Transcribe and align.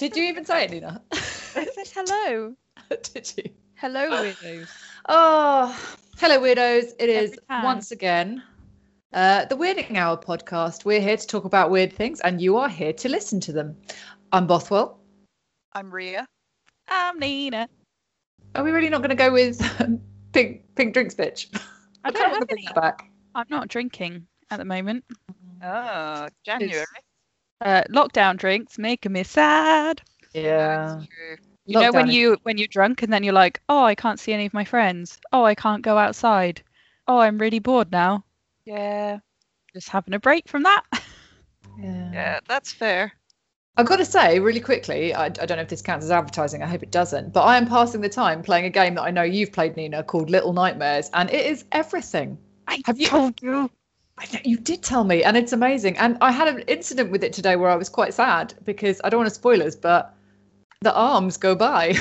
was 0.00 0.10
Did 0.10 0.16
you 0.16 0.24
even 0.28 0.44
say 0.44 0.64
it, 0.64 0.70
Nina? 0.70 1.02
I 1.12 1.66
said 1.84 1.88
hello. 1.94 2.54
Did 3.14 3.32
you? 3.36 3.44
Hello, 3.74 4.10
weirdos. 4.10 4.68
Oh, 5.10 5.96
hello, 6.18 6.38
weirdos. 6.38 6.92
It 6.98 7.08
is 7.08 7.38
once 7.48 7.92
again 7.92 8.42
uh, 9.14 9.46
the 9.46 9.56
Weirding 9.56 9.96
Hour 9.96 10.18
podcast. 10.18 10.84
We're 10.84 11.00
here 11.00 11.16
to 11.16 11.26
talk 11.26 11.46
about 11.46 11.70
weird 11.70 11.94
things, 11.94 12.20
and 12.20 12.42
you 12.42 12.58
are 12.58 12.68
here 12.68 12.92
to 12.92 13.08
listen 13.08 13.40
to 13.40 13.52
them. 13.52 13.74
I'm 14.32 14.46
Bothwell. 14.46 15.00
I'm 15.72 15.90
Rhea. 15.90 16.28
I'm 16.88 17.18
Nina. 17.18 17.70
Are 18.54 18.62
we 18.64 18.70
really 18.70 18.90
not 18.90 18.98
going 18.98 19.10
to 19.10 19.16
go 19.16 19.32
with 19.32 19.60
pink 20.32 20.62
pink 20.74 20.92
drinks, 20.92 21.14
bitch? 21.14 21.46
I 22.04 22.10
don't 22.10 22.30
have 22.30 22.44
any. 22.50 22.68
Back. 22.74 23.10
I'm 23.34 23.46
not 23.48 23.68
drinking 23.68 24.26
at 24.50 24.58
the 24.58 24.66
moment. 24.66 25.04
Oh, 25.62 26.28
January. 26.44 26.84
Uh, 27.60 27.82
lockdown 27.90 28.36
drinks 28.36 28.78
making 28.78 29.12
me 29.12 29.24
sad. 29.24 30.00
Yeah. 30.32 30.94
That's 30.98 31.06
true. 31.06 31.36
You 31.66 31.80
know 31.80 31.92
when 31.92 32.08
you 32.08 32.38
when 32.44 32.56
you're 32.56 32.68
drunk 32.68 33.02
and 33.02 33.12
then 33.12 33.22
you're 33.22 33.34
like, 33.34 33.60
oh, 33.68 33.84
I 33.84 33.94
can't 33.94 34.18
see 34.18 34.32
any 34.32 34.46
of 34.46 34.54
my 34.54 34.64
friends. 34.64 35.18
Oh, 35.32 35.44
I 35.44 35.54
can't 35.54 35.82
go 35.82 35.98
outside. 35.98 36.62
Oh, 37.06 37.18
I'm 37.18 37.36
really 37.38 37.58
bored 37.58 37.92
now. 37.92 38.24
Yeah, 38.64 39.18
Just 39.74 39.88
having 39.88 40.14
a 40.14 40.18
break 40.20 40.48
from 40.48 40.62
that. 40.64 40.82
Yeah. 41.80 42.10
yeah, 42.12 42.40
that's 42.48 42.72
fair. 42.72 43.12
I've 43.76 43.86
got 43.86 43.98
to 43.98 44.04
say, 44.04 44.40
really 44.40 44.58
quickly, 44.58 45.14
I, 45.14 45.26
I 45.26 45.28
don't 45.28 45.50
know 45.58 45.60
if 45.62 45.68
this 45.68 45.80
counts 45.80 46.04
as 46.04 46.10
advertising. 46.10 46.60
I 46.60 46.66
hope 46.66 46.82
it 46.82 46.90
doesn't. 46.90 47.32
But 47.32 47.42
I 47.42 47.56
am 47.56 47.66
passing 47.68 48.00
the 48.00 48.08
time 48.08 48.42
playing 48.42 48.64
a 48.64 48.70
game 48.70 48.96
that 48.96 49.02
I 49.02 49.12
know 49.12 49.22
you've 49.22 49.52
played, 49.52 49.76
Nina, 49.76 50.02
called 50.02 50.28
Little 50.28 50.52
Nightmares, 50.52 51.08
and 51.14 51.30
it 51.30 51.46
is 51.46 51.64
everything. 51.70 52.36
I 52.66 52.82
Have 52.84 52.98
you- 52.98 53.06
told 53.06 53.40
you. 53.40 53.70
I 54.18 54.26
know 54.32 54.40
you 54.44 54.56
did 54.56 54.82
tell 54.82 55.04
me, 55.04 55.22
and 55.22 55.36
it's 55.36 55.52
amazing. 55.52 55.96
And 55.98 56.18
I 56.20 56.32
had 56.32 56.48
an 56.48 56.60
incident 56.62 57.10
with 57.10 57.22
it 57.22 57.32
today 57.32 57.56
where 57.56 57.70
I 57.70 57.76
was 57.76 57.88
quite 57.88 58.14
sad 58.14 58.54
because 58.64 59.00
I 59.04 59.10
don't 59.10 59.18
want 59.18 59.28
to 59.28 59.34
spoilers, 59.34 59.76
but 59.76 60.14
the 60.80 60.94
arms 60.94 61.36
go 61.36 61.54
by. 61.54 61.88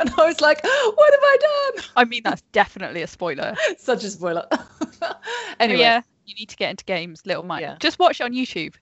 and 0.00 0.10
I 0.18 0.26
was 0.26 0.40
like, 0.40 0.62
what 0.62 1.14
have 1.14 1.22
I 1.22 1.36
done? 1.40 1.84
I 1.96 2.04
mean, 2.04 2.22
that's 2.24 2.42
definitely 2.52 3.02
a 3.02 3.06
spoiler. 3.06 3.54
Such 3.78 4.04
a 4.04 4.10
spoiler. 4.10 4.46
But 4.50 4.68
oh, 5.02 5.14
anyway, 5.60 5.80
yeah, 5.80 6.02
you 6.26 6.34
need 6.34 6.50
to 6.50 6.56
get 6.56 6.70
into 6.70 6.84
games, 6.84 7.22
Little 7.24 7.42
Mike. 7.42 7.62
Yeah. 7.62 7.76
Just 7.80 7.98
watch 7.98 8.20
it 8.20 8.24
on 8.24 8.32
YouTube. 8.32 8.74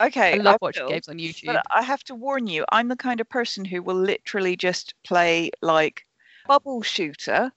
Okay, 0.00 0.34
I 0.34 0.36
love 0.36 0.54
I 0.54 0.58
watching 0.62 0.84
will, 0.84 0.90
games 0.90 1.08
on 1.08 1.18
YouTube. 1.18 1.46
But 1.46 1.62
I 1.70 1.82
have 1.82 2.02
to 2.04 2.14
warn 2.14 2.46
you, 2.46 2.64
I'm 2.72 2.88
the 2.88 2.96
kind 2.96 3.20
of 3.20 3.28
person 3.28 3.64
who 3.64 3.82
will 3.82 3.94
literally 3.94 4.56
just 4.56 4.94
play 5.04 5.50
like 5.60 6.04
bubble 6.48 6.82
shooter 6.82 7.52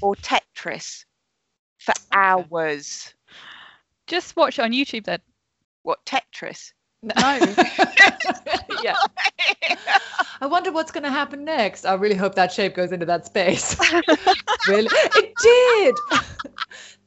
or 0.00 0.14
Tetris 0.16 1.04
for 1.80 1.94
hours. 2.12 3.12
Just 4.06 4.36
watch 4.36 4.58
it 4.58 4.62
on 4.62 4.72
YouTube 4.72 5.04
then. 5.04 5.20
What 5.82 6.04
Tetris? 6.04 6.72
No. 7.02 7.12
yeah. 8.82 8.94
I 10.42 10.46
wonder 10.46 10.72
what's 10.72 10.90
going 10.90 11.04
to 11.04 11.10
happen 11.10 11.44
next. 11.44 11.84
I 11.84 11.94
really 11.94 12.14
hope 12.16 12.34
that 12.34 12.52
shape 12.52 12.74
goes 12.74 12.92
into 12.92 13.06
that 13.06 13.26
space. 13.26 13.76
really? 14.68 14.88
It 14.90 15.32
did. 15.42 15.94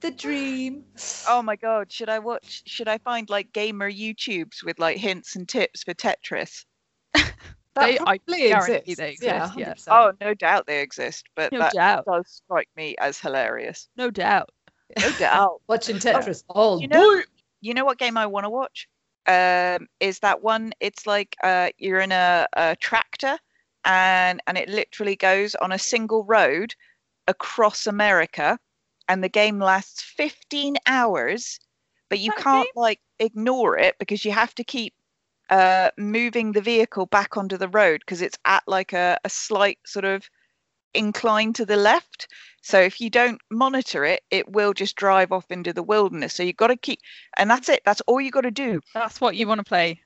the 0.01 0.11
dream. 0.11 0.83
Oh 1.27 1.41
my 1.41 1.55
god, 1.55 1.91
should 1.91 2.09
I 2.09 2.19
watch 2.19 2.63
should 2.65 2.87
I 2.87 2.97
find 2.99 3.29
like 3.29 3.53
gamer 3.53 3.91
YouTubes 3.91 4.63
with 4.63 4.79
like 4.79 4.97
hints 4.97 5.35
and 5.35 5.47
tips 5.47 5.83
for 5.83 5.93
Tetris? 5.93 6.65
That 7.13 7.33
They- 7.75 7.97
I 7.99 8.17
guarantee 8.27 8.93
exists. 8.93 8.97
they 8.97 9.11
exist, 9.11 9.57
yeah. 9.57 9.73
100%. 9.73 9.87
Oh, 9.89 10.11
no 10.21 10.33
doubt 10.35 10.67
they 10.67 10.81
exist, 10.81 11.25
but 11.35 11.51
No 11.51 11.57
that 11.59 11.73
doubt. 11.73 12.05
does 12.05 12.41
strike 12.45 12.69
me 12.75 12.95
as 12.99 13.19
hilarious. 13.19 13.87
No 13.97 14.11
doubt. 14.11 14.49
No 14.99 15.11
doubt. 15.19 15.61
Watching 15.67 15.97
Tetris 15.97 16.43
all 16.49 16.81
you 16.81 16.87
know- 16.87 17.17
day. 17.17 17.23
You 17.61 17.73
know 17.73 17.85
what 17.85 17.97
game 17.97 18.17
I 18.17 18.25
want 18.25 18.43
to 18.43 18.49
watch? 18.49 18.89
Um, 19.25 19.87
is 20.01 20.19
that 20.19 20.43
one? 20.43 20.73
It's 20.81 21.07
like 21.07 21.37
uh, 21.43 21.69
you're 21.77 22.01
in 22.01 22.11
a, 22.11 22.45
a 22.57 22.75
tractor, 22.75 23.37
and 23.85 24.41
and 24.47 24.57
it 24.57 24.67
literally 24.67 25.15
goes 25.15 25.55
on 25.55 25.71
a 25.71 25.79
single 25.79 26.25
road 26.25 26.75
across 27.27 27.87
America, 27.87 28.59
and 29.07 29.23
the 29.23 29.29
game 29.29 29.59
lasts 29.59 30.01
15 30.01 30.75
hours, 30.87 31.59
but 32.09 32.19
you 32.19 32.31
That 32.35 32.43
can't 32.43 32.69
like 32.75 32.99
ignore 33.19 33.77
it 33.77 33.95
because 33.97 34.25
you 34.25 34.31
have 34.33 34.53
to 34.55 34.63
keep 34.65 34.93
uh, 35.49 35.89
moving 35.97 36.51
the 36.51 36.61
vehicle 36.61 37.05
back 37.05 37.37
onto 37.37 37.57
the 37.57 37.69
road 37.69 38.01
because 38.01 38.21
it's 38.21 38.37
at 38.43 38.63
like 38.67 38.91
a, 38.91 39.17
a 39.23 39.29
slight 39.29 39.79
sort 39.85 40.05
of 40.05 40.29
incline 40.93 41.53
to 41.53 41.65
the 41.65 41.77
left. 41.77 42.27
So 42.61 42.79
if 42.79 43.01
you 43.01 43.09
don't 43.09 43.41
monitor 43.51 44.05
it, 44.05 44.21
it 44.31 44.49
will 44.49 44.73
just 44.73 44.95
drive 44.95 45.31
off 45.31 45.51
into 45.51 45.73
the 45.73 45.83
wilderness. 45.83 46.33
So 46.33 46.43
you've 46.43 46.55
got 46.55 46.67
to 46.67 46.77
keep, 46.77 46.99
and 47.37 47.49
that's 47.49 47.67
it. 47.69 47.81
That's 47.85 48.01
all 48.01 48.21
you've 48.21 48.33
got 48.33 48.41
to 48.41 48.51
do. 48.51 48.79
That's 48.93 49.19
what 49.19 49.35
you 49.35 49.47
want 49.47 49.59
to 49.59 49.65
play. 49.65 50.01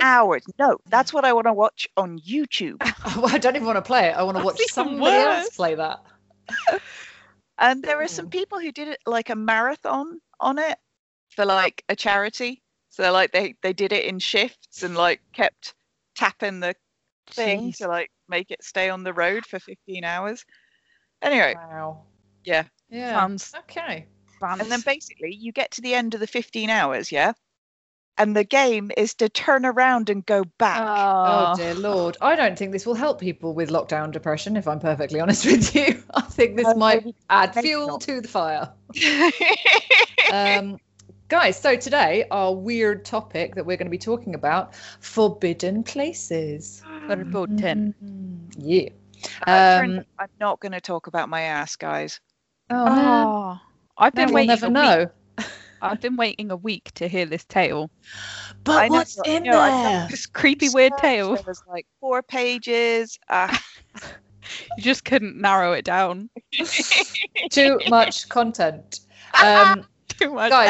Hours. 0.00 0.44
No, 0.58 0.78
that's 0.86 1.12
what 1.12 1.24
I 1.24 1.32
want 1.32 1.46
to 1.46 1.52
watch 1.52 1.88
on 1.96 2.18
YouTube. 2.18 2.76
Oh, 3.04 3.22
well, 3.22 3.34
I 3.34 3.38
don't 3.38 3.56
even 3.56 3.66
want 3.66 3.76
to 3.76 3.82
play 3.82 4.08
it. 4.08 4.16
I 4.16 4.22
want 4.22 4.36
to 4.38 4.44
That's 4.44 4.60
watch 4.60 4.70
somebody 4.70 5.16
else 5.16 5.50
play 5.56 5.74
that. 5.74 5.98
And 7.58 7.82
there 7.82 8.00
are 8.02 8.08
some 8.08 8.28
people 8.28 8.58
who 8.58 8.72
did 8.72 8.88
it 8.88 8.98
like 9.06 9.30
a 9.30 9.36
marathon 9.36 10.20
on 10.40 10.58
it 10.58 10.78
for 11.28 11.44
like 11.44 11.84
a 11.88 11.94
charity. 11.96 12.62
So 12.90 13.12
like 13.12 13.32
they 13.32 13.54
they 13.62 13.72
did 13.72 13.92
it 13.92 14.04
in 14.04 14.18
shifts 14.18 14.82
and 14.82 14.96
like 14.96 15.20
kept 15.32 15.74
tapping 16.16 16.60
the 16.60 16.74
thing 17.28 17.70
Jeez. 17.70 17.76
to 17.78 17.88
like 17.88 18.10
make 18.32 18.50
it 18.50 18.64
stay 18.64 18.88
on 18.90 19.04
the 19.04 19.12
road 19.12 19.46
for 19.46 19.60
15 19.60 20.02
hours. 20.04 20.44
Anyway, 21.22 21.54
Wow. 21.54 22.02
yeah. 22.44 22.64
Yeah. 22.90 23.12
Sounds 23.20 23.54
Okay. 23.68 24.06
And 24.42 24.68
then 24.72 24.80
basically 24.80 25.32
you 25.32 25.52
get 25.52 25.70
to 25.72 25.80
the 25.82 25.94
end 25.94 26.14
of 26.14 26.20
the 26.20 26.26
15 26.26 26.68
hours, 26.68 27.12
yeah? 27.12 27.32
And 28.18 28.34
the 28.36 28.44
game 28.44 28.90
is 28.96 29.14
to 29.14 29.28
turn 29.28 29.64
around 29.64 30.10
and 30.10 30.26
go 30.26 30.44
back. 30.58 30.80
Oh 30.82 31.52
Oh, 31.52 31.56
dear 31.56 31.74
lord! 31.74 32.16
I 32.20 32.34
don't 32.36 32.58
think 32.58 32.72
this 32.72 32.84
will 32.84 32.94
help 32.94 33.18
people 33.20 33.54
with 33.54 33.70
lockdown 33.70 34.10
depression. 34.12 34.56
If 34.56 34.66
I'm 34.68 34.80
perfectly 34.80 35.18
honest 35.24 35.46
with 35.46 35.74
you, 35.74 36.02
I 36.12 36.20
think 36.22 36.56
this 36.56 36.76
might 36.76 37.06
add 37.30 37.54
fuel 37.54 37.86
not. 37.88 38.00
to 38.02 38.20
the 38.20 38.28
fire. 38.28 38.70
um, 40.32 40.78
guys, 41.32 41.58
so 41.58 41.74
today 41.74 42.26
our 42.30 42.54
weird 42.54 43.06
topic 43.06 43.54
that 43.54 43.64
we're 43.64 43.78
going 43.78 43.86
to 43.86 43.90
be 43.90 43.96
talking 43.96 44.34
about: 44.34 44.74
forbidden 45.00 45.82
places. 45.82 46.84
Forbidden. 47.06 47.94
Mm, 48.04 48.54
Yeah. 48.58 48.90
Um, 49.46 50.04
I'm 50.18 50.28
not 50.38 50.60
going 50.60 50.72
to 50.72 50.80
talk 50.82 51.06
about 51.06 51.30
my 51.30 51.40
ass, 51.40 51.74
guys. 51.74 52.20
oh, 52.68 52.84
no. 52.84 53.32
Oh, 53.34 53.60
I've 53.96 54.14
No, 54.14 54.26
been 54.26 54.34
we'll 54.34 54.46
waiting. 54.46 54.48
never 54.48 54.66
a 54.66 54.70
know. 54.70 55.10
Week. 55.38 55.46
I've 55.80 56.02
been 56.02 56.16
waiting 56.16 56.50
a 56.50 56.56
week 56.56 56.92
to 56.96 57.08
hear 57.08 57.24
this 57.24 57.46
tale. 57.46 57.90
But 58.64 58.84
I 58.84 58.88
what's 58.88 59.16
but, 59.16 59.26
in 59.26 59.46
you 59.46 59.52
know, 59.52 59.82
there? 59.82 60.08
This 60.10 60.26
creepy, 60.26 60.68
weird 60.68 60.98
tale. 60.98 61.34
There 61.36 61.44
was 61.46 61.62
like 61.66 61.86
four 61.98 62.22
pages. 62.22 63.18
Uh, 63.30 63.56
You 64.76 64.82
just 64.82 65.04
couldn't 65.04 65.40
narrow 65.40 65.72
it 65.72 65.84
down. 65.84 66.28
Too 67.50 67.80
much 67.88 68.28
content. 68.28 69.00
Um, 69.40 69.86
Too 70.22 70.32
much 70.32 70.50
Guys. 70.50 70.68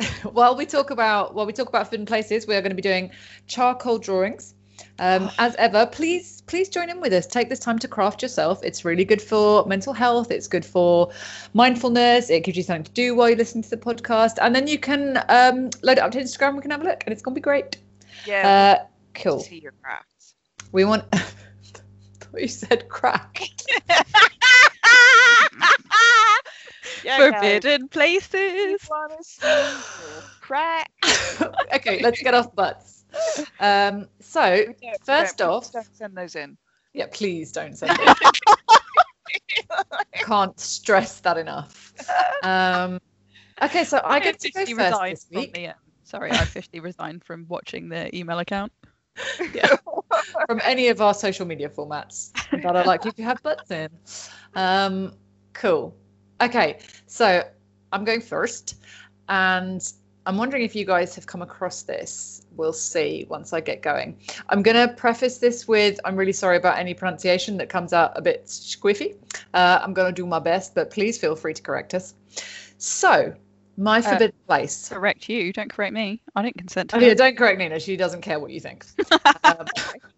ass. 0.00 0.22
while 0.32 0.56
we 0.56 0.66
talk 0.66 0.90
about 0.90 1.34
while 1.34 1.46
we 1.46 1.52
talk 1.52 1.68
about 1.68 1.88
food 1.90 2.00
and 2.00 2.08
places, 2.08 2.46
we 2.46 2.54
are 2.56 2.60
going 2.60 2.70
to 2.70 2.76
be 2.76 2.82
doing 2.82 3.10
charcoal 3.46 3.98
drawings. 3.98 4.54
Um, 4.98 5.30
as 5.38 5.54
ever, 5.56 5.86
please 5.86 6.42
please 6.46 6.68
join 6.68 6.88
in 6.90 7.00
with 7.00 7.12
us. 7.12 7.26
Take 7.26 7.48
this 7.48 7.58
time 7.60 7.78
to 7.80 7.88
craft 7.88 8.22
yourself. 8.22 8.60
It's 8.64 8.84
really 8.84 9.04
good 9.04 9.22
for 9.22 9.64
mental 9.66 9.92
health. 9.92 10.30
It's 10.30 10.48
good 10.48 10.64
for 10.64 11.10
mindfulness. 11.54 12.30
It 12.30 12.44
gives 12.44 12.56
you 12.56 12.62
something 12.62 12.84
to 12.84 12.90
do 12.92 13.14
while 13.14 13.30
you 13.30 13.36
listen 13.36 13.62
to 13.62 13.70
the 13.70 13.76
podcast, 13.76 14.38
and 14.40 14.54
then 14.54 14.66
you 14.66 14.78
can 14.78 15.18
um, 15.28 15.70
load 15.82 15.98
it 15.98 16.00
up 16.00 16.10
to 16.12 16.18
Instagram. 16.20 16.56
We 16.56 16.62
can 16.62 16.70
have 16.70 16.80
a 16.80 16.84
look, 16.84 17.02
and 17.06 17.12
it's 17.12 17.22
going 17.22 17.34
to 17.34 17.38
be 17.40 17.42
great. 17.42 17.76
yeah, 18.26 18.78
Uh, 18.80 18.86
cool. 19.14 19.40
see 19.40 19.60
your 19.60 19.72
crafts. 19.82 20.34
We 20.72 20.84
want. 20.84 21.04
thought 21.12 22.40
you 22.42 22.48
said 22.48 22.88
crack. 22.88 23.40
yeah, 27.04 27.16
Forbidden 27.16 27.82
you 27.82 27.88
places. 27.88 28.88
wanna 28.90 29.16
see 29.22 29.46
your 29.46 30.22
crack. 30.40 30.90
okay, 31.74 32.00
let's 32.02 32.20
get 32.22 32.34
off 32.34 32.54
butts. 32.54 33.04
Um, 33.60 34.08
so 34.20 34.40
Don't- 34.64 34.80
don't- 34.80 35.04
first 35.04 35.40
off, 35.42 35.72
don't 35.72 35.96
send 35.96 36.16
those 36.16 36.36
in. 36.36 36.56
Yeah, 36.94 37.06
please 37.12 37.52
don't 37.52 37.76
send 37.76 37.92
it. 38.00 38.38
Can't 40.14 40.58
stress 40.58 41.20
that 41.20 41.38
enough. 41.38 41.92
Um, 42.42 43.00
okay, 43.62 43.84
so 43.84 44.00
I 44.04 44.20
get 44.20 44.38
to 44.40 44.50
go 44.50 44.64
first 44.66 45.00
this 45.02 45.24
from 45.24 45.36
week 45.40 45.54
the, 45.54 45.68
um, 45.68 45.74
sorry, 46.04 46.30
I 46.30 46.42
officially 46.42 46.80
resigned 46.80 47.24
from 47.24 47.46
watching 47.48 47.88
the 47.88 48.14
email 48.16 48.38
account. 48.38 48.72
Yeah. 49.52 49.74
from 50.46 50.60
any 50.64 50.88
of 50.88 51.00
our 51.00 51.12
social 51.12 51.44
media 51.44 51.68
formats 51.68 52.30
that 52.62 52.76
are 52.76 52.84
likely 52.84 53.10
to 53.12 53.22
have 53.24 53.42
butts 53.42 53.68
in. 53.70 53.88
Um, 54.54 55.12
cool. 55.54 55.96
Okay, 56.40 56.78
so 57.06 57.42
I'm 57.92 58.04
going 58.04 58.20
first, 58.20 58.76
and 59.28 59.92
I'm 60.26 60.36
wondering 60.36 60.62
if 60.62 60.76
you 60.76 60.84
guys 60.84 61.14
have 61.14 61.26
come 61.26 61.42
across 61.42 61.82
this. 61.82 62.46
We'll 62.54 62.72
see 62.72 63.26
once 63.30 63.52
I 63.52 63.60
get 63.60 63.82
going. 63.82 64.18
I'm 64.50 64.62
going 64.62 64.76
to 64.76 64.92
preface 64.94 65.38
this 65.38 65.66
with 65.66 65.98
I'm 66.04 66.16
really 66.16 66.32
sorry 66.32 66.58
about 66.58 66.78
any 66.78 66.92
pronunciation 66.92 67.56
that 67.56 67.68
comes 67.68 67.92
out 67.92 68.12
a 68.14 68.20
bit 68.20 68.44
squiffy. 68.46 69.16
Uh, 69.54 69.80
I'm 69.82 69.94
going 69.94 70.14
to 70.14 70.22
do 70.22 70.26
my 70.26 70.38
best, 70.38 70.74
but 70.74 70.90
please 70.90 71.18
feel 71.18 71.34
free 71.34 71.54
to 71.54 71.62
correct 71.62 71.94
us. 71.94 72.14
So, 72.76 73.34
My 73.76 74.02
forbidden 74.02 74.36
place. 74.46 74.88
Correct 74.90 75.28
you. 75.28 75.52
Don't 75.52 75.72
correct 75.72 75.94
me. 75.94 76.20
I 76.36 76.42
didn't 76.42 76.58
consent 76.58 76.90
to 76.90 76.96
Oh 76.96 77.00
yeah, 77.00 77.14
don't 77.14 77.36
correct 77.36 77.58
Nina. 77.58 77.80
She 77.80 77.96
doesn't 77.96 78.20
care 78.20 78.38
what 78.38 78.50
you 78.50 78.60
think. 78.60 78.84
um, 79.44 79.66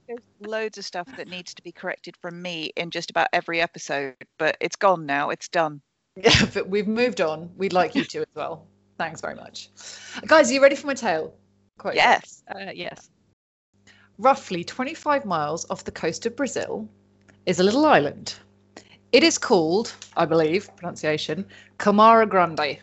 There's 0.09 0.21
loads 0.41 0.77
of 0.77 0.85
stuff 0.85 1.09
that 1.17 1.29
needs 1.29 1.55
to 1.55 1.63
be 1.63 1.71
corrected 1.71 2.17
from 2.17 2.43
me 2.43 2.73
in 2.77 2.91
just 2.91 3.11
about 3.11 3.29
every 3.33 3.61
episode, 3.61 4.17
but 4.39 4.57
it's 4.61 4.77
gone 4.77 5.07
now. 5.07 5.31
It's 5.31 5.49
done. 5.49 5.83
Yeah, 6.25 6.47
but 6.55 6.69
we've 6.69 6.89
moved 6.89 7.21
on. 7.21 7.51
We'd 7.57 7.73
like 7.73 7.95
you 7.95 8.05
to 8.05 8.21
as 8.21 8.27
well. 8.35 8.67
Thanks 8.99 9.21
very 9.21 9.35
much, 9.35 9.71
guys. 10.27 10.51
Are 10.51 10.55
you 10.55 10.63
ready 10.63 10.77
for 10.77 10.87
my 10.87 10.95
tale? 10.95 11.35
Quite 11.79 11.95
Yes. 11.95 12.43
Uh, 12.55 12.71
yes. 12.75 13.09
roughly 14.19 14.63
25 14.63 15.25
miles 15.25 15.67
off 15.71 15.85
the 15.85 15.91
coast 15.91 16.27
of 16.27 16.37
Brazil, 16.37 16.87
is 17.47 17.59
a 17.61 17.63
little 17.63 17.87
island. 17.87 18.35
It 19.13 19.23
is 19.25 19.39
called, 19.39 19.93
I 20.17 20.27
believe, 20.27 20.69
pronunciation, 20.77 21.47
Queimada 21.79 22.29
Grande. 22.29 22.79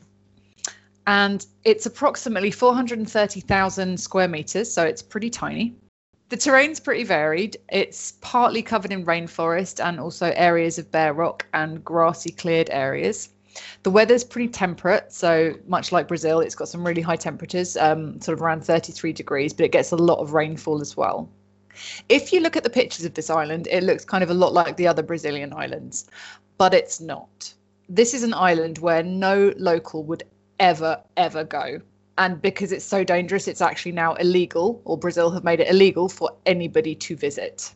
And 1.05 1.45
it's 1.63 1.85
approximately 1.85 2.51
430,000 2.51 3.97
square 3.99 4.27
meters, 4.27 4.71
so 4.73 4.83
it's 4.83 5.01
pretty 5.01 5.29
tiny. 5.29 5.75
The 6.29 6.35
terrain's 6.35 6.81
pretty 6.81 7.05
varied. 7.05 7.55
It's 7.71 8.13
partly 8.19 8.61
covered 8.61 8.91
in 8.91 9.05
rainforest 9.05 9.81
and 9.83 9.97
also 9.97 10.33
areas 10.35 10.77
of 10.77 10.91
bare 10.91 11.13
rock 11.13 11.45
and 11.53 11.83
grassy 11.85 12.31
cleared 12.31 12.69
areas. 12.69 13.29
The 13.83 13.91
weather's 13.91 14.25
pretty 14.25 14.49
temperate, 14.49 15.13
so 15.13 15.55
much 15.67 15.93
like 15.93 16.07
Brazil, 16.07 16.41
it's 16.41 16.53
got 16.53 16.67
some 16.67 16.85
really 16.85 17.01
high 17.01 17.15
temperatures, 17.15 17.77
um, 17.77 18.19
sort 18.19 18.37
of 18.37 18.41
around 18.41 18.65
33 18.65 19.13
degrees, 19.13 19.53
but 19.53 19.65
it 19.65 19.71
gets 19.71 19.91
a 19.91 19.95
lot 19.95 20.19
of 20.19 20.33
rainfall 20.33 20.81
as 20.81 20.97
well. 20.97 21.29
If 22.09 22.33
you 22.33 22.41
look 22.41 22.57
at 22.57 22.63
the 22.63 22.69
pictures 22.69 23.05
of 23.05 23.13
this 23.13 23.29
island, 23.29 23.67
it 23.71 23.83
looks 23.83 24.03
kind 24.03 24.23
of 24.23 24.29
a 24.29 24.33
lot 24.33 24.51
like 24.51 24.75
the 24.75 24.87
other 24.87 25.03
Brazilian 25.03 25.53
islands, 25.53 26.09
but 26.57 26.73
it's 26.73 26.99
not. 26.99 27.53
This 27.87 28.13
is 28.13 28.23
an 28.23 28.33
island 28.33 28.79
where 28.79 29.01
no 29.01 29.53
local 29.57 30.03
would 30.03 30.23
ever, 30.59 31.01
ever 31.15 31.45
go. 31.45 31.79
And 32.17 32.41
because 32.41 32.71
it's 32.71 32.85
so 32.85 33.03
dangerous, 33.03 33.47
it's 33.47 33.61
actually 33.61 33.91
now 33.91 34.15
illegal, 34.15 34.81
or 34.85 34.97
Brazil 34.97 35.29
have 35.31 35.43
made 35.43 35.59
it 35.59 35.69
illegal 35.69 36.09
for 36.09 36.31
anybody 36.45 36.95
to 36.95 37.15
visit. 37.15 37.73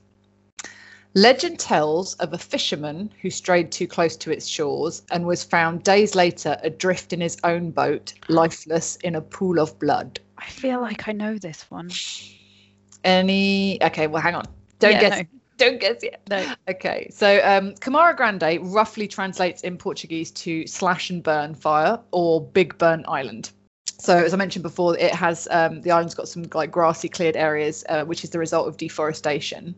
Legend 1.13 1.59
tells 1.59 2.13
of 2.15 2.31
a 2.31 2.37
fisherman 2.37 3.11
who 3.21 3.29
strayed 3.29 3.69
too 3.69 3.85
close 3.85 4.15
to 4.15 4.31
its 4.31 4.47
shores 4.47 5.03
and 5.11 5.25
was 5.25 5.43
found 5.43 5.83
days 5.83 6.15
later 6.15 6.57
adrift 6.63 7.11
in 7.11 7.19
his 7.19 7.37
own 7.43 7.69
boat, 7.69 8.13
lifeless 8.29 8.95
in 8.97 9.15
a 9.15 9.21
pool 9.21 9.59
of 9.59 9.77
blood. 9.77 10.19
I 10.37 10.45
feel 10.45 10.79
like 10.79 11.09
I 11.09 11.11
know 11.11 11.37
this 11.37 11.69
one. 11.69 11.91
Any? 13.03 13.81
Okay, 13.83 14.07
well, 14.07 14.21
hang 14.21 14.35
on. 14.35 14.45
Don't 14.79 14.93
Yeah, 14.93 15.01
guess. 15.01 15.17
no. 15.17 15.23
Don't 15.57 15.79
guess 15.79 16.01
yet. 16.01 16.21
No. 16.27 16.55
Okay, 16.69 17.07
so 17.11 17.39
um, 17.43 17.75
Queimada 17.75 18.17
Grande 18.17 18.59
roughly 18.73 19.07
translates 19.07 19.61
in 19.61 19.77
Portuguese 19.77 20.31
to 20.31 20.65
slash 20.65 21.11
and 21.11 21.21
burn 21.21 21.53
fire 21.53 21.99
or 22.11 22.41
big 22.41 22.75
burn 22.79 23.05
island. 23.07 23.51
So 24.01 24.17
as 24.17 24.33
I 24.33 24.37
mentioned 24.37 24.63
before, 24.63 24.97
it 24.97 25.13
has 25.13 25.47
um, 25.51 25.81
the 25.81 25.91
island's 25.91 26.15
got 26.15 26.27
some 26.27 26.45
like 26.55 26.71
grassy 26.71 27.07
cleared 27.07 27.35
areas, 27.35 27.85
uh, 27.87 28.03
which 28.03 28.23
is 28.23 28.31
the 28.31 28.39
result 28.39 28.67
of 28.67 28.77
deforestation, 28.77 29.75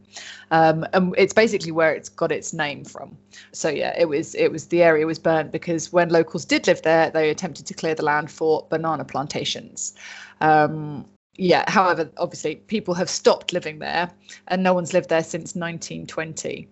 um, 0.50 0.88
and 0.94 1.14
it's 1.18 1.34
basically 1.34 1.74
where 1.74 1.94
it's 1.94 2.08
got 2.08 2.32
its 2.32 2.54
name 2.54 2.86
from. 2.86 3.18
So 3.52 3.68
yeah, 3.68 3.94
it 3.98 4.08
was 4.08 4.34
it 4.36 4.50
was 4.50 4.68
the 4.68 4.82
area 4.82 5.06
was 5.06 5.20
burnt 5.20 5.52
because 5.52 5.92
when 5.92 6.08
locals 6.08 6.46
did 6.46 6.68
live 6.68 6.82
there, 6.84 7.10
they 7.10 7.30
attempted 7.32 7.66
to 7.66 7.74
clear 7.74 7.96
the 7.96 8.06
land 8.06 8.32
for 8.32 8.66
banana 8.70 9.04
plantations. 9.04 9.94
Um, 10.40 11.06
yeah, 11.36 11.70
however, 11.70 12.10
obviously 12.16 12.56
people 12.56 12.94
have 12.94 13.10
stopped 13.10 13.52
living 13.52 13.80
there, 13.80 14.10
and 14.48 14.64
no 14.64 14.74
one's 14.74 14.94
lived 14.94 15.10
there 15.10 15.24
since 15.24 15.54
1920. 15.54 16.70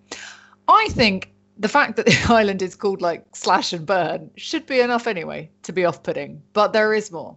I 0.70 0.88
think 0.92 1.34
the 1.62 1.70
fact 1.70 1.96
that 1.96 2.06
the 2.08 2.34
island 2.34 2.62
is 2.62 2.76
called 2.76 3.02
like 3.02 3.26
slash 3.34 3.72
and 3.72 3.86
burn 3.86 4.30
should 4.36 4.66
be 4.66 4.82
enough 4.82 5.08
anyway 5.08 5.50
to 5.64 5.72
be 5.72 5.86
off-putting, 5.86 6.42
but 6.54 6.74
there 6.74 6.94
is 6.94 7.12
more. 7.12 7.36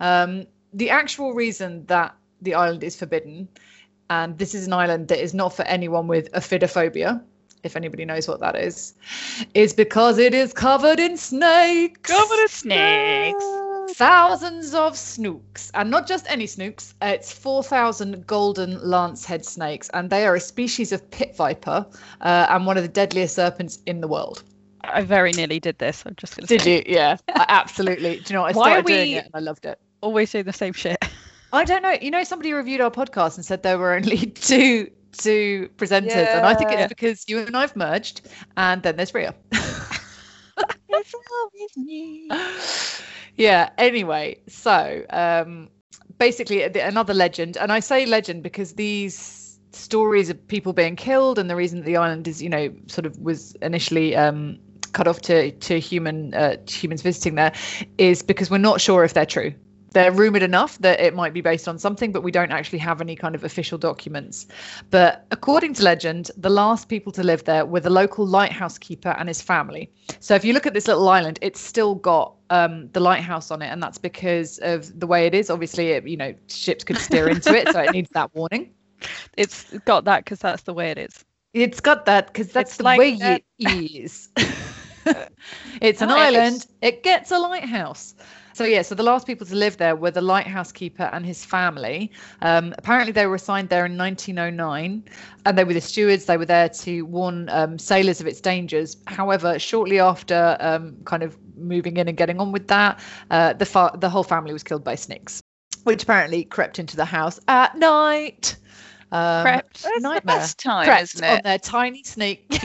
Um, 0.00 0.46
the 0.72 0.90
actual 0.90 1.34
reason 1.34 1.84
that 1.86 2.14
the 2.40 2.54
island 2.54 2.84
is 2.84 2.96
forbidden, 2.96 3.48
and 4.08 4.38
this 4.38 4.54
is 4.54 4.66
an 4.66 4.72
island 4.72 5.08
that 5.08 5.22
is 5.22 5.34
not 5.34 5.54
for 5.54 5.62
anyone 5.64 6.06
with 6.06 6.30
ophidiophobia, 6.32 7.22
if 7.64 7.76
anybody 7.76 8.04
knows 8.04 8.28
what 8.28 8.40
that 8.40 8.56
is, 8.56 8.94
is 9.54 9.72
because 9.72 10.18
it 10.18 10.32
is 10.32 10.52
covered 10.52 11.00
in 11.00 11.16
snakes. 11.16 12.00
Covered 12.02 12.42
in 12.42 12.48
snakes. 12.48 13.44
Thousands 13.94 14.74
of 14.74 14.96
snooks, 14.96 15.70
and 15.74 15.90
not 15.90 16.06
just 16.06 16.26
any 16.30 16.46
snooks. 16.46 16.94
uh, 17.02 17.06
It's 17.06 17.32
4,000 17.32 18.26
golden 18.26 18.78
lancehead 18.80 19.44
snakes, 19.44 19.88
and 19.94 20.10
they 20.10 20.26
are 20.26 20.34
a 20.34 20.40
species 20.40 20.92
of 20.92 21.08
pit 21.10 21.36
viper 21.36 21.86
uh, 22.20 22.46
and 22.50 22.66
one 22.66 22.76
of 22.76 22.82
the 22.82 22.88
deadliest 22.88 23.34
serpents 23.36 23.78
in 23.86 24.00
the 24.00 24.08
world. 24.08 24.42
I 24.84 25.02
very 25.02 25.32
nearly 25.32 25.58
did 25.60 25.78
this. 25.78 26.04
I'm 26.06 26.14
just 26.16 26.36
gonna 26.36 26.46
Did 26.46 26.62
say. 26.62 26.76
you? 26.78 26.82
Yeah, 26.86 27.16
I 27.28 27.44
absolutely. 27.48 28.20
Do 28.20 28.32
you 28.32 28.34
know 28.34 28.42
what? 28.42 28.54
I 28.54 28.58
Why 28.58 28.70
are 28.70 28.72
started 28.82 28.86
doing 28.86 29.10
we- 29.10 29.16
it 29.16 29.24
and 29.24 29.34
I 29.34 29.38
loved 29.40 29.66
it. 29.66 29.78
Always 30.00 30.30
do 30.30 30.42
the 30.42 30.52
same 30.52 30.72
shit. 30.72 30.98
I 31.52 31.64
don't 31.64 31.82
know. 31.82 31.96
You 32.00 32.10
know, 32.10 32.22
somebody 32.22 32.52
reviewed 32.52 32.80
our 32.80 32.90
podcast 32.90 33.36
and 33.36 33.44
said 33.44 33.62
there 33.62 33.78
were 33.78 33.94
only 33.94 34.18
two 34.26 34.90
two 35.12 35.70
presenters, 35.78 36.26
and 36.28 36.44
I 36.46 36.54
think 36.54 36.70
it's 36.72 36.88
because 36.88 37.24
you 37.28 37.38
and 37.38 37.56
I've 37.56 37.74
merged, 37.74 38.28
and 38.56 38.82
then 38.82 38.96
there's 38.96 39.14
Rhea. 39.14 39.34
It's 40.88 41.14
always 41.14 41.76
me. 41.76 42.28
Yeah 43.36 43.70
anyway 43.78 44.36
so 44.48 45.04
um 45.10 45.68
basically 46.18 46.62
another 46.62 47.14
legend 47.14 47.56
and 47.56 47.72
i 47.72 47.80
say 47.80 48.06
legend 48.06 48.42
because 48.42 48.74
these 48.74 49.58
stories 49.72 50.30
of 50.30 50.48
people 50.48 50.72
being 50.72 50.96
killed 50.96 51.38
and 51.38 51.50
the 51.50 51.56
reason 51.56 51.80
that 51.80 51.84
the 51.84 51.96
island 51.96 52.26
is 52.26 52.42
you 52.42 52.48
know 52.48 52.74
sort 52.86 53.04
of 53.04 53.18
was 53.18 53.54
initially 53.56 54.16
um 54.16 54.58
cut 54.92 55.06
off 55.06 55.20
to 55.20 55.50
to 55.52 55.78
human 55.78 56.32
uh, 56.32 56.56
to 56.64 56.74
humans 56.74 57.02
visiting 57.02 57.34
there 57.34 57.52
is 57.98 58.22
because 58.22 58.50
we're 58.50 58.56
not 58.58 58.80
sure 58.80 59.04
if 59.04 59.12
they're 59.12 59.26
true 59.26 59.52
they're 59.96 60.12
rumored 60.12 60.42
enough 60.42 60.76
that 60.78 61.00
it 61.00 61.14
might 61.14 61.32
be 61.32 61.40
based 61.40 61.66
on 61.66 61.78
something 61.78 62.12
but 62.12 62.22
we 62.22 62.30
don't 62.30 62.52
actually 62.52 62.78
have 62.78 63.00
any 63.00 63.16
kind 63.16 63.34
of 63.34 63.44
official 63.44 63.78
documents 63.78 64.46
but 64.90 65.26
according 65.30 65.72
to 65.72 65.82
legend 65.82 66.30
the 66.36 66.50
last 66.50 66.88
people 66.88 67.10
to 67.10 67.22
live 67.22 67.42
there 67.44 67.64
were 67.64 67.80
the 67.80 67.88
local 67.90 68.26
lighthouse 68.26 68.76
keeper 68.76 69.14
and 69.18 69.26
his 69.28 69.40
family 69.40 69.90
so 70.20 70.34
if 70.34 70.44
you 70.44 70.52
look 70.52 70.66
at 70.66 70.74
this 70.74 70.86
little 70.88 71.08
island, 71.08 71.38
it's 71.42 71.60
still 71.60 71.94
got 71.94 72.34
um, 72.50 72.88
the 72.92 73.00
lighthouse 73.00 73.50
on 73.50 73.62
it, 73.62 73.66
and 73.66 73.82
that's 73.82 73.98
because 73.98 74.58
of 74.58 74.98
the 74.98 75.06
way 75.06 75.26
it 75.26 75.34
is. 75.34 75.50
Obviously, 75.50 75.90
it, 75.90 76.06
you 76.06 76.16
know, 76.16 76.34
ships 76.48 76.84
could 76.84 76.98
steer 76.98 77.28
into 77.28 77.54
it, 77.56 77.68
so 77.72 77.80
it 77.80 77.92
needs 77.92 78.10
that 78.10 78.34
warning. 78.34 78.70
It's 79.36 79.76
got 79.80 80.04
that 80.06 80.24
because 80.24 80.38
that's 80.38 80.62
the 80.62 80.72
way 80.72 80.90
it 80.90 80.96
is. 80.98 81.24
It's 81.52 81.80
got 81.80 82.06
that 82.06 82.28
because 82.28 82.50
that's 82.50 82.70
It's 82.70 82.76
the 82.78 82.84
like 82.84 82.98
way 82.98 83.16
that- 83.16 83.42
it 83.58 83.70
is. 83.70 84.30
it's 85.82 86.00
an 86.00 86.10
island. 86.10 86.66
It 86.80 87.02
gets 87.02 87.30
a 87.30 87.38
lighthouse. 87.38 88.14
So 88.56 88.64
yeah, 88.64 88.80
so 88.80 88.94
the 88.94 89.02
last 89.02 89.26
people 89.26 89.46
to 89.48 89.54
live 89.54 89.76
there 89.76 89.94
were 89.94 90.10
the 90.10 90.22
lighthouse 90.22 90.72
keeper 90.72 91.10
and 91.12 91.26
his 91.26 91.44
family. 91.44 92.10
Um, 92.40 92.74
apparently, 92.78 93.12
they 93.12 93.26
were 93.26 93.34
assigned 93.34 93.68
there 93.68 93.84
in 93.84 93.98
1909, 93.98 95.04
and 95.44 95.58
they 95.58 95.62
were 95.62 95.74
the 95.74 95.80
stewards. 95.82 96.24
They 96.24 96.38
were 96.38 96.46
there 96.46 96.70
to 96.70 97.02
warn 97.02 97.50
um, 97.50 97.78
sailors 97.78 98.18
of 98.22 98.26
its 98.26 98.40
dangers. 98.40 98.96
However, 99.08 99.58
shortly 99.58 100.00
after 100.00 100.56
um, 100.60 100.96
kind 101.04 101.22
of 101.22 101.36
moving 101.58 101.98
in 101.98 102.08
and 102.08 102.16
getting 102.16 102.40
on 102.40 102.50
with 102.50 102.66
that, 102.68 102.98
uh, 103.30 103.52
the 103.52 103.66
fa- 103.66 103.92
the 103.98 104.08
whole 104.08 104.24
family 104.24 104.54
was 104.54 104.62
killed 104.62 104.84
by 104.84 104.94
snakes, 104.94 105.42
which 105.84 106.04
apparently 106.04 106.42
crept 106.42 106.78
into 106.78 106.96
the 106.96 107.04
house 107.04 107.38
at 107.48 107.76
night. 107.76 108.56
Um, 109.12 109.42
Crept. 109.42 109.82
That's 109.82 110.00
nightmare. 110.00 110.46
time, 110.56 110.86
crept 110.86 111.02
isn't 111.02 111.24
on 111.26 111.40
their 111.44 111.58
tiny 111.58 112.04
snake. 112.04 112.46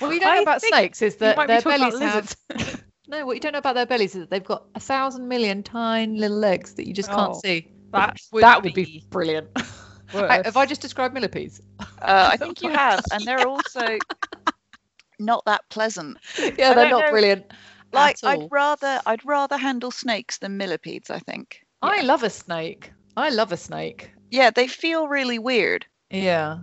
what 0.00 0.10
we 0.10 0.18
don't 0.18 0.36
know 0.36 0.42
about 0.42 0.60
snakes 0.60 1.00
is 1.00 1.16
that 1.16 1.46
their 1.46 1.62
bellies 1.62 1.98
have. 1.98 2.36
no. 3.08 3.26
What 3.26 3.34
you 3.34 3.40
don't 3.40 3.52
know 3.52 3.58
about 3.58 3.74
their 3.74 3.86
bellies 3.86 4.14
is 4.14 4.20
that 4.20 4.30
they've 4.30 4.44
got 4.44 4.64
a 4.74 4.80
thousand 4.80 5.26
million 5.28 5.62
tiny 5.62 6.18
little 6.18 6.36
legs 6.38 6.74
that 6.74 6.86
you 6.86 6.94
just 6.94 7.08
can't 7.10 7.32
Oh, 7.34 7.40
see. 7.42 7.70
that 7.92 8.20
would 8.32 8.42
that 8.42 8.62
would 8.62 8.74
be 8.74 8.84
be 8.84 9.04
brilliant. 9.10 9.48
I- 10.14 10.42
Have 10.44 10.56
I 10.56 10.64
just 10.66 10.80
described 10.80 11.12
millipedes? 11.14 11.60
Uh, 11.80 12.30
I 12.32 12.36
think 12.36 12.62
you 12.62 12.70
have, 12.70 13.04
and 13.12 13.24
they're 13.26 13.46
also 13.46 13.98
not 15.18 15.44
that 15.46 15.62
pleasant. 15.70 16.16
yeah, 16.38 16.50
they're 16.56 16.74
don't 16.74 16.90
not 16.90 17.04
know. 17.06 17.10
brilliant. 17.10 17.52
Like 17.92 18.18
at 18.22 18.24
all. 18.36 18.44
I'd 18.44 18.48
rather 18.50 19.00
I'd 19.06 19.24
rather 19.24 19.56
handle 19.56 19.90
snakes 19.90 20.38
than 20.38 20.56
millipedes. 20.56 21.10
I 21.10 21.18
think. 21.18 21.60
I 21.82 22.02
love 22.02 22.22
a 22.22 22.30
snake. 22.30 22.92
I 23.16 23.30
love 23.30 23.52
a 23.52 23.56
snake. 23.56 24.10
Yeah, 24.30 24.50
they 24.50 24.68
feel 24.68 25.08
really 25.08 25.38
weird. 25.38 25.86
Yeah. 26.10 26.58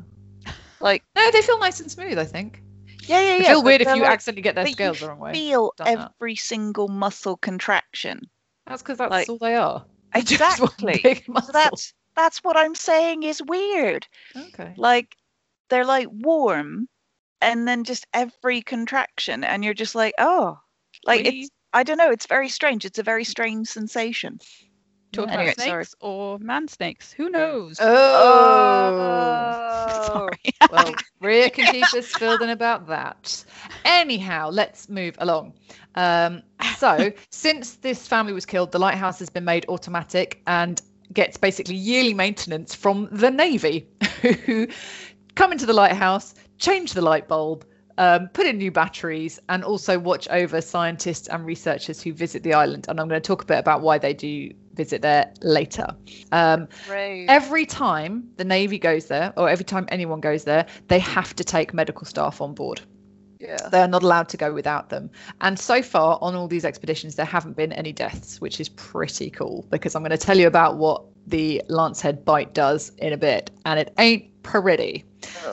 Like 0.80 1.04
No, 1.16 1.32
they 1.32 1.42
feel 1.42 1.60
nice 1.60 1.80
and 1.80 1.92
smooth. 1.92 2.18
I 2.20 2.26
think. 2.26 2.62
Yeah, 3.08 3.20
yeah, 3.22 3.36
yeah. 3.38 3.44
feel 3.50 3.62
but 3.62 3.66
weird 3.66 3.82
if 3.82 3.88
you 3.96 4.02
like- 4.04 4.12
accidentally 4.12 4.42
get 4.42 4.56
their 4.56 4.68
scales 4.68 5.00
the 5.00 5.08
wrong 5.10 5.20
way. 5.20 5.34
feel 5.34 5.74
Done 5.78 5.96
that. 5.96 6.12
every 6.20 6.36
single 6.36 6.88
muscle 6.88 7.38
contraction. 7.38 8.22
That's 8.68 8.82
because 8.82 8.98
that's 8.98 9.12
like- 9.12 9.30
all 9.30 9.38
they 9.38 9.56
are. 9.56 9.86
They're 10.14 10.22
just 10.24 10.60
one 10.62 10.70
Exactly. 10.90 11.24
So 11.46 11.52
that's 11.52 11.94
that's 12.16 12.38
what 12.44 12.56
I'm 12.56 12.76
saying 12.76 13.24
is 13.24 13.42
weird. 13.46 14.08
okay. 14.36 14.74
Like 14.78 15.16
they're 15.70 15.84
like 15.86 16.08
warm, 16.10 16.88
and 17.42 17.68
then 17.68 17.84
just 17.84 18.08
every 18.14 18.62
contraction, 18.62 19.44
and 19.44 19.66
you're 19.66 19.74
just 19.74 19.96
like, 19.96 20.14
oh, 20.18 20.58
like 21.06 21.26
it's. 21.26 21.50
I 21.74 21.84
don't 21.84 21.98
know. 21.98 22.12
It's 22.12 22.28
very 22.28 22.48
strange. 22.48 22.86
It's 22.86 23.00
a 23.00 23.04
very 23.04 23.26
strange 23.26 23.68
sensation. 23.68 24.40
Talking 25.16 25.34
Anyway, 25.34 25.54
about 25.54 25.64
sorry. 25.64 25.86
snakes 25.86 25.96
or 26.02 26.40
man 26.40 26.68
snakes? 26.68 27.12
Who 27.14 27.30
knows? 27.30 27.80
Oh. 27.80 29.54
Sorry. 30.06 30.54
well, 30.72 30.94
Rhea 31.22 31.50
can 31.50 31.66
keep 31.66 31.94
us 31.94 32.14
filled 32.14 32.42
in 32.42 32.50
about 32.50 32.88
that. 32.88 33.44
Anyhow, 33.84 34.50
let's 34.52 34.90
move 34.90 35.16
along. 35.20 35.54
Um, 35.96 36.44
so, 36.78 37.12
since 37.32 37.76
this 37.76 38.08
family 38.08 38.34
was 38.34 38.46
killed, 38.46 38.72
the 38.72 38.80
lighthouse 38.80 39.20
has 39.20 39.30
been 39.30 39.46
made 39.46 39.66
automatic 39.70 40.42
and 40.48 40.82
gets 41.14 41.38
basically 41.38 41.76
yearly 41.76 42.14
maintenance 42.14 42.76
from 42.76 43.08
the 43.12 43.30
Navy, 43.32 43.88
who 44.46 44.68
come 45.36 45.52
into 45.52 45.66
the 45.66 45.74
lighthouse, 45.74 46.36
change 46.58 46.94
the 46.94 47.02
light 47.02 47.28
bulb, 47.28 47.66
um, 47.98 48.28
put 48.30 48.46
in 48.46 48.58
new 48.58 48.72
batteries, 48.72 49.40
and 49.50 49.64
also 49.64 49.98
watch 50.00 50.28
over 50.30 50.62
scientists 50.62 51.28
and 51.28 51.46
researchers 51.46 52.02
who 52.02 52.14
visit 52.14 52.44
the 52.44 52.54
island. 52.54 52.86
And 52.90 53.00
I'm 53.00 53.08
going 53.08 53.22
to 53.22 53.26
talk 53.26 53.44
a 53.44 53.46
bit 53.46 53.60
about 53.60 53.82
why 53.82 53.98
they 53.98 54.14
do 54.14 54.52
visit 54.76 55.02
there 55.02 55.32
later. 55.42 55.88
Um, 56.32 56.68
Brave. 56.88 57.28
every 57.30 57.66
time 57.66 58.30
the 58.38 58.44
navy 58.44 58.78
goes 58.78 59.08
there 59.08 59.34
or 59.38 59.50
every 59.50 59.66
time 59.66 59.86
anyone 59.90 60.20
goes 60.20 60.44
there 60.44 60.66
they 60.88 61.00
have 61.00 61.36
to 61.36 61.44
take 61.44 61.74
medical 61.74 62.06
staff 62.06 62.42
on 62.42 62.54
board 62.54 62.82
yeah. 63.40 63.58
they're 63.70 63.88
not 63.88 64.04
allowed 64.04 64.30
to 64.30 64.38
go 64.38 64.54
without 64.54 64.90
them 64.90 65.10
and 65.42 65.60
so 65.60 65.82
far 65.82 66.18
on 66.22 66.36
all 66.36 66.48
these 66.48 66.66
expeditions 66.66 67.16
there 67.16 67.26
haven't 67.26 67.56
been 67.56 67.72
any 67.74 67.92
deaths 67.92 68.42
which 68.42 68.60
is 68.60 68.70
pretty 68.70 69.30
cool 69.30 69.66
because 69.70 69.96
i'm 69.96 70.02
going 70.02 70.12
to 70.12 70.18
tell 70.18 70.38
you 70.38 70.48
about 70.48 70.78
what 70.78 71.04
the 71.28 71.62
lancehead 71.70 72.24
bite 72.24 72.54
does 72.54 72.92
in 72.98 73.14
a 73.14 73.18
bit 73.18 73.52
and 73.66 73.80
it 73.80 73.94
ain't 73.98 74.32
pretty 74.44 75.04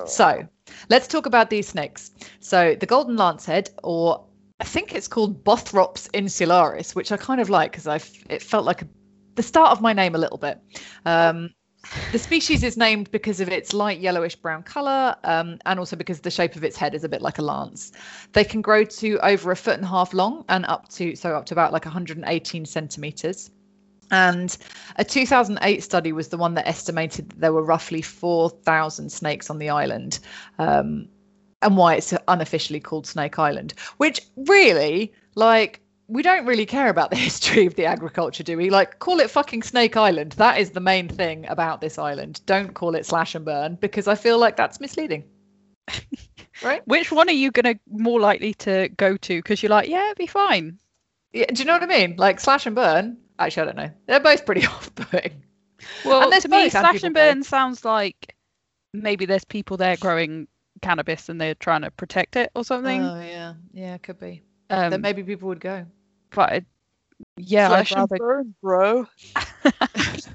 so 0.06 0.46
let's 0.90 1.06
talk 1.06 1.26
about 1.26 1.50
these 1.50 1.68
snakes 1.68 2.10
so 2.40 2.74
the 2.78 2.86
golden 2.86 3.16
lancehead 3.16 3.68
or 3.82 4.24
I 4.60 4.64
think 4.64 4.94
it's 4.94 5.08
called 5.08 5.42
Bothrops 5.42 6.08
insularis, 6.12 6.94
which 6.94 7.10
I 7.10 7.16
kind 7.16 7.40
of 7.40 7.50
like 7.50 7.72
because 7.72 7.88
I 7.88 7.96
it 8.32 8.40
felt 8.40 8.64
like 8.64 8.82
a, 8.82 8.86
the 9.34 9.42
start 9.42 9.70
of 9.72 9.80
my 9.80 9.92
name 9.92 10.14
a 10.14 10.18
little 10.18 10.38
bit. 10.38 10.60
Um, 11.06 11.50
the 12.12 12.18
species 12.18 12.62
is 12.62 12.76
named 12.76 13.10
because 13.10 13.40
of 13.40 13.48
its 13.48 13.72
light 13.72 13.98
yellowish 13.98 14.36
brown 14.36 14.62
color 14.62 15.16
um, 15.24 15.58
and 15.66 15.78
also 15.78 15.96
because 15.96 16.20
the 16.20 16.30
shape 16.30 16.54
of 16.54 16.62
its 16.62 16.76
head 16.76 16.94
is 16.94 17.02
a 17.02 17.08
bit 17.08 17.22
like 17.22 17.38
a 17.38 17.42
lance. 17.42 17.92
They 18.32 18.44
can 18.44 18.62
grow 18.62 18.84
to 18.84 19.18
over 19.26 19.50
a 19.50 19.56
foot 19.56 19.74
and 19.74 19.84
a 19.84 19.88
half 19.88 20.14
long 20.14 20.44
and 20.48 20.64
up 20.66 20.88
to 20.90 21.16
so 21.16 21.34
up 21.34 21.46
to 21.46 21.54
about 21.54 21.72
like 21.72 21.84
118 21.84 22.66
centimeters. 22.66 23.50
And 24.12 24.56
a 24.96 25.04
2008 25.04 25.82
study 25.82 26.12
was 26.12 26.28
the 26.28 26.36
one 26.36 26.54
that 26.54 26.68
estimated 26.68 27.30
that 27.30 27.40
there 27.40 27.52
were 27.52 27.64
roughly 27.64 28.02
4,000 28.02 29.10
snakes 29.10 29.48
on 29.48 29.58
the 29.58 29.70
island. 29.70 30.20
Um, 30.58 31.08
and 31.62 31.76
why 31.76 31.94
it's 31.94 32.12
unofficially 32.28 32.80
called 32.80 33.06
Snake 33.06 33.38
Island, 33.38 33.74
which 33.96 34.20
really, 34.36 35.12
like, 35.36 35.80
we 36.12 36.22
don't 36.22 36.44
really 36.44 36.66
care 36.66 36.90
about 36.90 37.10
the 37.10 37.16
history 37.28 37.64
of 37.64 37.74
the 37.74 37.86
agriculture, 37.86 38.42
do 38.42 38.56
we? 38.56 38.68
Like, 38.68 38.98
call 38.98 39.18
it 39.20 39.30
fucking 39.30 39.62
Snake 39.62 39.96
Island. 39.96 40.32
That 40.32 40.58
is 40.58 40.70
the 40.70 40.80
main 40.80 41.08
thing 41.08 41.46
about 41.48 41.80
this 41.80 41.98
island. 41.98 42.42
Don't 42.44 42.74
call 42.74 42.94
it 42.94 43.06
Slash 43.06 43.34
and 43.34 43.44
Burn 43.44 43.76
because 43.80 44.06
I 44.06 44.14
feel 44.14 44.38
like 44.38 44.56
that's 44.56 44.78
misleading. 44.78 45.24
right? 46.62 46.86
Which 46.86 47.10
one 47.10 47.28
are 47.30 47.32
you 47.32 47.50
gonna 47.50 47.76
more 47.90 48.20
likely 48.20 48.52
to 48.54 48.90
go 48.90 49.16
to? 49.16 49.38
Because 49.38 49.62
you're 49.62 49.70
like, 49.70 49.88
yeah, 49.88 50.04
it'd 50.06 50.18
be 50.18 50.26
fine. 50.26 50.78
Yeah, 51.32 51.46
do 51.46 51.60
you 51.60 51.64
know 51.64 51.72
what 51.72 51.82
I 51.82 51.86
mean? 51.86 52.16
Like 52.18 52.40
Slash 52.40 52.66
and 52.66 52.76
Burn. 52.76 53.16
Actually, 53.38 53.62
I 53.62 53.64
don't 53.64 53.76
know. 53.76 53.90
They're 54.06 54.20
both 54.20 54.44
pretty 54.44 54.66
off-putting. 54.66 55.42
Well, 56.04 56.28
there's 56.28 56.42
to 56.44 56.48
me, 56.50 56.64
and 56.64 56.70
slash 56.70 57.02
and 57.02 57.14
burn 57.14 57.42
sounds 57.42 57.84
like 57.84 58.36
maybe 58.92 59.24
there's 59.26 59.44
people 59.44 59.76
there 59.76 59.96
growing 59.96 60.46
cannabis 60.80 61.28
and 61.28 61.40
they're 61.40 61.54
trying 61.56 61.82
to 61.82 61.90
protect 61.90 62.36
it 62.36 62.52
or 62.54 62.64
something. 62.64 63.02
Oh 63.02 63.20
yeah, 63.20 63.54
yeah, 63.72 63.96
could 63.98 64.20
be. 64.20 64.42
um, 64.70 64.90
then 64.90 65.00
maybe 65.00 65.22
people 65.22 65.48
would 65.48 65.58
go. 65.58 65.86
But 66.34 66.52
it- 66.52 66.64
yeah, 67.36 67.68
Flesh 67.68 67.92
I'd 67.92 67.98
and 67.98 68.10
rather 68.10 68.18
burn, 68.18 68.54
bro. 68.62 69.06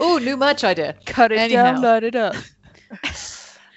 Oh, 0.00 0.18
new 0.18 0.36
merch 0.36 0.64
idea. 0.64 0.96
cut 1.06 1.32
it 1.32 1.38
Anyhow. 1.38 1.72
down, 1.72 1.82
light 1.82 2.04
it 2.04 2.16
up. 2.16 2.34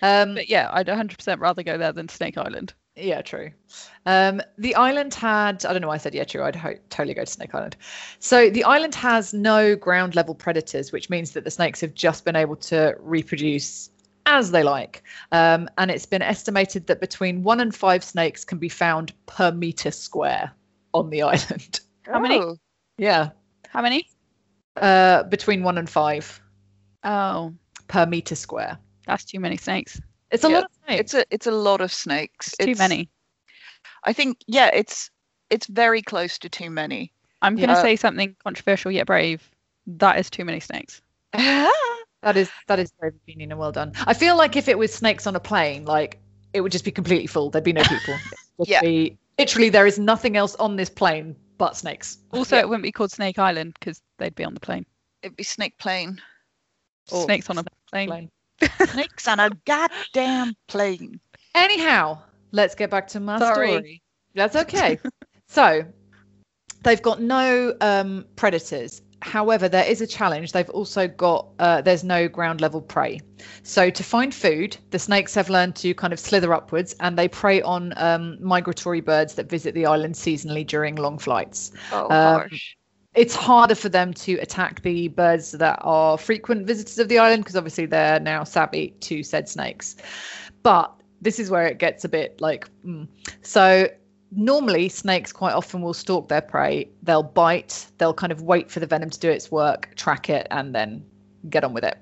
Um, 0.01 0.35
But 0.35 0.49
yeah, 0.49 0.69
I'd 0.71 0.87
100% 0.87 1.39
rather 1.39 1.63
go 1.63 1.77
there 1.79 1.91
than 1.91 2.09
Snake 2.09 2.37
Island. 2.37 2.73
Yeah, 2.95 3.21
true. 3.23 3.49
Um, 4.05 4.39
the 4.57 4.75
island 4.75 5.13
had, 5.15 5.65
I 5.65 5.71
don't 5.73 5.81
know 5.81 5.87
why 5.87 5.95
I 5.95 5.97
said 5.97 6.13
yeah, 6.13 6.25
true. 6.25 6.43
I'd 6.43 6.55
ho- 6.55 6.75
totally 6.89 7.13
go 7.15 7.23
to 7.23 7.31
Snake 7.31 7.55
Island. 7.55 7.75
So 8.19 8.49
the 8.51 8.63
island 8.65 8.93
has 8.95 9.33
no 9.33 9.75
ground 9.75 10.13
level 10.13 10.35
predators, 10.35 10.91
which 10.91 11.09
means 11.09 11.31
that 11.31 11.43
the 11.43 11.49
snakes 11.49 11.81
have 11.81 11.93
just 11.95 12.23
been 12.23 12.35
able 12.35 12.57
to 12.57 12.93
reproduce 12.99 13.89
as 14.27 14.51
they 14.51 14.61
like. 14.63 15.01
Um, 15.31 15.69
and 15.79 15.89
it's 15.89 16.05
been 16.05 16.21
estimated 16.21 16.85
that 16.87 16.99
between 16.99 17.41
one 17.43 17.59
and 17.59 17.73
five 17.73 18.03
snakes 18.03 18.43
can 18.43 18.59
be 18.59 18.69
found 18.69 19.11
per 19.25 19.51
meter 19.51 19.91
square 19.91 20.51
on 20.95 21.09
the 21.09 21.21
island. 21.33 21.79
How 22.03 22.19
many? 22.19 22.39
Oh, 22.39 22.57
Yeah. 22.97 23.29
How 23.69 23.81
many? 23.81 24.07
Uh, 24.77 25.23
between 25.23 25.63
one 25.63 25.77
and 25.77 25.89
five 25.89 26.41
Oh, 27.03 27.53
per 27.87 28.05
meter 28.05 28.35
square. 28.35 28.77
that's 29.05 29.23
too 29.25 29.39
many 29.39 29.57
snakes. 29.57 29.99
It's 30.31 30.43
a 30.43 30.49
Yeah, 30.49 30.55
lot 30.55 30.63
of 30.65 30.71
snakes. 30.85 30.99
It's 31.01 31.13
a 31.13 31.25
it's 31.29 31.47
a 31.47 31.51
lot 31.51 31.81
of 31.81 31.93
snakes. 31.93 32.55
It's 32.59 32.65
too 32.65 32.75
many. 32.75 33.09
I 34.03 34.13
think 34.13 34.37
yeah, 34.47 34.69
it's 34.73 35.11
it's 35.49 35.67
very 35.67 36.01
close 36.01 36.39
to 36.39 36.49
too 36.49 36.69
many. 36.69 37.11
I'm 37.41 37.55
going 37.55 37.69
to 37.69 37.75
Yeah. 37.75 37.81
say 37.81 37.95
something 37.95 38.35
controversial 38.43 38.91
yet 38.91 39.05
brave. 39.05 39.49
That 39.87 40.17
is 40.19 40.29
too 40.29 40.45
many 40.45 40.59
snakes. 40.59 41.01
That 42.21 42.37
is 42.37 42.49
that 42.65 42.79
is 42.79 42.91
brave 42.99 43.13
opinion 43.13 43.51
and 43.51 43.59
well 43.59 43.71
done. 43.71 43.91
I 44.07 44.15
feel 44.15 44.35
like 44.35 44.55
if 44.55 44.67
it 44.67 44.79
was 44.79 44.91
snakes 44.91 45.27
on 45.27 45.35
a 45.35 45.39
plane, 45.39 45.85
like 45.85 46.17
it 46.53 46.61
would 46.61 46.71
just 46.71 46.83
be 46.85 46.89
completely 46.91 47.27
full. 47.27 47.51
There'd 47.51 47.63
be 47.63 47.71
no 47.73 47.83
people. 47.83 48.15
It'd 48.57 48.67
just 48.67 48.69
Yeah. 48.71 48.81
be- 48.81 49.17
literally, 49.37 49.69
there 49.69 49.85
is 49.87 49.99
nothing 49.99 50.37
else 50.37 50.55
on 50.55 50.75
this 50.75 50.89
plane 50.89 51.35
but 51.57 51.75
snakes. 51.77 52.17
Also, 52.31 52.55
Yeah. 52.55 52.61
it 52.61 52.69
wouldn't 52.69 52.83
be 52.83 52.91
called 52.91 53.11
Snake 53.11 53.39
Island 53.39 53.75
because 53.79 54.01
they'd 54.17 54.35
be 54.35 54.43
on 54.43 54.53
the 54.53 54.59
plane. 54.59 54.85
It'd 55.21 55.35
be 55.37 55.43
snake 55.43 55.77
plane. 55.77 56.21
Or 57.11 57.23
Snakes 57.25 57.49
on 57.49 57.57
a 57.59 57.63
plane. 57.89 58.07
plane. 58.07 58.29
Snakes 58.87 59.27
on 59.27 59.39
a 59.39 59.49
goddamn 59.65 60.55
plane. 60.67 61.19
Anyhow, 61.53 62.19
let's 62.51 62.75
get 62.75 62.89
back 62.89 63.07
to 63.09 63.19
my 63.19 63.39
Sorry. 63.39 63.67
story. 63.67 64.01
That's 64.33 64.55
okay. 64.55 64.99
so 65.47 65.85
they've 66.83 67.01
got 67.01 67.21
no 67.21 67.75
um, 67.81 68.25
predators. 68.35 69.01
However, 69.25 69.67
there 69.67 69.83
is 69.83 70.01
a 70.01 70.07
challenge. 70.07 70.51
They've 70.51 70.69
also 70.69 71.07
got 71.07 71.47
uh, 71.57 71.81
there's 71.81 72.03
no 72.03 72.27
ground 72.27 72.61
level 72.61 72.79
prey. 72.79 73.19
So 73.63 73.89
to 73.89 74.03
find 74.03 74.33
food, 74.33 74.77
the 74.91 74.99
snakes 74.99 75.33
have 75.33 75.49
learned 75.49 75.75
to 75.77 75.95
kind 75.95 76.13
of 76.13 76.19
slither 76.19 76.53
upwards, 76.53 76.95
and 76.99 77.17
they 77.17 77.27
prey 77.27 77.59
on 77.63 77.91
um, 77.97 78.37
migratory 78.39 79.01
birds 79.01 79.33
that 79.35 79.49
visit 79.49 79.73
the 79.73 79.87
island 79.87 80.13
seasonally 80.13 80.65
during 80.65 80.95
long 80.95 81.17
flights. 81.17 81.71
Oh, 81.91 82.03
Um, 82.05 82.41
harsh. 82.41 82.75
it's 83.15 83.35
harder 83.35 83.73
for 83.73 83.89
them 83.89 84.13
to 84.13 84.33
attack 84.35 84.83
the 84.83 85.07
birds 85.07 85.53
that 85.53 85.79
are 85.81 86.19
frequent 86.19 86.67
visitors 86.67 86.99
of 86.99 87.07
the 87.09 87.17
island 87.17 87.43
because 87.43 87.55
obviously 87.55 87.87
they're 87.87 88.19
now 88.19 88.43
savvy 88.43 88.91
to 88.99 89.23
said 89.23 89.49
snakes. 89.49 89.95
But 90.61 90.93
this 91.19 91.39
is 91.39 91.49
where 91.49 91.65
it 91.65 91.79
gets 91.79 92.05
a 92.05 92.09
bit 92.09 92.39
like 92.41 92.69
mm. 92.85 93.07
so. 93.41 93.87
Normally, 94.31 94.89
snakes 94.89 95.31
quite 95.31 95.53
often 95.53 95.81
will 95.81 95.93
stalk 95.93 96.27
their 96.27 96.41
prey. 96.41 96.89
They'll 97.03 97.23
bite. 97.23 97.87
They'll 97.97 98.13
kind 98.13 98.31
of 98.31 98.41
wait 98.41 98.69
for 98.69 98.79
the 98.79 98.87
venom 98.87 99.09
to 99.09 99.19
do 99.19 99.29
its 99.29 99.51
work, 99.51 99.93
track 99.95 100.29
it, 100.29 100.47
and 100.51 100.73
then 100.73 101.05
get 101.49 101.63
on 101.63 101.73
with 101.73 101.83
it. 101.83 101.97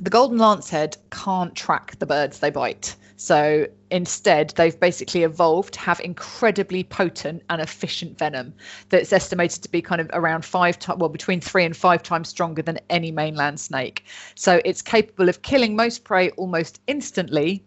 The 0.00 0.10
golden 0.10 0.38
lancehead 0.38 0.96
can't 1.10 1.54
track 1.54 1.98
the 1.98 2.06
birds 2.06 2.38
they 2.38 2.50
bite. 2.50 2.96
So 3.16 3.66
instead, 3.90 4.50
they've 4.50 4.78
basically 4.78 5.22
evolved 5.22 5.72
to 5.74 5.80
have 5.80 6.00
incredibly 6.00 6.84
potent 6.84 7.42
and 7.48 7.62
efficient 7.62 8.18
venom 8.18 8.52
that's 8.90 9.12
estimated 9.12 9.62
to 9.62 9.70
be 9.70 9.80
kind 9.80 10.02
of 10.02 10.10
around 10.12 10.44
five 10.44 10.78
times, 10.78 11.00
well, 11.00 11.08
between 11.08 11.40
three 11.40 11.64
and 11.64 11.74
five 11.74 12.02
times 12.02 12.28
stronger 12.28 12.60
than 12.60 12.78
any 12.90 13.10
mainland 13.10 13.58
snake. 13.58 14.04
So 14.34 14.60
it's 14.66 14.82
capable 14.82 15.30
of 15.30 15.40
killing 15.42 15.74
most 15.74 16.04
prey 16.04 16.30
almost 16.32 16.80
instantly 16.86 17.64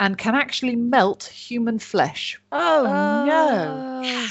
and 0.00 0.16
can 0.18 0.34
actually 0.34 0.76
melt 0.76 1.24
human 1.24 1.78
flesh. 1.78 2.40
Oh, 2.52 3.24
no. 3.26 4.02
Oh, 4.04 4.28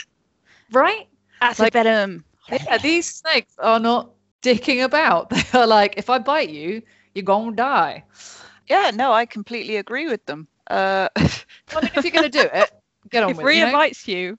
Right? 0.72 1.08
That's 1.42 1.60
Like- 1.60 1.74
venom. 1.74 2.26
Yeah, 2.52 2.78
these 2.80 3.06
snakes 3.06 3.54
are 3.60 3.80
not 3.80 4.12
dicking 4.42 4.84
about. 4.84 5.30
They 5.52 5.60
are 5.60 5.68
like, 5.68 5.94
if 5.98 6.10
I 6.10 6.18
bite 6.20 6.50
you, 6.50 6.82
you're 7.14 7.24
going 7.24 7.52
to 7.52 7.56
die. 7.56 8.04
Yeah, 8.68 8.92
no, 8.94 9.12
I 9.12 9.26
completely 9.26 9.78
agree 9.78 10.08
with 10.08 10.26
them. 10.26 10.48
Uh, 10.70 11.10
I 11.18 11.22
mean, 11.82 11.92
if 11.96 12.04
you're 12.04 12.12
going 12.12 12.30
to 12.30 12.30
do 12.30 12.48
it, 12.52 12.72
get 13.10 13.24
on 13.24 13.30
If 13.32 13.38
with 13.38 13.44
it. 13.46 13.48
Rhea 13.48 13.60
you 13.60 13.66
know? 13.68 13.72
bites 13.72 14.08
you, 14.08 14.38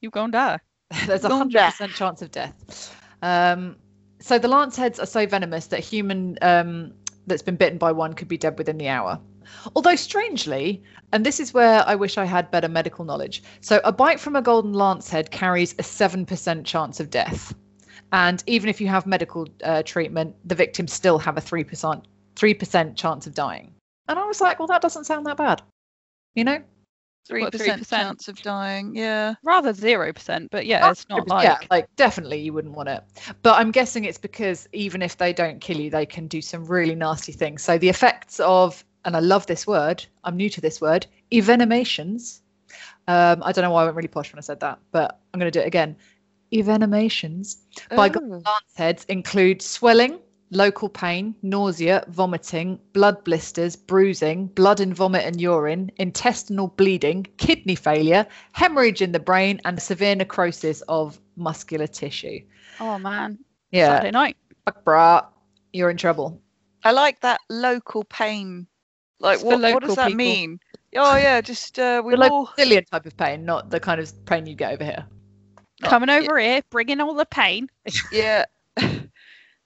you're 0.00 0.10
going 0.10 0.32
to 0.32 0.38
die. 0.38 0.58
There's 1.06 1.24
a 1.24 1.28
hundred 1.28 1.54
back. 1.54 1.72
percent 1.74 1.92
chance 1.92 2.22
of 2.22 2.30
death. 2.30 2.94
Um, 3.22 3.76
so 4.20 4.38
the 4.38 4.48
lanceheads 4.48 5.00
are 5.02 5.06
so 5.06 5.26
venomous 5.26 5.66
that 5.68 5.78
a 5.78 5.82
human 5.82 6.36
um, 6.42 6.92
that's 7.26 7.42
been 7.42 7.56
bitten 7.56 7.78
by 7.78 7.92
one 7.92 8.14
could 8.14 8.28
be 8.28 8.36
dead 8.38 8.56
within 8.58 8.76
the 8.78 8.88
hour. 8.88 9.20
Although 9.74 9.96
strangely, 9.96 10.82
and 11.12 11.24
this 11.24 11.40
is 11.40 11.54
where 11.54 11.82
I 11.86 11.94
wish 11.94 12.18
I 12.18 12.24
had 12.24 12.50
better 12.50 12.68
medical 12.68 13.04
knowledge. 13.04 13.42
So 13.60 13.80
a 13.84 13.92
bite 13.92 14.20
from 14.20 14.36
a 14.36 14.42
golden 14.42 14.72
lancehead 14.72 15.30
carries 15.30 15.74
a 15.78 15.82
seven 15.82 16.26
percent 16.26 16.66
chance 16.66 17.00
of 17.00 17.10
death, 17.10 17.54
and 18.12 18.42
even 18.46 18.68
if 18.68 18.80
you 18.80 18.88
have 18.88 19.06
medical 19.06 19.46
uh, 19.64 19.82
treatment, 19.84 20.34
the 20.44 20.54
victims 20.54 20.92
still 20.92 21.18
have 21.18 21.36
a 21.36 21.40
three 21.40 21.64
percent 21.64 22.06
three 22.36 22.54
percent 22.54 22.96
chance 22.96 23.26
of 23.26 23.34
dying. 23.34 23.72
And 24.08 24.18
I 24.18 24.24
was 24.26 24.40
like, 24.40 24.58
well, 24.58 24.68
that 24.68 24.82
doesn't 24.82 25.04
sound 25.04 25.26
that 25.26 25.36
bad, 25.36 25.62
you 26.34 26.44
know. 26.44 26.62
Three 27.28 27.42
What, 27.42 27.52
percent 27.52 27.82
3%? 27.82 27.88
chance 27.90 28.28
of 28.28 28.42
dying. 28.42 28.96
Yeah. 28.96 29.34
Rather 29.44 29.72
zero 29.72 30.12
percent, 30.12 30.50
but 30.50 30.66
yeah, 30.66 30.90
it's 30.90 31.08
not 31.08 31.28
like 31.28 31.44
yeah, 31.44 31.58
like 31.70 31.86
definitely 31.94 32.40
you 32.40 32.52
wouldn't 32.52 32.74
want 32.74 32.88
it. 32.88 33.04
But 33.42 33.56
I'm 33.60 33.70
guessing 33.70 34.04
it's 34.04 34.18
because 34.18 34.68
even 34.72 35.00
if 35.02 35.18
they 35.18 35.32
don't 35.32 35.60
kill 35.60 35.78
you, 35.78 35.90
they 35.90 36.06
can 36.06 36.26
do 36.26 36.40
some 36.40 36.64
really 36.64 36.94
nasty 36.94 37.30
things. 37.32 37.62
So 37.62 37.78
the 37.78 37.88
effects 37.90 38.40
of, 38.40 38.84
and 39.04 39.16
I 39.16 39.20
love 39.20 39.46
this 39.46 39.66
word. 39.66 40.04
I'm 40.24 40.36
new 40.36 40.50
to 40.50 40.60
this 40.60 40.80
word, 40.80 41.06
evenimations. 41.32 42.40
Um, 43.08 43.42
I 43.42 43.52
don't 43.52 43.62
know 43.62 43.70
why 43.70 43.82
I 43.82 43.84
went 43.84 43.96
really 43.96 44.08
posh 44.08 44.32
when 44.32 44.38
I 44.38 44.42
said 44.42 44.60
that, 44.60 44.78
but 44.92 45.20
I'm 45.32 45.40
going 45.40 45.50
to 45.50 45.58
do 45.58 45.62
it 45.62 45.66
again. 45.66 45.96
Evenimations 46.52 47.58
by 47.96 48.08
Oh. 48.14 48.20
lance 48.28 48.44
heads 48.76 49.04
include 49.06 49.62
swelling, 49.62 50.18
local 50.50 50.88
pain, 50.88 51.34
nausea, 51.42 52.04
vomiting, 52.08 52.78
blood 52.92 53.22
blisters, 53.24 53.76
bruising, 53.76 54.46
blood 54.48 54.80
in 54.80 54.92
vomit 54.92 55.24
and 55.24 55.40
urine, 55.40 55.90
intestinal 55.96 56.68
bleeding, 56.68 57.24
kidney 57.38 57.74
failure, 57.76 58.26
hemorrhage 58.52 59.00
in 59.00 59.12
the 59.12 59.20
brain, 59.20 59.60
and 59.64 59.80
severe 59.80 60.14
necrosis 60.16 60.82
of 60.82 61.18
muscular 61.36 61.86
tissue. 61.86 62.40
oh 62.80 62.98
man, 62.98 63.38
Yeah, 63.70 63.88
Saturday 63.94 64.10
night. 64.10 64.36
fuck 64.66 64.84
brah, 64.84 65.26
you're 65.72 65.90
in 65.90 65.96
trouble. 65.96 66.40
I 66.84 66.92
like 66.92 67.20
that 67.20 67.40
local 67.48 68.04
pain. 68.04 68.66
Like 69.20 69.42
what, 69.44 69.60
what 69.60 69.82
does 69.82 69.96
that 69.96 70.08
people. 70.08 70.16
mean? 70.16 70.60
Oh 70.96 71.16
yeah, 71.16 71.40
just 71.40 71.78
uh, 71.78 72.02
we've 72.04 72.18
local 72.18 72.36
all 72.38 72.52
Brazilian 72.56 72.84
type 72.86 73.06
of 73.06 73.16
pain, 73.16 73.44
not 73.44 73.70
the 73.70 73.78
kind 73.78 74.00
of 74.00 74.24
pain 74.26 74.46
you 74.46 74.54
get 74.54 74.72
over 74.72 74.84
here. 74.84 75.06
Not- 75.80 75.90
Coming 75.90 76.08
yeah. 76.08 76.16
over 76.16 76.38
here, 76.38 76.62
bringing 76.70 77.00
all 77.00 77.14
the 77.14 77.26
pain. 77.26 77.68
yeah 78.12 78.44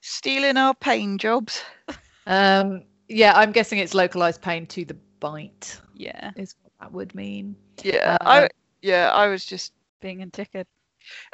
stealing 0.01 0.55
our 0.57 0.73
pain 0.75 1.17
jobs. 1.17 1.63
Um, 2.27 2.83
yeah, 3.07 3.33
I'm 3.35 3.51
guessing 3.51 3.79
it's 3.79 3.93
localized 3.93 4.41
pain 4.41 4.65
to 4.67 4.85
the 4.85 4.95
bite 5.19 5.79
Yeah, 5.95 6.31
is 6.35 6.55
what 6.61 6.71
that 6.79 6.91
would 6.91 7.13
mean. 7.15 7.55
Yeah, 7.83 8.17
Uh, 8.21 8.25
I 8.25 8.49
yeah 8.81 9.09
I 9.11 9.27
was 9.27 9.45
just 9.45 9.73
being 10.01 10.21
a 10.21 10.27
dickhead. 10.27 10.65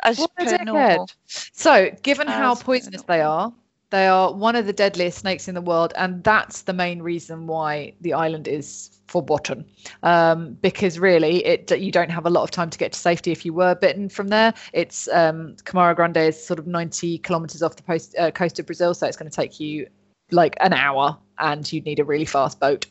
as 0.03 0.17
What 0.19 0.31
a 0.37 0.45
per 0.45 0.51
dickhead. 0.51 0.65
normal. 0.65 1.09
So, 1.27 1.91
given 2.03 2.27
how 2.27 2.51
As 2.51 2.59
per 2.59 2.65
poisonous 2.65 3.01
they 3.03 3.21
are, 3.21 3.51
they 3.91 4.07
are 4.07 4.33
one 4.33 4.55
of 4.55 4.65
the 4.65 4.73
deadliest 4.73 5.19
snakes 5.19 5.47
in 5.47 5.55
the 5.55 5.61
world, 5.61 5.93
and 5.95 6.23
that's 6.23 6.63
the 6.63 6.73
main 6.73 7.01
reason 7.01 7.45
why 7.45 7.93
the 8.01 8.13
island 8.13 8.47
is 8.47 8.89
forgotten. 9.07 9.65
Um, 10.03 10.57
because 10.61 10.97
really, 10.97 11.45
it 11.45 11.77
you 11.77 11.91
don't 11.91 12.09
have 12.09 12.25
a 12.25 12.29
lot 12.29 12.43
of 12.43 12.51
time 12.51 12.69
to 12.69 12.77
get 12.77 12.93
to 12.93 12.99
safety 12.99 13.31
if 13.31 13.45
you 13.45 13.53
were 13.53 13.75
bitten 13.75 14.07
from 14.09 14.29
there. 14.29 14.53
It's 14.73 15.09
um, 15.09 15.55
Queimada 15.65 15.95
Grande 15.95 16.17
is 16.17 16.43
sort 16.43 16.57
of 16.57 16.67
90 16.67 17.19
kilometers 17.19 17.61
off 17.61 17.75
the 17.75 17.83
post, 17.83 18.15
uh, 18.17 18.31
coast 18.31 18.59
of 18.59 18.65
Brazil, 18.65 18.93
so 18.93 19.07
it's 19.07 19.17
going 19.17 19.29
to 19.29 19.35
take 19.35 19.59
you 19.59 19.87
like 20.31 20.55
an 20.61 20.71
hour, 20.71 21.17
and 21.39 21.71
you'd 21.71 21.85
need 21.85 21.99
a 21.99 22.05
really 22.05 22.25
fast 22.25 22.59
boat. 22.61 22.85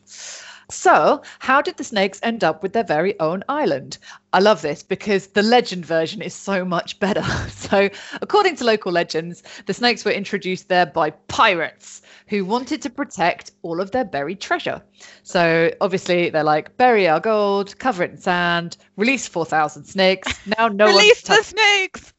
So, 0.70 1.22
how 1.40 1.60
did 1.60 1.76
the 1.76 1.84
snakes 1.84 2.20
end 2.22 2.44
up 2.44 2.62
with 2.62 2.72
their 2.72 2.84
very 2.84 3.18
own 3.20 3.42
island? 3.48 3.98
I 4.32 4.38
love 4.38 4.62
this 4.62 4.82
because 4.82 5.28
the 5.28 5.42
legend 5.42 5.84
version 5.84 6.22
is 6.22 6.34
so 6.34 6.64
much 6.64 6.98
better. 7.00 7.24
So, 7.50 7.88
according 8.20 8.56
to 8.56 8.64
local 8.64 8.90
legends, 8.90 9.42
the 9.66 9.74
snakes 9.74 10.04
were 10.04 10.10
introduced 10.10 10.68
there 10.68 10.86
by 10.86 11.10
pirates 11.10 12.02
who 12.26 12.44
wanted 12.44 12.82
to 12.82 12.90
protect 12.90 13.52
all 13.62 13.80
of 13.80 13.90
their 13.92 14.04
buried 14.04 14.40
treasure. 14.40 14.82
So, 15.22 15.72
obviously, 15.80 16.30
they're 16.30 16.42
like, 16.42 16.76
bury 16.76 17.08
our 17.08 17.20
gold, 17.20 17.78
cover 17.78 18.02
it 18.02 18.12
in 18.12 18.16
sand, 18.16 18.76
release 18.96 19.28
4,000 19.28 19.84
snakes. 19.84 20.40
Now, 20.58 20.68
no 20.68 20.86
one 20.86 20.94
Release 20.96 21.22
the 21.22 21.42
snakes. 21.42 22.12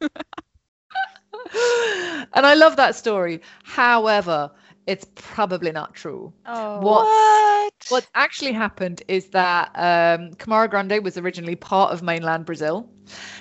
and 2.34 2.46
I 2.46 2.54
love 2.54 2.76
that 2.76 2.94
story. 2.94 3.40
However, 3.64 4.50
it's 4.86 5.06
probably 5.14 5.72
not 5.72 5.94
true. 5.94 6.32
Oh, 6.46 6.80
What- 6.80 7.04
What? 7.04 7.72
What 7.88 8.06
actually 8.14 8.52
happened 8.52 9.02
is 9.08 9.26
that 9.28 9.70
um, 9.74 10.32
Queimada 10.34 10.68
Grande 10.68 11.02
was 11.02 11.16
originally 11.16 11.56
part 11.56 11.92
of 11.92 12.02
mainland 12.02 12.44
Brazil. 12.44 12.88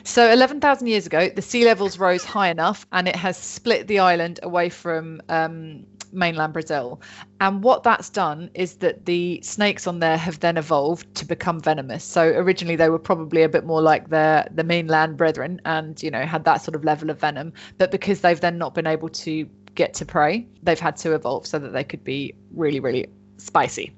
So 0.04 0.32
11,000 0.32 0.88
years 0.88 1.06
ago, 1.06 1.30
the 1.30 1.42
sea 1.42 1.64
levels 1.66 2.00
rose 2.00 2.24
high 2.24 2.50
enough 2.50 2.86
and 2.92 3.08
it 3.08 3.16
has 3.16 3.38
split 3.38 3.88
the 3.88 4.00
island 4.00 4.40
away 4.44 4.70
from 4.70 5.22
um, 5.30 5.86
mainland 6.12 6.54
Brazil. 6.54 7.02
And 7.40 7.64
what 7.64 7.84
that's 7.84 8.10
done 8.10 8.50
is 8.54 8.76
that 8.78 9.06
the 9.06 9.40
snakes 9.44 9.86
on 9.88 10.00
there 10.00 10.18
have 10.18 10.40
then 10.40 10.58
evolved 10.58 11.14
to 11.16 11.25
become 11.25 11.60
venomous. 11.60 12.04
So 12.04 12.24
originally 12.30 12.75
they 12.75 12.90
were 12.90 13.00
probably 13.00 13.44
a 13.44 13.50
bit 13.50 13.66
more 13.66 13.82
like 13.82 14.10
their 14.10 14.48
the 14.54 14.64
mainland 14.64 15.18
brethren 15.18 15.62
and, 15.66 16.01
you 16.01 16.10
know, 16.12 16.25
had 16.25 16.44
that 16.46 16.62
sort 16.62 16.75
of 16.75 16.84
level 16.84 17.10
of 17.10 17.20
venom. 17.20 17.54
But 17.77 17.92
because 17.92 18.22
they've 18.22 18.42
then 18.42 18.58
not 18.58 18.74
been 18.74 18.88
able 18.88 19.10
to 19.10 19.48
get 19.75 19.94
to 19.96 20.05
prey, 20.05 20.48
they've 20.64 20.79
had 20.79 20.96
to 20.98 21.14
evolve 21.14 21.48
so 21.48 21.60
that 21.60 21.74
they 21.74 21.84
could 21.84 22.03
be 22.03 22.34
really, 22.53 22.79
really 22.79 23.07
spicy. 23.38 23.96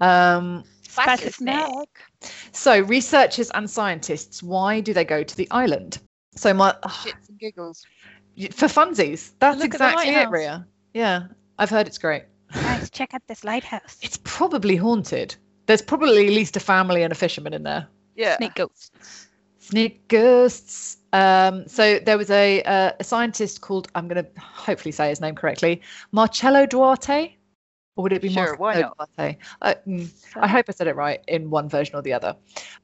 Um, 0.00 0.64
Spicy 0.82 1.30
snake. 1.30 1.88
so, 2.52 2.80
researchers 2.82 3.50
and 3.50 3.68
scientists, 3.68 4.42
why 4.42 4.80
do 4.80 4.92
they 4.92 5.04
go 5.04 5.22
to 5.22 5.36
the 5.36 5.48
island? 5.50 5.98
So, 6.34 6.52
my 6.52 6.74
Shits 6.84 7.28
and 7.28 7.38
giggles. 7.38 7.86
for 8.50 8.66
funsies, 8.66 9.32
that's 9.38 9.58
Look 9.58 9.66
exactly 9.66 10.08
it. 10.10 10.28
Rhea. 10.28 10.66
Yeah, 10.92 11.28
I've 11.58 11.70
heard 11.70 11.86
it's 11.86 11.98
great. 11.98 12.24
Guys, 12.52 12.90
check 12.90 13.14
out 13.14 13.22
this 13.26 13.44
lighthouse. 13.44 13.98
It's 14.02 14.18
probably 14.24 14.76
haunted. 14.76 15.34
There's 15.66 15.80
probably 15.80 16.26
at 16.26 16.32
least 16.32 16.56
a 16.56 16.60
family 16.60 17.02
and 17.02 17.12
a 17.12 17.16
fisherman 17.16 17.54
in 17.54 17.62
there. 17.62 17.88
Yeah. 18.14 18.36
Snake 18.36 18.54
ghosts. 18.54 19.28
Ghosts. 20.08 20.98
Um, 21.12 21.66
so 21.68 21.98
there 21.98 22.16
was 22.16 22.30
a 22.30 22.62
uh, 22.62 22.92
a 22.98 23.04
scientist 23.04 23.60
called 23.60 23.88
I'm 23.94 24.08
going 24.08 24.24
to 24.24 24.40
hopefully 24.40 24.92
say 24.92 25.08
his 25.08 25.20
name 25.20 25.34
correctly, 25.34 25.82
Marcelo 26.12 26.66
Duarte, 26.66 27.36
or 27.96 28.02
would 28.02 28.12
it 28.12 28.22
be 28.22 28.30
Sure, 28.30 28.56
why 28.56 28.74
Marcelo 28.74 28.94
not? 28.98 29.10
Duarte? 29.16 29.38
Uh, 29.60 29.74
mm, 29.86 30.10
I 30.36 30.48
hope 30.48 30.66
I 30.68 30.72
said 30.72 30.86
it 30.86 30.96
right 30.96 31.20
in 31.28 31.50
one 31.50 31.68
version 31.68 31.94
or 31.94 32.02
the 32.02 32.12
other. 32.12 32.34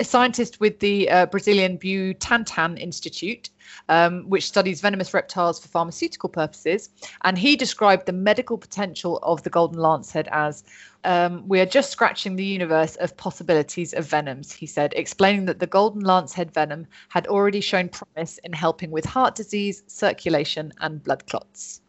A 0.00 0.04
scientist 0.04 0.60
with 0.60 0.80
the 0.80 1.08
uh, 1.10 1.26
Brazilian 1.26 1.78
Butantan 1.78 2.78
Institute, 2.78 3.48
um, 3.88 4.28
which 4.28 4.46
studies 4.46 4.82
venomous 4.82 5.14
reptiles 5.14 5.58
for 5.58 5.68
pharmaceutical 5.68 6.28
purposes, 6.28 6.90
and 7.24 7.38
he 7.38 7.56
described 7.56 8.04
the 8.04 8.12
medical 8.12 8.58
potential 8.58 9.18
of 9.22 9.42
the 9.44 9.50
golden 9.50 9.78
lancehead 9.78 10.28
as 10.30 10.62
um, 11.04 11.46
we 11.48 11.60
are 11.60 11.66
just 11.66 11.90
scratching 11.90 12.36
the 12.36 12.44
universe 12.44 12.96
of 12.96 13.16
possibilities 13.16 13.94
of 13.94 14.04
venoms, 14.04 14.52
he 14.52 14.66
said, 14.66 14.92
explaining 14.94 15.46
that 15.46 15.58
the 15.58 15.66
golden 15.66 16.02
lancehead 16.02 16.52
venom 16.52 16.86
had 17.08 17.26
already 17.28 17.60
shown 17.60 17.88
promise 17.88 18.38
in 18.44 18.52
helping 18.52 18.90
with 18.90 19.06
heart 19.06 19.34
disease, 19.34 19.82
circulation, 19.86 20.72
and 20.80 21.02
blood 21.02 21.26
clots. 21.26 21.80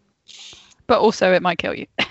But 0.88 0.99
also, 0.99 1.34
it 1.34 1.41
might 1.41 1.58
kill 1.58 1.75
you. 1.75 1.86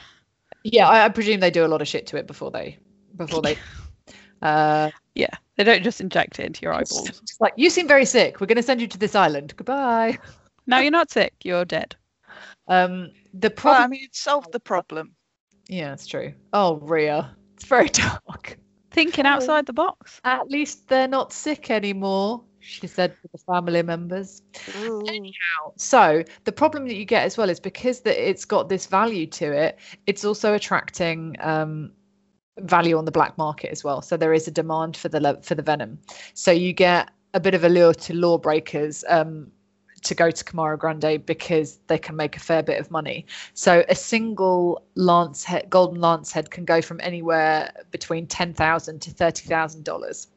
Yeah, 0.72 0.88
I, 0.88 1.04
I 1.04 1.08
presume 1.08 1.40
they 1.40 1.50
do 1.50 1.64
a 1.64 1.68
lot 1.68 1.82
of 1.82 1.88
shit 1.88 2.06
to 2.08 2.16
it 2.16 2.26
before 2.26 2.50
they 2.50 2.78
before 3.16 3.42
they. 3.42 3.56
Uh, 4.40 4.88
Yeah, 5.16 5.34
they 5.56 5.64
don't 5.64 5.82
just 5.82 6.00
inject 6.00 6.38
it 6.38 6.46
into 6.46 6.62
your 6.62 6.72
it's 6.80 6.92
eyeballs. 6.96 7.20
just 7.20 7.40
like 7.40 7.54
you 7.56 7.70
seem 7.70 7.88
very 7.88 8.04
sick. 8.04 8.40
We're 8.40 8.46
going 8.46 8.54
to 8.56 8.62
send 8.62 8.80
you 8.80 8.86
to 8.86 8.96
this 8.98 9.16
island. 9.16 9.52
Goodbye. 9.56 10.16
No, 10.68 10.78
you're 10.78 10.92
not 10.92 11.10
sick. 11.10 11.34
You're 11.42 11.64
dead. 11.64 11.96
Um, 12.68 13.10
the 13.34 13.48
Well, 13.48 13.56
problem. 13.56 13.82
I 13.82 13.86
mean, 13.88 14.04
it 14.04 14.14
solved 14.14 14.52
the 14.52 14.60
problem. 14.60 15.14
yeah, 15.68 15.92
it's 15.94 16.06
true. 16.06 16.34
Oh, 16.52 16.76
Rhea, 16.76 17.34
it's 17.54 17.64
very 17.64 17.88
dark. 17.88 18.58
Thinking 18.90 19.24
Oh. 19.26 19.30
outside 19.30 19.64
the 19.66 19.72
box. 19.72 20.20
At 20.22 20.50
least 20.50 20.86
they're 20.86 21.08
not 21.08 21.32
sick 21.32 21.70
anymore, 21.70 22.44
she 22.60 22.86
said 22.86 23.14
to 23.22 23.28
the 23.32 23.38
family 23.38 23.82
members. 23.82 24.42
Ooh. 24.80 25.04
So 25.76 26.22
the 26.44 26.52
problem 26.52 26.86
that 26.88 26.94
you 26.94 27.04
get 27.04 27.24
as 27.24 27.36
well 27.36 27.50
is 27.50 27.60
because 27.60 28.00
that 28.00 28.28
it's 28.28 28.44
got 28.44 28.68
this 28.68 28.86
value 28.86 29.26
to 29.26 29.52
it, 29.52 29.78
it's 30.06 30.24
also 30.24 30.54
attracting 30.54 31.36
um, 31.40 31.92
value 32.58 32.98
on 32.98 33.04
the 33.04 33.12
black 33.12 33.36
market 33.38 33.70
as 33.70 33.84
well. 33.84 34.02
So 34.02 34.16
there 34.16 34.32
is 34.32 34.48
a 34.48 34.50
demand 34.50 34.96
for 34.96 35.08
the 35.08 35.38
for 35.42 35.54
the 35.54 35.62
venom. 35.62 35.98
So 36.34 36.50
you 36.50 36.72
get 36.72 37.10
a 37.34 37.40
bit 37.40 37.54
of 37.54 37.64
a 37.64 37.68
lure 37.68 37.94
to 37.94 38.14
lawbreakers 38.14 39.04
um, 39.08 39.50
to 40.02 40.14
go 40.14 40.30
to 40.30 40.44
Queimada 40.44 40.78
Grande 40.78 41.24
because 41.24 41.78
they 41.86 41.98
can 41.98 42.16
make 42.16 42.36
a 42.36 42.40
fair 42.40 42.62
bit 42.62 42.80
of 42.80 42.90
money. 42.90 43.26
So 43.54 43.84
a 43.88 43.94
single 43.94 44.82
lance 44.94 45.44
head, 45.44 45.68
golden 45.70 46.00
lance 46.00 46.32
head 46.32 46.50
can 46.50 46.64
go 46.64 46.80
from 46.80 47.00
anywhere 47.02 47.72
between 47.90 48.26
ten 48.26 48.54
thousand 48.54 49.02
to 49.02 49.10
thirty 49.10 49.48
thousand 49.48 49.84
dollars. 49.84 50.28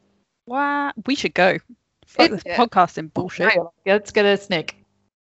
Wow. 0.46 0.92
We 1.06 1.14
should 1.14 1.34
go. 1.34 1.58
Fuck 2.12 2.26
It- 2.30 2.44
this 2.44 2.56
podcasting 2.56 3.12
bullshit. 3.14 3.52
Yeah, 3.54 3.94
let's 3.94 4.10
get 4.10 4.24
a 4.24 4.36
snake. 4.36 4.76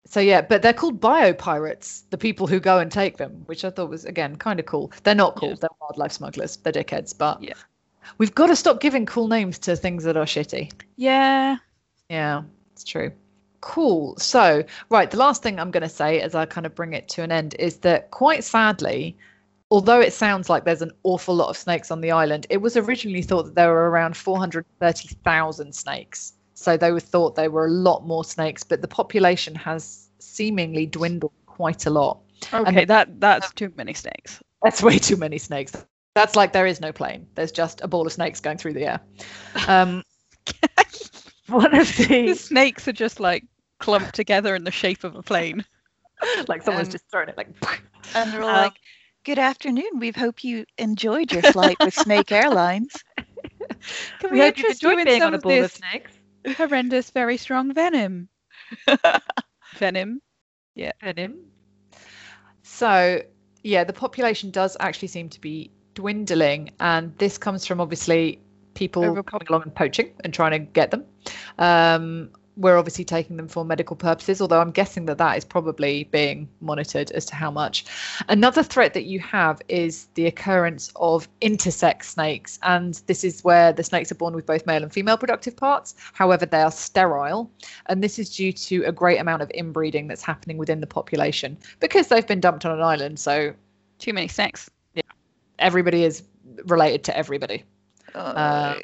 So 0.05 0.19
yeah, 0.19 0.41
but 0.41 0.61
they're 0.61 0.73
called 0.73 0.99
biopirates, 0.99 2.03
the 2.09 2.17
people 2.17 2.47
who 2.47 2.59
go 2.59 2.79
and 2.79 2.91
take 2.91 3.17
them, 3.17 3.43
which 3.45 3.63
I 3.63 3.69
thought 3.69 3.89
was 3.89 4.03
again 4.05 4.35
kind 4.35 4.59
of 4.59 4.65
cool. 4.65 4.91
They're 5.03 5.15
not 5.15 5.35
cool, 5.35 5.49
Yeah. 5.49 5.55
they're 5.61 5.69
wildlife 5.79 6.11
smugglers, 6.11 6.57
they're 6.57 6.73
dickheads, 6.73 7.15
but 7.17 7.41
Yeah. 7.41 7.53
we've 8.17 8.33
got 8.33 8.47
to 8.47 8.55
stop 8.55 8.81
giving 8.81 9.05
cool 9.05 9.27
names 9.27 9.59
to 9.59 9.75
things 9.75 10.03
that 10.03 10.17
are 10.17 10.25
shitty. 10.25 10.71
Yeah. 10.97 11.57
Yeah, 12.09 12.41
it's 12.73 12.83
true. 12.83 13.11
Cool. 13.61 14.17
So, 14.17 14.63
right, 14.89 15.09
the 15.09 15.17
last 15.17 15.43
thing 15.43 15.59
I'm 15.59 15.69
going 15.71 15.83
to 15.83 15.89
say 15.89 16.19
as 16.19 16.33
I 16.33 16.45
kind 16.45 16.65
of 16.65 16.73
bring 16.73 16.93
it 16.93 17.07
to 17.09 17.21
an 17.21 17.31
end 17.31 17.55
is 17.59 17.77
that 17.77 18.09
quite 18.09 18.43
sadly, 18.43 19.15
although 19.69 20.01
it 20.01 20.13
sounds 20.13 20.49
like 20.49 20.65
there's 20.65 20.81
an 20.81 20.91
awful 21.03 21.35
lot 21.35 21.49
of 21.49 21.55
snakes 21.57 21.91
on 21.91 22.01
the 22.01 22.11
island, 22.11 22.47
it 22.49 22.57
was 22.57 22.75
originally 22.75 23.21
thought 23.21 23.43
that 23.45 23.55
there 23.55 23.69
were 23.69 23.89
around 23.91 24.17
430,000 24.17 25.73
snakes. 25.73 26.33
So 26.61 26.77
they 26.77 26.91
were 26.91 26.99
thought 26.99 27.35
there 27.35 27.49
were 27.49 27.65
a 27.65 27.71
lot 27.71 28.05
more 28.05 28.23
snakes, 28.23 28.63
but 28.63 28.81
the 28.81 28.87
population 28.87 29.55
has 29.55 30.09
seemingly 30.19 30.85
dwindled 30.85 31.33
quite 31.47 31.87
a 31.87 31.89
lot. 31.89 32.19
Okay, 32.53 32.85
that 32.85 33.19
that's 33.19 33.51
too 33.53 33.73
many 33.75 33.93
snakes. 33.93 34.39
That's 34.63 34.83
way 34.83 34.99
too 34.99 35.17
many 35.17 35.39
snakes. 35.39 35.73
That's 36.13 36.35
like 36.35 36.53
there 36.53 36.67
is 36.67 36.79
no 36.79 36.91
plane. 36.91 37.25
There's 37.35 37.51
just 37.51 37.81
a 37.81 37.87
ball 37.87 38.05
of 38.05 38.13
snakes 38.13 38.39
going 38.39 38.57
through 38.57 38.73
the 38.73 38.85
air. 38.85 39.01
Um, 39.67 40.03
One 41.47 41.73
of 41.75 41.87
the 41.97 42.27
the 42.27 42.35
snakes 42.35 42.87
are 42.87 42.93
just 42.93 43.19
like 43.19 43.43
clumped 43.79 44.13
together 44.13 44.55
in 44.55 44.63
the 44.63 44.71
shape 44.71 45.03
of 45.03 45.15
a 45.15 45.23
plane. 45.23 45.65
like 46.47 46.61
someone's 46.61 46.89
Um, 46.89 46.91
just 46.91 47.09
thrown 47.09 47.29
it 47.29 47.37
like. 47.37 47.49
And 48.13 48.31
they're 48.31 48.43
all 48.43 48.49
Um, 48.49 48.55
like, 48.55 48.73
Good 49.23 49.39
afternoon. 49.39 49.99
We 49.99 50.11
hope 50.11 50.43
you 50.43 50.65
enjoyed 50.77 51.31
your 51.31 51.43
flight 51.43 51.77
with 51.79 51.93
Snake 51.93 52.31
Airlines. 52.31 53.03
Can 53.15 54.31
We 54.31 54.31
we, 54.31 54.39
hope 54.39 54.57
you've 54.57 54.65
interest 54.65 54.83
you 54.83 54.89
enjoyed 54.89 54.99
in 54.99 55.05
being 55.05 55.21
some 55.21 55.27
on 55.27 55.33
a 55.35 55.39
ball 55.39 55.51
of 55.53 55.59
this 55.59 55.73
snakes. 55.73 56.20
Horrendous, 56.57 57.09
very 57.11 57.37
strong 57.37 57.73
venom? 57.73 58.29
venom. 59.75 60.21
Yeah. 60.75 60.91
Venom. 61.01 61.45
So, 62.63 63.21
yeah, 63.63 63.83
the 63.83 63.93
population 63.93 64.51
does 64.51 64.77
actually 64.79 65.09
seem 65.09 65.29
to 65.29 65.41
be 65.41 65.71
dwindling, 65.93 66.71
and 66.79 67.17
this 67.17 67.37
comes 67.37 67.65
from 67.65 67.81
obviously 67.81 68.39
people 68.73 69.21
coming 69.23 69.47
along 69.49 69.63
and 69.63 69.75
poaching 69.75 70.13
and 70.23 70.33
trying 70.33 70.51
to 70.51 70.59
get 70.59 70.91
them. 70.91 71.05
Um, 71.59 72.31
we're 72.57 72.77
obviously 72.77 73.05
taking 73.05 73.37
them 73.37 73.47
for 73.47 73.63
medical 73.63 73.95
purposes, 73.95 74.41
although 74.41 74.59
I'm 74.59 74.71
guessing 74.71 75.05
that 75.05 75.17
that 75.17 75.37
is 75.37 75.45
probably 75.45 76.05
being 76.05 76.49
monitored 76.59 77.11
as 77.11 77.25
to 77.27 77.35
how 77.35 77.49
much. 77.49 77.85
Another 78.29 78.63
threat 78.63 78.93
that 78.93 79.03
you 79.03 79.19
have 79.19 79.61
is 79.69 80.07
the 80.15 80.27
occurrence 80.27 80.91
of 80.97 81.27
intersex 81.41 82.03
snakes, 82.05 82.59
and 82.63 83.01
this 83.07 83.23
is 83.23 83.43
where 83.43 83.71
the 83.71 83.83
snakes 83.83 84.11
are 84.11 84.15
born 84.15 84.35
with 84.35 84.45
both 84.45 84.65
male 84.65 84.83
and 84.83 84.91
female 84.91 85.17
productive 85.17 85.55
parts. 85.55 85.95
However, 86.13 86.45
they 86.45 86.61
are 86.61 86.71
sterile, 86.71 87.49
and 87.87 88.03
this 88.03 88.19
is 88.19 88.35
due 88.35 88.51
to 88.53 88.83
a 88.83 88.91
great 88.91 89.19
amount 89.19 89.41
of 89.41 89.49
inbreeding 89.53 90.07
that's 90.07 90.23
happening 90.23 90.57
within 90.57 90.81
the 90.81 90.87
population 90.87 91.57
because 91.79 92.07
they've 92.07 92.27
been 92.27 92.41
dumped 92.41 92.65
on 92.65 92.71
an 92.71 92.81
island. 92.81 93.19
So 93.19 93.53
Too 94.01 94.13
many 94.13 94.27
snakes. 94.27 94.69
Yeah, 94.95 95.03
everybody 95.59 96.03
is 96.03 96.23
related 96.65 97.03
to 97.05 97.15
everybody. 97.15 97.63
Uh, 98.15 98.75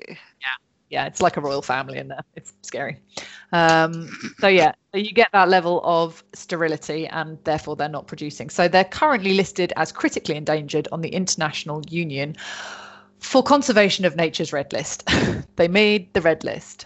yeah, 0.90 1.06
it's 1.06 1.22
like 1.22 1.38
a 1.38 1.42
royal 1.42 1.62
family 1.62 1.98
in 1.98 2.08
there. 2.08 2.24
It's 2.36 2.54
scary. 2.62 2.98
Um, 3.52 4.10
so 4.40 4.48
yeah, 4.48 4.74
so 4.94 5.00
you 5.00 5.12
get 5.12 5.30
that 5.34 5.50
level 5.50 5.82
of 5.84 6.24
sterility, 6.34 7.08
and 7.08 7.38
therefore 7.44 7.76
they're 7.76 7.90
not 7.90 8.08
producing. 8.08 8.50
So 8.50 8.68
they're 8.68 8.86
currently 8.86 9.34
listed 9.34 9.74
as 9.76 9.92
critically 9.92 10.36
endangered 10.36 10.88
on 10.92 11.02
the 11.02 11.10
International 11.10 11.82
Union 11.90 12.36
for 13.20 13.44
Conservation 13.44 14.06
of 14.06 14.16
Nature's 14.16 14.54
Red 14.54 14.72
List. 14.72 15.10
they 15.56 15.68
made 15.68 16.14
the 16.14 16.22
red 16.22 16.44
list. 16.44 16.86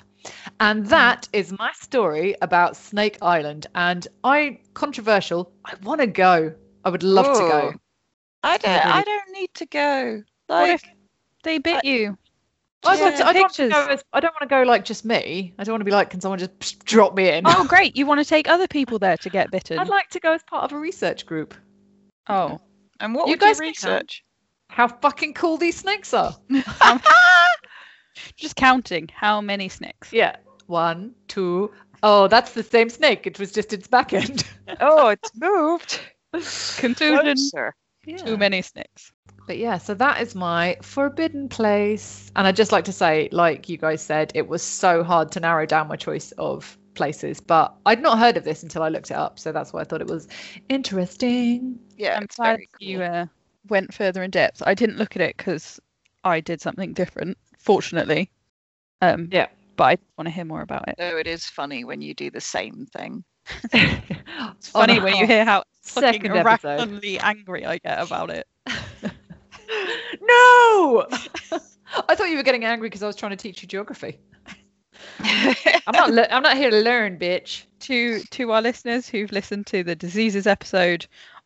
And 0.60 0.86
that 0.88 1.28
is 1.34 1.52
my 1.52 1.72
story 1.74 2.36
about 2.42 2.76
Snake 2.76 3.18
Island. 3.22 3.68
And 3.76 4.08
I 4.24 4.60
controversial. 4.74 5.52
I 5.66 5.74
want 5.84 6.02
to 6.02 6.08
go. 6.08 6.54
I 6.86 6.90
would 6.90 7.04
love 7.04 7.26
to 7.26 7.40
go. 7.40 7.74
I 8.44 8.58
don't. 8.58 8.86
I 8.86 9.04
don't 9.04 9.32
need 9.32 9.54
to 9.56 9.66
go. 9.66 10.24
Like, 10.50 10.76
if 10.76 10.84
they 11.44 11.58
bit 11.58 11.84
you? 11.84 12.18
I'd 12.84 13.00
like 13.00 13.16
to, 13.18 13.26
I, 13.28 13.34
don't 13.34 13.42
want 13.44 13.54
to 13.54 13.70
go 13.70 13.86
as, 13.88 14.04
I 14.12 14.20
don't 14.20 14.34
want 14.34 14.42
to 14.42 14.48
go 14.48 14.64
like 14.64 14.86
just 14.86 15.06
me. 15.06 15.54
I 15.60 15.64
don't 15.64 15.74
want 15.74 15.82
to 15.82 15.86
be 15.86 15.92
like, 15.92 16.10
can 16.10 16.20
someone 16.20 16.40
just 16.40 16.84
drop 16.86 17.16
me 17.16 17.30
in? 17.30 17.44
Oh, 17.46 17.66
great! 17.66 17.96
You 17.96 18.06
want 18.06 18.20
to 18.20 18.26
take 18.26 18.48
other 18.50 18.68
people 18.68 18.98
there 19.00 19.18
to 19.18 19.30
get 19.30 19.52
bitten? 19.52 19.78
I'd 19.78 19.88
like 19.88 20.10
to 20.10 20.20
go 20.20 20.34
as 20.34 20.42
part 20.44 20.64
of 20.64 20.72
a 20.74 20.80
research 20.80 21.26
group. 21.26 21.54
oh, 22.28 22.60
and 23.00 23.14
what 23.16 23.28
You 23.28 23.34
would 23.34 23.40
guys 23.40 23.58
you 23.58 23.62
can 23.62 23.70
research? 23.70 24.24
How 24.70 24.88
fucking 24.88 25.34
cool 25.34 25.58
these 25.58 25.78
snakes 25.78 26.14
are. 26.14 26.36
Um, 26.82 27.02
just 28.38 28.56
counting 28.56 29.10
how 29.14 29.42
many 29.42 29.70
snakes. 29.70 30.12
Yeah. 30.14 30.38
One, 30.68 31.14
two. 31.28 31.72
Oh, 32.04 32.28
that's 32.28 32.54
the 32.54 32.64
same 32.64 32.90
snake. 32.90 33.28
It 33.28 33.38
was 33.38 33.52
just 33.52 33.74
its 33.74 33.88
back 33.88 34.14
end. 34.14 34.44
oh, 34.80 35.10
it's 35.10 35.32
moved. 35.36 36.00
Conclusion: 36.80 37.36
Closer. 37.36 37.76
Too 38.18 38.38
many 38.38 38.62
snakes. 38.62 39.12
But 39.48 39.58
yeah, 39.58 39.78
so 39.78 39.94
that 39.96 40.22
is 40.22 40.36
my 40.36 40.78
forbidden 40.82 41.50
place. 41.50 42.32
And 42.36 42.48
I'd 42.48 42.56
just 42.56 42.72
like 42.72 42.86
to 42.86 42.94
say, 42.94 43.28
like 43.32 43.68
you 43.70 43.78
guys 43.78 44.02
said, 44.02 44.32
it 44.36 44.48
was 44.48 44.62
so 44.62 45.04
hard 45.04 45.32
to 45.34 45.40
narrow 45.40 45.66
down 45.66 45.88
my 45.88 45.96
choice 45.96 46.32
of 46.34 46.78
places. 46.94 47.40
But 47.40 47.74
I'd 47.86 48.02
not 48.02 48.20
heard 48.20 48.38
of 48.38 48.44
this 48.44 48.64
until 48.64 48.84
I 48.84 48.90
looked 48.90 49.12
it 49.12 49.18
up. 49.18 49.40
So 49.40 49.52
that's 49.52 49.74
why 49.74 49.82
I 49.82 49.84
thought 49.84 50.02
it 50.02 50.08
was 50.08 50.28
interesting. 50.70 51.80
Yeah, 51.98 52.18
I'm 52.18 52.24
it's 52.24 52.36
glad 52.36 52.60
cool. 52.60 52.88
you 52.88 53.02
uh, 53.02 53.26
went 53.70 53.94
further 53.94 54.24
in 54.24 54.32
depth. 54.32 54.62
I 54.66 54.74
didn't 54.74 54.98
look 54.98 55.16
at 55.16 55.22
it 55.22 55.36
because 55.38 55.80
I 56.24 56.40
did 56.40 56.62
something 56.62 56.94
different, 56.94 57.38
fortunately. 57.58 58.30
Um, 59.02 59.30
Yeah. 59.32 59.48
But 59.76 59.84
I 59.84 59.98
want 60.18 60.28
to 60.28 60.32
hear 60.32 60.46
more 60.46 60.62
about 60.62 60.88
it. 60.88 60.96
Though 60.98 61.18
it 61.18 61.28
is 61.28 61.46
funny 61.46 61.84
when 61.84 62.02
you 62.02 62.14
do 62.14 62.30
the 62.30 62.42
same 62.42 62.86
thing. 62.94 63.24
it's 63.74 64.70
Funny 64.70 65.00
when 65.00 65.16
you 65.16 65.26
hear 65.26 65.44
how 65.44 65.64
fucking 65.84 66.22
second 66.24 66.38
episode. 66.38 67.04
angry 67.22 67.66
I 67.66 67.78
get 67.80 68.02
about 68.02 68.30
it. 68.30 68.48
No! 70.22 71.06
I 72.10 72.16
thought 72.16 72.30
you 72.30 72.38
were 72.38 72.44
getting 72.44 72.66
angry 72.66 72.90
because 72.90 73.04
I 73.04 73.08
was 73.08 73.16
trying 73.16 73.32
to 73.32 73.36
teach 73.38 73.62
you 73.62 73.68
geography. 73.68 74.20
I'm 75.20 75.94
not. 75.94 76.12
Le- 76.12 76.28
I'm 76.30 76.44
not 76.44 76.58
here 76.58 76.70
to 76.70 76.82
learn, 76.82 77.18
bitch. 77.18 77.64
to 77.82 78.20
to 78.20 78.52
our 78.52 78.62
listeners 78.62 79.08
who've 79.08 79.32
listened 79.32 79.68
to 79.68 79.84
the 79.84 79.96
diseases 79.96 80.48
episode, 80.48 81.06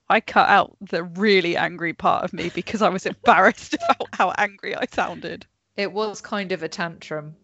I 0.10 0.20
cut 0.20 0.50
out 0.50 0.76
the 0.82 1.04
really 1.04 1.56
angry 1.56 1.94
part 1.94 2.24
of 2.24 2.34
me 2.34 2.50
because 2.54 2.82
I 2.82 2.90
was 2.90 3.06
embarrassed 3.06 3.76
about 3.76 4.10
how 4.14 4.34
angry 4.38 4.76
I 4.76 4.86
sounded. 4.92 5.46
It 5.78 5.92
was 5.92 6.22
kind 6.22 6.52
of 6.52 6.64
a 6.64 6.70
tantrum, 6.70 7.36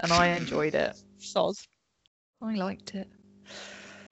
and 0.00 0.12
I 0.12 0.28
enjoyed 0.28 0.74
it. 0.74 0.96
Soz. 1.18 1.66
I 2.40 2.54
liked 2.54 2.94
it. 2.94 3.08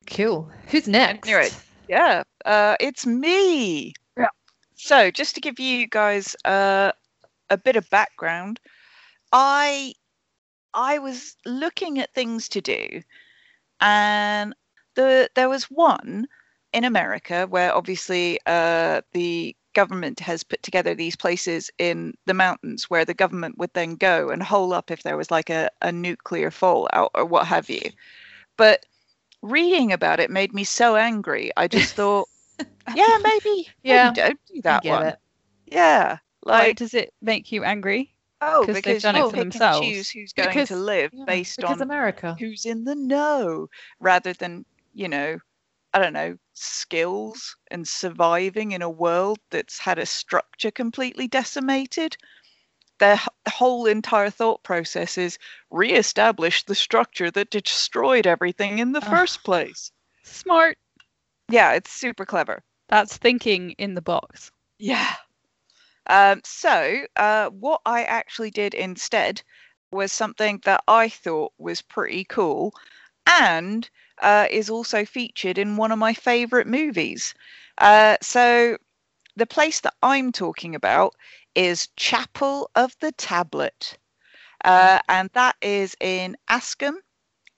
Cool. 0.08 0.50
Who's 0.68 0.88
next? 0.88 1.28
Anyway, 1.28 1.50
yeah, 1.88 2.22
uh, 2.44 2.76
it's 2.80 3.06
me. 3.06 3.94
Yeah. 4.16 4.28
So, 4.74 5.10
just 5.10 5.34
to 5.34 5.40
give 5.40 5.58
you 5.58 5.86
guys 5.86 6.36
uh, 6.44 6.92
a 7.50 7.56
bit 7.56 7.76
of 7.76 7.88
background, 7.90 8.60
I 9.32 9.94
I 10.74 10.98
was 10.98 11.36
looking 11.44 11.98
at 11.98 12.14
things 12.14 12.48
to 12.50 12.60
do, 12.60 13.02
and 13.80 14.54
the 14.94 15.30
there 15.34 15.48
was 15.48 15.64
one 15.64 16.26
in 16.72 16.84
America 16.84 17.46
where 17.48 17.74
obviously 17.74 18.38
uh, 18.46 19.00
the 19.12 19.56
government 19.74 20.18
has 20.20 20.42
put 20.42 20.62
together 20.62 20.94
these 20.94 21.16
places 21.16 21.70
in 21.78 22.14
the 22.24 22.34
mountains 22.34 22.84
where 22.84 23.04
the 23.04 23.14
government 23.14 23.58
would 23.58 23.70
then 23.74 23.94
go 23.94 24.30
and 24.30 24.42
hole 24.42 24.72
up 24.72 24.90
if 24.90 25.02
there 25.02 25.18
was 25.18 25.30
like 25.30 25.50
a, 25.50 25.68
a 25.82 25.92
nuclear 25.92 26.50
fallout 26.50 27.10
or 27.14 27.26
what 27.26 27.46
have 27.46 27.68
you. 27.68 27.82
But 28.56 28.86
reading 29.46 29.92
about 29.92 30.20
it 30.20 30.30
made 30.30 30.52
me 30.52 30.64
so 30.64 30.96
angry. 30.96 31.50
I 31.56 31.68
just 31.76 31.94
thought, 31.94 32.28
yeah, 32.94 33.16
maybe, 33.24 33.68
Yeah, 33.82 34.04
maybe 34.10 34.14
don't 34.14 34.40
do 34.46 34.62
that 34.62 34.84
one. 34.84 35.06
it. 35.06 35.18
Yeah, 35.66 36.18
Why 36.42 36.68
like 36.68 36.76
does 36.76 36.94
it 36.94 37.12
make 37.22 37.50
you 37.52 37.64
angry? 37.64 38.14
oh, 38.40 38.64
'cause 38.66 38.74
they've 38.76 38.84
because 38.84 39.02
done 39.02 39.16
it 39.16 39.30
for 39.30 39.36
themselves. 39.36 39.86
choose 39.86 40.10
who's 40.10 40.32
going 40.32 40.48
Because- 40.48 40.68
to 40.68 40.76
live 40.76 41.10
Yeah, 41.12 41.24
based 41.24 41.56
because 41.56 41.72
on 41.76 41.82
America. 41.82 42.36
who's 42.38 42.66
in 42.66 42.84
the 42.84 42.94
know, 42.94 43.68
rather 44.00 44.32
than 44.34 44.64
you 44.94 45.08
know, 45.08 45.38
I 45.92 45.98
don't 45.98 46.12
know, 46.12 46.36
skills 46.54 47.56
and 47.70 47.86
surviving 47.86 48.72
in 48.72 48.82
a 48.82 48.88
world 48.90 49.38
that's 49.50 49.78
had 49.78 49.98
a 49.98 50.06
structure 50.06 50.70
completely 50.70 51.28
decimated. 51.28 52.16
Their 52.98 53.20
whole 53.48 53.86
entire 53.86 54.30
thought 54.30 54.62
process 54.62 55.18
is 55.18 55.38
re-establish 55.70 56.64
the 56.64 56.74
structure 56.74 57.30
that 57.30 57.50
destroyed 57.50 58.26
everything 58.26 58.78
in 58.78 58.92
the 58.92 59.00
first 59.00 59.44
place. 59.44 59.92
Smart. 60.22 60.78
Yeah, 61.50 61.72
it's 61.72 61.90
super 61.90 62.24
clever. 62.24 62.62
That's 62.88 63.16
thinking 63.16 63.72
in 63.72 63.94
the 63.94 64.02
box. 64.02 64.50
Yeah. 64.78 65.14
Um, 66.08 66.40
so, 66.44 67.04
uh, 67.16 67.50
what 67.50 67.80
I 67.84 68.04
actually 68.04 68.50
did 68.50 68.74
instead 68.74 69.42
was 69.90 70.12
something 70.12 70.60
that 70.64 70.82
I 70.88 71.08
thought 71.08 71.52
was 71.58 71.82
pretty 71.82 72.24
cool 72.24 72.74
and 73.26 73.88
uh, 74.22 74.46
is 74.50 74.70
also 74.70 75.04
featured 75.04 75.58
in 75.58 75.76
one 75.76 75.92
of 75.92 75.98
my 75.98 76.14
favorite 76.14 76.66
movies. 76.66 77.34
Uh, 77.78 78.16
so, 78.22 78.78
the 79.36 79.46
place 79.46 79.80
that 79.80 79.94
I'm 80.02 80.32
talking 80.32 80.74
about 80.74 81.14
is 81.54 81.88
Chapel 81.96 82.70
of 82.74 82.96
the 83.00 83.12
Tablet, 83.12 83.98
uh, 84.64 84.98
and 85.08 85.30
that 85.34 85.56
is 85.62 85.96
in 86.00 86.36
Axum, 86.48 86.98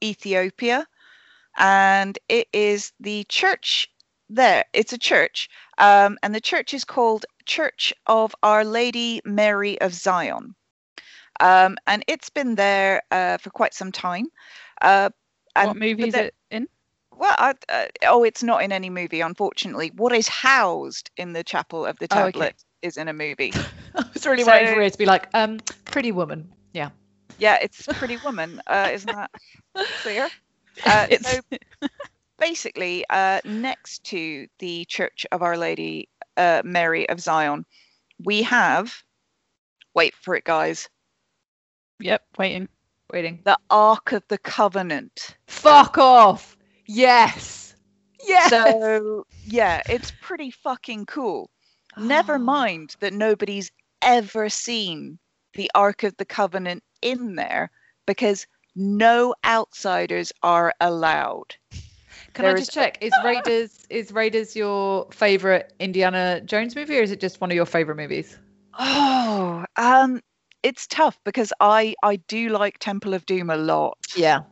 Ethiopia. 0.03 0.87
And 1.57 2.19
it 2.29 2.49
is 2.53 2.93
the 3.01 3.25
church 3.25 3.89
there. 4.29 4.65
It's 4.73 4.93
a 4.93 4.99
church, 4.99 5.49
um, 5.79 6.19
and 6.23 6.35
the 6.35 6.41
church 6.41 6.75
is 6.75 6.85
called 6.85 7.27
Church 7.47 7.93
of 8.07 8.35
Our 8.43 8.65
Lady 8.65 9.21
Mary 9.25 9.81
of 9.81 9.93
Zion. 9.95 10.55
Um, 11.41 11.77
and 11.87 12.05
it's 12.07 12.31
been 12.31 12.55
there 12.57 13.03
uh, 13.11 13.39
for 13.39 13.51
quite 13.51 13.75
some 13.75 13.93
time. 13.93 14.27
Uh, 14.83 15.11
and, 15.57 15.69
what 15.69 15.77
movie 15.77 16.09
is 16.09 16.15
it 16.15 16.35
in? 16.51 16.69
Well, 17.19 17.35
I, 17.39 17.55
uh, 17.69 17.87
oh, 18.07 18.23
it's 18.25 18.43
not 18.43 18.63
in 18.63 18.71
any 18.73 18.91
movie, 18.91 19.21
unfortunately. 19.21 19.91
What 19.97 20.13
is 20.13 20.29
housed 20.29 21.11
in 21.17 21.33
the 21.33 21.43
Chapel 21.43 21.85
of 21.85 21.99
the 21.99 22.07
Oh, 22.13 22.25
okay. 22.27 22.53
Is 22.83 22.97
in 22.97 23.09
a 23.09 23.13
movie. 23.13 23.53
I 23.97 24.05
was 24.15 24.25
really 24.27 24.45
So- 24.45 24.53
waiting 24.53 24.75
for 24.75 24.81
it 24.83 24.93
to 24.93 24.99
be 24.99 25.07
like, 25.07 25.29
um, 25.35 25.59
Pretty 25.85 26.13
Woman. 26.13 26.49
Yeah. 26.73 26.91
Yeah, 27.39 27.59
it's 27.61 27.87
Pretty 27.95 28.19
Woman. 28.25 28.63
Uh, 28.69 28.91
isn't 28.93 29.13
that 29.15 29.31
clear? 30.03 30.29
Uh, 30.87 31.09
It's- 31.11 31.41
so 31.81 31.89
basically, 32.39 33.05
uh, 33.11 33.41
next 33.45 34.05
to 34.05 34.47
the 34.61 34.85
Church 34.85 35.27
of 35.33 35.43
Our 35.43 35.57
Lady 35.57 36.09
uh, 36.37 36.63
Mary 36.65 37.09
of 37.09 37.19
Zion, 37.21 37.67
we 38.25 38.43
have. 38.43 38.95
Wait 39.95 40.15
for 40.15 40.37
it, 40.37 40.45
guys. 40.45 40.89
Yep, 41.99 42.23
waiting. 42.39 42.69
Waiting. 43.13 43.41
the 43.45 43.59
Ark 43.71 44.13
of 44.13 44.23
the 44.29 44.39
Covenant. 44.39 45.37
Fuck 45.49 45.99
off. 45.99 46.57
Yes. 46.89 47.77
Yes. 48.27 48.51
So 48.51 49.25
yeah, 49.45 49.83
it's 49.89 50.11
pretty 50.21 50.51
fucking 50.51 51.07
cool. 51.07 51.51
Never 51.97 52.39
mind 52.39 52.97
that 53.01 53.13
nobody's 53.13 53.71
ever 54.03 54.49
seen 54.49 55.19
the 55.55 55.71
Ark 55.75 56.03
of 56.05 56.17
the 56.17 56.25
Covenant 56.25 56.83
in 57.03 57.37
there 57.37 57.71
because 58.07 58.47
no 58.75 59.35
outsiders 59.45 60.33
are 60.43 60.73
allowed. 60.81 61.57
Can 62.35 62.47
I 62.47 62.55
just 62.55 62.71
is- 62.71 62.75
check? 62.75 62.99
Is 63.01 63.13
Raiders 63.25 63.87
is 63.91 64.13
Raiders 64.13 64.57
your 64.57 65.09
favorite 65.11 65.73
Indiana 65.79 66.41
Jones 66.41 66.75
movie, 66.75 66.99
or 66.99 67.03
is 67.03 67.11
it 67.11 67.21
just 67.21 67.41
one 67.41 67.51
of 67.51 67.55
your 67.55 67.67
favorite 67.67 67.97
movies? 67.97 68.39
Oh, 68.79 69.65
um, 69.77 70.21
it's 70.63 70.87
tough 70.87 71.19
because 71.25 71.53
I 71.61 71.95
I 72.03 72.17
do 72.17 72.49
like 72.51 72.79
Temple 72.79 73.15
of 73.15 73.27
Doom 73.27 73.51
a 73.51 73.57
lot. 73.57 73.99
Yeah. 74.17 74.43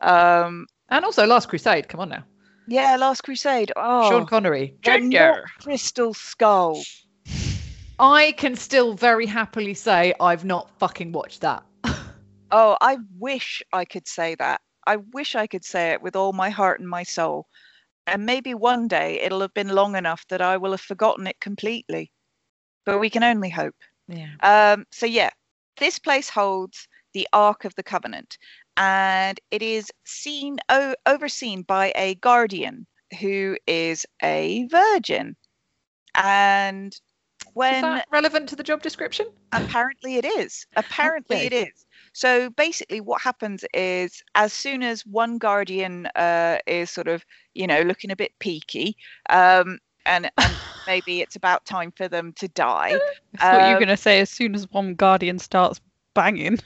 Um, 0.00 0.66
And 0.92 1.06
also 1.06 1.26
Last 1.26 1.48
Crusade. 1.48 1.88
Come 1.88 2.00
on 2.00 2.10
now. 2.10 2.22
yeah, 2.68 2.96
Last 2.96 3.22
Crusade. 3.22 3.72
Oh, 3.76 4.10
Sean 4.10 4.26
Connery. 4.26 4.76
and 4.84 5.08
not 5.08 5.38
Crystal 5.58 6.12
Skull. 6.12 6.82
I 7.98 8.32
can 8.32 8.54
still 8.56 8.92
very 8.92 9.24
happily 9.24 9.72
say 9.72 10.12
I've 10.20 10.44
not 10.44 10.68
fucking 10.78 11.12
watched 11.12 11.40
that. 11.40 11.64
Oh, 12.54 12.76
I 12.82 12.98
wish 13.18 13.62
I 13.72 13.86
could 13.86 14.06
say 14.06 14.34
that. 14.34 14.60
I 14.86 14.96
wish 15.14 15.34
I 15.34 15.46
could 15.46 15.64
say 15.64 15.92
it 15.92 16.02
with 16.02 16.14
all 16.14 16.34
my 16.34 16.50
heart 16.50 16.80
and 16.80 16.88
my 16.90 17.02
soul. 17.02 17.46
And 18.06 18.26
maybe 18.26 18.52
one 18.52 18.88
day 18.88 19.18
it'll 19.22 19.40
have 19.40 19.54
been 19.54 19.70
long 19.70 19.96
enough 19.96 20.26
that 20.28 20.42
I 20.42 20.58
will 20.58 20.72
have 20.72 20.82
forgotten 20.82 21.26
it 21.26 21.40
completely. 21.40 22.12
But 22.84 22.98
we 22.98 23.08
can 23.08 23.22
only 23.24 23.48
hope. 23.48 23.76
Yeah. 24.06 24.34
Um, 24.42 24.84
so 24.90 25.06
yeah, 25.06 25.30
this 25.78 25.98
place 25.98 26.28
holds 26.28 26.88
the 27.14 27.26
Ark 27.32 27.64
of 27.64 27.74
the 27.74 27.82
Covenant, 27.82 28.36
and 28.76 29.40
it 29.50 29.62
is 29.62 29.90
seen 30.04 30.58
o- 30.68 30.94
overseen 31.06 31.62
by 31.62 31.92
a 31.96 32.14
guardian 32.16 32.86
who 33.20 33.56
is 33.66 34.06
a 34.22 34.66
virgin. 34.68 35.36
And 36.14 36.92
when 37.54 37.70
Is 37.70 37.80
that 37.80 38.06
relevant 38.10 38.48
to 38.50 38.56
the 38.56 38.62
job 38.64 38.82
description? 38.82 39.26
apparently 39.52 40.16
it 40.16 40.24
is 40.24 40.66
apparently 40.76 41.42
Okay. 41.42 41.44
it 41.44 41.52
is 41.52 41.86
so 42.12 42.50
basically 42.50 43.00
what 43.00 43.22
happens 43.22 43.64
is 43.74 44.22
as 44.34 44.52
soon 44.52 44.82
as 44.82 45.06
one 45.06 45.38
guardian 45.38 46.06
uh, 46.16 46.58
is 46.66 46.90
sort 46.90 47.08
of 47.08 47.24
you 47.54 47.66
know 47.66 47.80
looking 47.82 48.10
a 48.10 48.16
bit 48.16 48.32
peaky 48.40 48.96
um, 49.30 49.78
and, 50.06 50.30
and 50.38 50.58
maybe 50.86 51.20
it's 51.20 51.36
about 51.36 51.64
time 51.64 51.92
for 51.96 52.08
them 52.08 52.32
to 52.36 52.48
die 52.48 53.00
That's 53.32 53.50
what 53.50 53.64
you're 53.64 53.76
Um, 53.76 53.78
going 53.78 53.88
to 53.88 53.96
say 53.96 54.20
as 54.20 54.30
soon 54.30 54.54
as 54.54 54.68
one 54.70 54.94
guardian 54.94 55.38
starts 55.38 55.80
banging. 56.14 56.58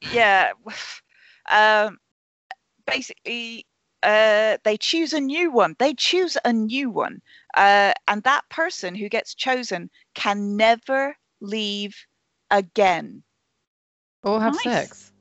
yeah 0.00 0.52
um, 1.50 1.98
basically 2.86 3.66
uh, 4.02 4.56
they 4.64 4.76
choose 4.76 5.12
a 5.12 5.20
new 5.20 5.50
one 5.50 5.74
they 5.78 5.94
choose 5.94 6.36
a 6.44 6.52
new 6.52 6.90
one 6.90 7.20
uh, 7.56 7.92
and 8.06 8.22
that 8.22 8.48
person 8.50 8.94
who 8.94 9.08
gets 9.08 9.34
chosen 9.34 9.90
can 10.14 10.56
never 10.56 11.16
leave 11.40 12.06
again 12.50 13.22
Or 14.24 14.40
have 14.40 14.54
Nice. 14.54 14.62
sex? 14.62 15.12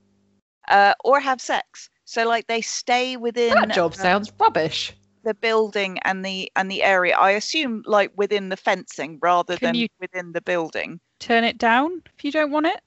uh, 0.69 0.93
or 1.03 1.19
have 1.19 1.41
sex. 1.41 1.89
So 2.05 2.27
like 2.27 2.47
they 2.47 2.61
stay 2.61 3.17
within 3.17 3.69
That 3.69 3.71
job 3.71 3.95
sounds 3.95 4.31
rubbish. 4.39 4.93
the 5.23 5.33
building 5.33 5.99
and 6.03 6.23
the 6.25 6.51
and 6.55 6.69
the 6.71 6.83
area. 6.83 7.15
I 7.17 7.31
assume 7.31 7.83
like 7.85 8.11
within 8.15 8.49
the 8.49 8.57
fencing 8.57 9.19
rather 9.21 9.57
Can 9.57 9.71
than 9.71 9.87
within 9.99 10.31
the 10.33 10.41
building. 10.41 10.99
Turn 11.19 11.43
it 11.43 11.57
down 11.57 12.03
if 12.17 12.23
you 12.25 12.31
don't 12.31 12.51
want 12.51 12.67
it. 12.67 12.81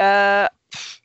Uh, 0.00 0.48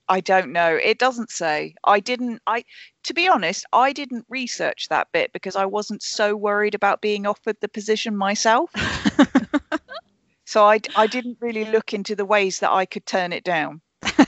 I 0.10 0.20
don't 0.20 0.52
know. 0.52 0.76
It 0.76 1.00
doesn't 1.00 1.32
say. 1.32 1.76
I 1.84 2.00
didn't. 2.00 2.42
I 2.48 2.66
to 3.04 3.14
be 3.14 3.28
honest, 3.28 3.66
I 3.72 3.94
didn't 3.94 4.26
research 4.30 4.88
that 4.90 5.12
bit 5.12 5.32
because 5.34 5.56
I 5.56 5.66
wasn't 5.66 6.04
so 6.04 6.36
worried 6.36 6.76
about 6.76 7.02
being 7.02 7.26
offered 7.26 7.58
the 7.62 7.70
position 7.70 8.18
myself. 8.18 8.72
so 10.46 10.66
I 10.66 10.80
I 10.96 11.08
didn't 11.08 11.38
really 11.40 11.66
look 11.66 11.94
into 11.94 12.16
the 12.16 12.26
ways 12.26 12.60
that 12.60 12.72
I 12.72 12.86
could 12.86 13.06
turn 13.06 13.32
it 13.32 13.44
down. 13.44 13.82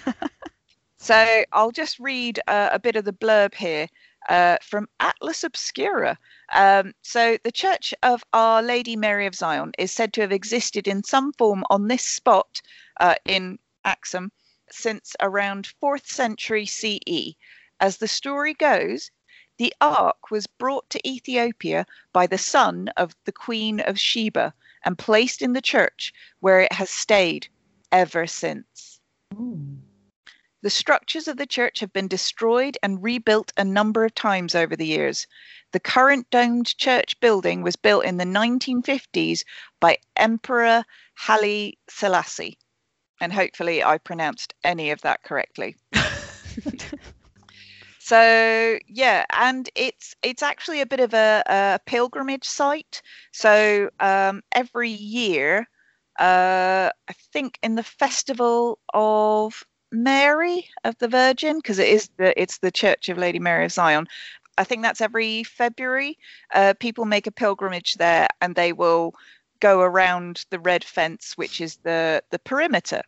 So 1.04 1.44
I'll 1.52 1.72
just 1.72 2.00
read 2.00 2.40
uh, 2.48 2.70
a 2.72 2.80
bit 2.80 2.96
of 2.96 3.04
the 3.04 3.12
blurb 3.12 3.54
here 3.54 3.90
uh, 4.30 4.56
from 4.62 4.88
Atlas 5.02 5.44
Obscura. 5.44 6.18
Um, 6.54 6.94
so 7.02 7.38
the 7.44 7.52
Church 7.52 7.94
of 8.04 8.24
Our 8.32 8.64
Lady 8.64 8.96
Mary 8.96 9.26
of 9.26 9.36
Zion 9.36 9.74
is 9.78 9.92
said 9.92 10.14
to 10.14 10.22
have 10.22 10.32
existed 10.32 10.88
in 10.88 11.04
some 11.04 11.34
form 11.34 11.66
on 11.70 11.90
this 11.90 12.06
spot 12.06 12.62
uh, 13.02 13.16
in 13.26 13.60
Axum 13.84 14.32
since 14.74 15.16
around 15.20 15.72
4th 15.82 16.08
century 16.08 16.66
CE. 16.66 17.36
As 17.80 17.98
the 17.98 18.08
story 18.08 18.54
goes, 18.54 19.12
the 19.58 19.74
ark 19.80 20.32
was 20.32 20.48
brought 20.48 20.90
to 20.90 21.08
Ethiopia 21.08 21.86
by 22.12 22.26
the 22.26 22.38
son 22.38 22.90
of 22.98 23.16
the 23.26 23.32
Queen 23.32 23.80
of 23.80 24.00
Sheba 24.00 24.54
and 24.84 24.98
placed 24.98 25.42
in 25.42 25.54
the 25.54 25.62
church 25.62 26.12
where 26.40 26.60
it 26.60 26.74
has 26.74 26.90
stayed 26.90 27.48
ever 27.92 28.26
since. 28.26 29.00
The 30.64 30.70
structures 30.70 31.28
of 31.28 31.38
the 31.38 31.46
church 31.46 31.82
have 31.82 31.92
been 31.92 32.08
destroyed 32.08 32.78
and 32.82 33.04
rebuilt 33.04 33.52
a 33.58 33.64
number 33.64 34.06
of 34.06 34.16
times 34.16 34.56
over 34.56 34.76
the 34.76 34.88
years. 34.88 35.28
The 35.72 35.80
current 35.80 36.30
domed 36.30 36.78
church 36.78 37.20
building 37.20 37.62
was 37.62 37.76
built 37.76 38.06
in 38.06 38.18
the 38.18 38.26
1950s 38.26 39.44
by 39.80 39.98
Emperor 40.16 40.86
Haile 41.16 41.74
Selassie. 41.90 42.58
And 43.24 43.34
hopefully 43.34 43.84
I 43.84 43.98
pronounced 43.98 44.54
any 44.64 44.92
of 44.92 45.02
that 45.02 45.24
correctly. 45.24 45.76
So 48.06 48.80
yeah, 48.90 49.24
and 49.32 49.70
it's 49.76 50.14
it's 50.24 50.44
actually 50.44 50.82
a 50.82 50.86
bit 50.86 51.00
of 51.00 51.14
a, 51.14 51.42
a 51.48 51.80
pilgrimage 51.86 52.44
site. 52.44 53.02
So 53.32 53.90
um, 54.02 54.44
every 54.52 54.90
year, 54.90 55.70
uh, 56.20 56.90
I 57.08 57.14
think 57.32 57.60
in 57.64 57.76
the 57.76 57.84
festival 57.84 58.80
of 58.94 59.64
Mary 59.94 60.68
of 60.84 60.98
the 60.98 61.08
Virgin, 61.08 61.60
because 61.60 61.80
it 61.80 61.88
is 61.88 62.10
the 62.18 62.40
it's 62.40 62.58
the 62.58 62.72
Church 62.72 63.08
of 63.08 63.18
Lady 63.18 63.40
Mary 63.40 63.64
of 63.64 63.72
Zion. 63.72 64.06
I 64.58 64.66
think 64.66 64.82
that's 64.82 65.00
every 65.00 65.46
February. 65.46 66.18
Uh, 66.54 66.74
people 66.82 67.06
make 67.06 67.26
a 67.26 67.32
pilgrimage 67.32 67.94
there, 67.94 68.28
and 68.42 68.54
they 68.54 68.74
will 68.74 69.14
go 69.62 69.80
around 69.80 70.44
the 70.50 70.60
red 70.60 70.84
fence, 70.84 71.38
which 71.38 71.62
is 71.62 71.78
the 71.84 72.22
the 72.32 72.40
perimeter. 72.40 73.02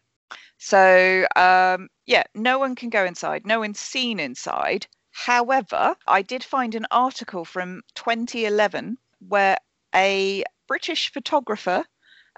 So 0.58 1.26
um, 1.36 1.89
yeah, 2.06 2.24
no 2.34 2.60
one 2.60 2.76
can 2.76 2.89
go 2.89 3.06
inside. 3.06 3.46
No 3.46 3.60
one's 3.60 3.80
seen 3.80 4.20
inside. 4.20 4.88
However, 5.12 5.96
I 6.08 6.22
did 6.22 6.44
find 6.44 6.76
an 6.76 6.86
article 6.91 7.46
from 7.46 7.82
2011 7.96 8.98
where 9.20 9.58
a 9.94 10.44
British 10.68 11.12
photographer, 11.12 11.86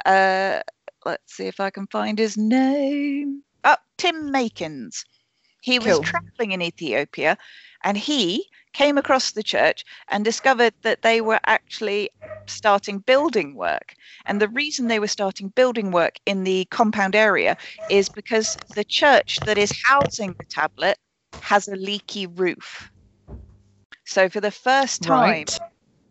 uh, 0.06 0.62
let's 1.06 1.34
see 1.36 1.48
if 1.48 1.60
I 1.60 1.70
can 1.72 1.88
find 1.88 2.18
his 2.20 2.38
name. 2.38 3.44
Oh, 3.64 3.78
Tim 3.98 4.32
Makins. 4.32 5.04
He 5.62 5.80
was 5.80 6.00
Cool. 6.00 6.02
traveling 6.02 6.52
in 6.52 6.62
Ethiopia 6.62 7.38
and 7.84 7.98
he 7.98 8.48
came 8.78 8.98
across 8.98 9.32
the 9.32 9.44
church 9.44 9.84
and 10.10 10.24
discovered 10.24 10.74
that 10.84 11.02
they 11.04 11.22
were 11.22 11.40
actually 11.48 12.10
starting 12.48 13.00
building 13.00 13.56
work. 13.56 13.94
And 14.26 14.42
the 14.42 14.50
reason 14.50 14.88
they 14.88 15.00
were 15.00 15.08
starting 15.08 15.50
building 15.50 15.92
work 15.92 16.16
in 16.26 16.44
the 16.44 16.66
compound 16.72 17.16
area 17.16 17.58
is 17.90 18.10
because 18.10 18.58
the 18.76 18.86
church 18.86 19.42
that 19.46 19.58
is 19.58 19.74
housing 19.86 20.36
the 20.40 20.46
tablet 20.50 20.98
has 21.42 21.68
a 21.68 21.76
leaky 21.76 22.28
roof. 22.28 22.92
So, 24.06 24.30
for 24.30 24.42
the 24.42 24.52
first 24.52 25.04
time 25.04 25.48
Right. 25.48 25.60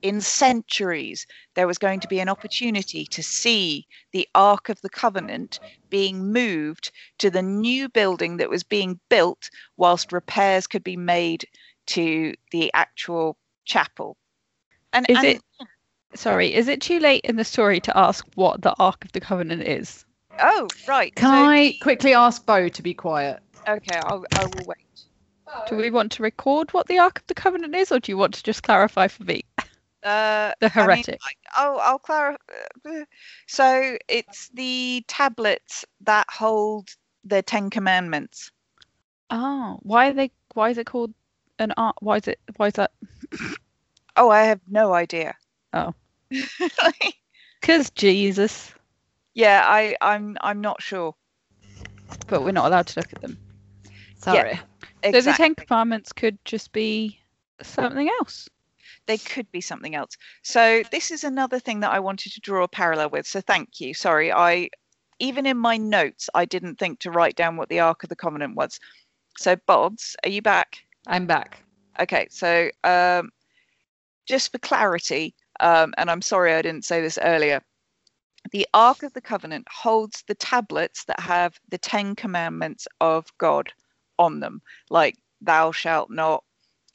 in 0.02 0.20
centuries, 0.20 1.26
there 1.54 1.66
was 1.66 1.78
going 1.78 2.00
to 2.00 2.08
be 2.08 2.20
an 2.20 2.28
opportunity 2.28 3.06
to 3.06 3.22
see 3.22 3.86
the 4.12 4.28
Ark 4.34 4.68
of 4.68 4.80
the 4.82 4.90
Covenant 4.90 5.60
being 5.90 6.32
moved 6.32 6.92
to 7.18 7.30
the 7.30 7.42
new 7.42 7.88
building 7.88 8.36
that 8.38 8.50
was 8.50 8.64
being 8.64 9.00
built 9.10 9.50
whilst 9.76 10.12
repairs 10.12 10.66
could 10.66 10.84
be 10.84 10.96
made 10.96 11.44
to 11.86 12.34
the 12.52 12.70
actual 12.74 13.36
chapel. 13.64 14.16
And, 14.92 15.08
Is 15.08 15.18
and 15.18 15.26
it- 15.26 15.42
Sorry, 16.14 16.54
is 16.54 16.68
it 16.68 16.80
too 16.80 16.98
late 16.98 17.24
in 17.24 17.36
the 17.36 17.44
story 17.44 17.78
to 17.80 17.96
ask 17.96 18.24
what 18.36 18.62
the 18.62 18.74
Ark 18.78 19.04
of 19.04 19.12
the 19.12 19.20
Covenant 19.20 19.62
is? 19.62 20.04
oh, 20.40 20.70
right. 20.88 21.14
Can 21.14 21.30
so 21.30 21.36
I 21.36 21.76
quickly 21.82 22.14
ask 22.14 22.46
Bo 22.46 22.68
to 22.68 22.82
be 22.82 22.94
quiet? 22.94 23.40
Okay, 23.68 23.98
I'll, 23.98 24.24
I 24.34 24.46
will 24.46 24.64
wait. 24.64 24.78
Do 25.68 25.76
we 25.76 25.90
want 25.90 26.12
to 26.12 26.22
record 26.22 26.72
what 26.72 26.86
the 26.86 26.98
Ark 26.98 27.18
of 27.18 27.26
the 27.26 27.34
Covenant 27.34 27.74
is, 27.74 27.92
or 27.92 27.98
do 27.98 28.12
you 28.12 28.16
want 28.16 28.34
to 28.34 28.42
just 28.42 28.62
clarify 28.62 29.08
for 29.08 29.24
me? 29.24 29.42
Uh, 30.02 30.52
The 30.60 30.68
I 30.68 30.86
mean, 30.86 31.04
heretic. 31.04 31.20
Oh, 31.58 31.78
I'll 31.82 31.98
clarify. 31.98 32.38
So 33.46 33.98
it's 34.08 34.48
the 34.54 35.04
tablets 35.08 35.84
that 36.02 36.26
hold 36.30 36.88
the 37.24 37.42
Ten 37.42 37.70
Commandments. 37.70 38.50
Oh, 39.30 39.78
why 39.82 40.08
are 40.08 40.12
they? 40.12 40.30
Why 40.54 40.70
is 40.70 40.78
it 40.78 40.86
called 40.86 41.12
an 41.58 41.72
Ark? 41.76 41.96
Why 42.00 42.16
is 42.16 42.28
it? 42.28 42.38
Why 42.56 42.66
is 42.68 42.74
that? 42.74 42.92
Oh, 44.18 44.30
I 44.30 44.44
have 44.44 44.60
no 44.66 44.94
idea. 44.94 45.34
Oh. 45.74 45.92
Because 47.60 47.90
Jesus. 47.90 48.72
yeah, 49.34 49.62
I, 49.66 49.96
I'm, 50.00 50.38
I'm 50.40 50.60
not 50.62 50.80
sure. 50.80 51.14
But 52.28 52.42
we're 52.42 52.52
not 52.52 52.66
allowed 52.66 52.86
to 52.86 53.00
look 53.00 53.12
at 53.12 53.20
them. 53.20 53.36
Sorry. 54.18 54.52
Yeah, 54.52 54.60
exactly. 55.02 55.20
So 55.20 55.30
the 55.32 55.36
Ten 55.36 55.50
exactly. 55.50 55.66
Commandments 55.66 56.12
could 56.12 56.38
just 56.44 56.72
be 56.72 57.18
something 57.62 58.08
else. 58.20 58.48
they 59.06 59.18
could 59.18 59.50
be 59.52 59.60
something 59.60 59.94
else. 59.94 60.16
So 60.42 60.82
this 60.90 61.10
is 61.10 61.24
another 61.24 61.58
thing 61.58 61.80
that 61.80 61.92
I 61.92 62.00
wanted 62.00 62.32
to 62.32 62.40
draw 62.40 62.64
a 62.64 62.68
parallel 62.68 63.10
with. 63.10 63.26
So 63.26 63.40
thank 63.40 63.80
you. 63.80 63.94
Sorry, 63.94 64.32
I 64.32 64.70
even 65.18 65.46
in 65.46 65.56
my 65.58 65.76
notes 65.76 66.30
I 66.34 66.44
didn't 66.44 66.76
think 66.78 67.00
to 67.00 67.10
write 67.10 67.36
down 67.36 67.56
what 67.56 67.68
the 67.68 67.80
Ark 67.80 68.02
of 68.02 68.08
the 68.08 68.16
Covenant 68.16 68.54
was. 68.56 68.78
So 69.38 69.56
Bods, 69.56 70.14
are 70.24 70.30
you 70.30 70.42
back? 70.42 70.85
I'm 71.06 71.26
back. 71.26 71.62
Okay, 72.00 72.26
so 72.30 72.70
um, 72.84 73.30
just 74.26 74.52
for 74.52 74.58
clarity, 74.58 75.34
um, 75.60 75.94
and 75.96 76.10
I'm 76.10 76.22
sorry 76.22 76.52
I 76.52 76.62
didn't 76.62 76.84
say 76.84 77.00
this 77.00 77.18
earlier, 77.22 77.62
the 78.52 78.66
Ark 78.74 79.02
of 79.02 79.12
the 79.12 79.20
Covenant 79.20 79.66
holds 79.70 80.22
the 80.26 80.34
tablets 80.34 81.04
that 81.04 81.20
have 81.20 81.58
the 81.70 81.78
Ten 81.78 82.14
Commandments 82.14 82.86
of 83.00 83.26
God 83.38 83.72
on 84.18 84.40
them, 84.40 84.60
like 84.90 85.16
thou 85.40 85.72
shalt 85.72 86.10
not, 86.10 86.44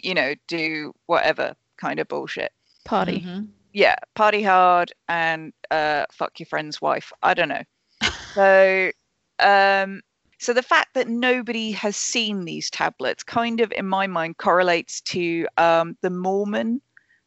you 0.02 0.14
know, 0.14 0.34
do 0.48 0.94
whatever 1.08 1.56
kind 1.78 2.00
of 2.00 2.08
bullshit. 2.08 2.52
Party. 2.86 3.22
Mhm. 3.22 3.48
Yeah, 3.74 3.96
party 4.16 4.44
hard 4.44 4.92
and 5.08 5.54
uh, 5.72 6.06
fuck 6.12 6.40
your 6.40 6.48
friend's 6.48 6.82
wife. 6.82 7.12
I 7.24 7.34
don't 7.34 7.50
know. 7.50 7.64
so, 8.34 8.92
um, 9.40 10.02
so 10.42 10.54
the 10.54 10.64
fact 10.64 10.96
that 10.96 11.08
nobody 11.08 11.72
has 11.72 11.96
seen 11.96 12.46
these 12.46 12.72
tablets 12.72 13.22
kind 13.22 13.62
of, 13.62 13.72
in 13.74 13.86
my 13.86 14.08
mind, 14.08 14.40
correlates 14.40 15.00
to 15.02 15.48
um, 15.58 15.96
the 16.02 16.10
Mormon 16.10 16.82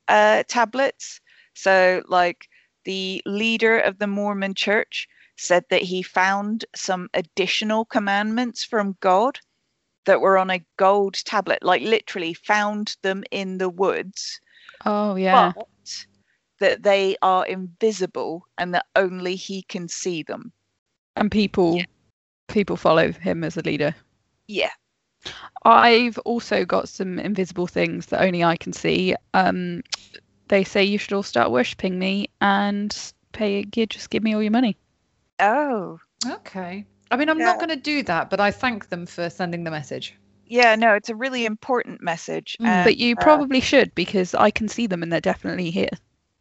uh, 0.09 0.43
tablets. 0.49 1.21
So, 1.55 2.03
like 2.09 2.49
the 2.85 3.23
leader 3.25 3.79
of 3.79 4.01
the 4.01 4.09
Mormon 4.09 4.53
church 4.53 5.09
said 5.37 5.65
that 5.71 5.83
he 5.83 6.03
found 6.03 6.65
some 6.75 7.09
additional 7.15 7.85
commandments 7.85 8.65
from 8.65 8.97
God 8.99 9.39
that 10.07 10.21
were 10.21 10.37
on 10.37 10.51
a 10.51 10.65
gold 10.77 11.15
tablet, 11.15 11.63
like 11.63 11.83
literally 11.83 12.35
found 12.35 12.97
them 13.03 13.23
in 13.31 13.59
the 13.59 13.69
woods 13.69 14.41
Oh 14.85 15.15
yeah. 15.15 15.53
but 15.55 16.07
that 16.59 16.83
they 16.83 17.17
are 17.23 17.47
invisible 17.47 18.45
and 18.59 18.75
that 18.75 18.87
only 18.97 19.37
he 19.37 19.63
can 19.63 19.87
see 19.87 20.25
them. 20.25 20.53
and 21.15 21.31
people 21.31 21.81
people 22.49 22.77
follow 22.77 23.13
him 23.13 23.45
as 23.45 23.57
a 23.57 23.63
leader. 23.63 23.95
Yeah. 24.47 24.71
I've 25.65 26.19
also 26.19 26.65
got 26.65 26.89
some 26.89 27.19
invisible 27.19 27.67
things 27.67 28.07
that 28.07 28.23
only 28.23 28.45
I 28.45 28.57
can 28.57 28.73
see. 28.73 29.15
Um, 29.33 29.83
they 30.49 30.65
say 30.65 30.85
you 30.85 30.99
should 30.99 31.15
all 31.15 31.23
start 31.23 31.51
worshipping 31.51 31.99
me 31.99 32.29
and 32.41 33.13
pay. 33.33 33.65
You 33.75 33.87
just 33.87 34.11
give 34.11 34.23
me 34.23 34.35
all 34.35 34.43
your 34.43 34.51
money. 34.51 34.77
Oh. 35.41 35.99
Okay. 36.27 36.85
I 37.11 37.17
mean, 37.17 37.29
I'm 37.29 37.39
not 37.39 37.59
going 37.59 37.71
to 37.71 37.77
do 37.77 38.03
that, 38.05 38.31
but 38.31 38.41
I 38.41 38.51
thank 38.51 38.89
them 38.89 39.07
for 39.07 39.31
sending 39.31 39.65
the 39.65 39.71
message. 39.71 40.15
Yeah, 40.47 40.75
no, 40.75 40.95
it's 40.95 41.09
a 41.09 41.15
really 41.15 41.47
important 41.47 42.03
message. 42.03 42.57
Mm. 42.61 42.67
and, 42.67 42.85
but 42.85 42.97
you 42.99 43.15
uh, 43.17 43.23
probably 43.23 43.61
should 43.61 43.95
because 43.95 44.35
I 44.35 44.51
can 44.51 44.69
see 44.69 44.87
them 44.87 45.03
and 45.03 45.13
they're 45.13 45.21
definitely 45.21 45.71
here. 45.71 45.89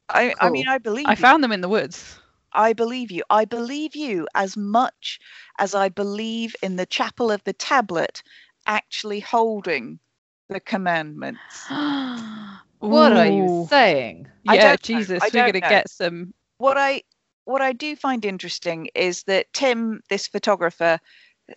I, 0.10 0.34
I 0.39 0.50
mean, 0.50 0.68
I 0.68 0.78
believe 0.78 1.08
I 1.08 1.12
you. 1.12 1.16
found 1.16 1.44
them 1.44 1.52
in 1.52 1.62
the 1.62 1.70
woods. 1.70 2.20
I 2.54 2.74
believe 2.74 3.12
you. 3.12 3.24
I 3.30 3.46
believe 3.46 3.96
you 3.96 4.28
as 4.36 4.58
much 4.58 5.20
as 5.60 5.76
I 5.76 5.89
believe 5.89 6.56
in 6.63 6.76
the 6.78 6.86
chapel 6.86 7.32
of 7.32 7.44
the 7.44 7.54
tablet 7.54 8.24
actually 8.68 9.20
holding 9.22 10.00
the 10.50 10.60
commandments. 10.60 11.68
What 12.80 13.13
are 13.13 13.28
you 13.28 13.66
saying? 13.70 14.28
I 14.48 14.56
Yeah. 14.56 14.76
Jesus, 14.78 15.24
we're 15.34 15.46
gonna 15.46 15.62
get 15.62 15.89
some. 15.89 16.34
what 16.58 16.78
I 16.78 17.04
what 17.46 17.62
I 17.62 17.74
do 17.74 17.96
find 17.96 18.26
interesting 18.26 18.89
is 18.96 19.24
that 19.24 19.52
Tim, 19.54 20.02
this 20.10 20.28
photographer, 20.28 21.00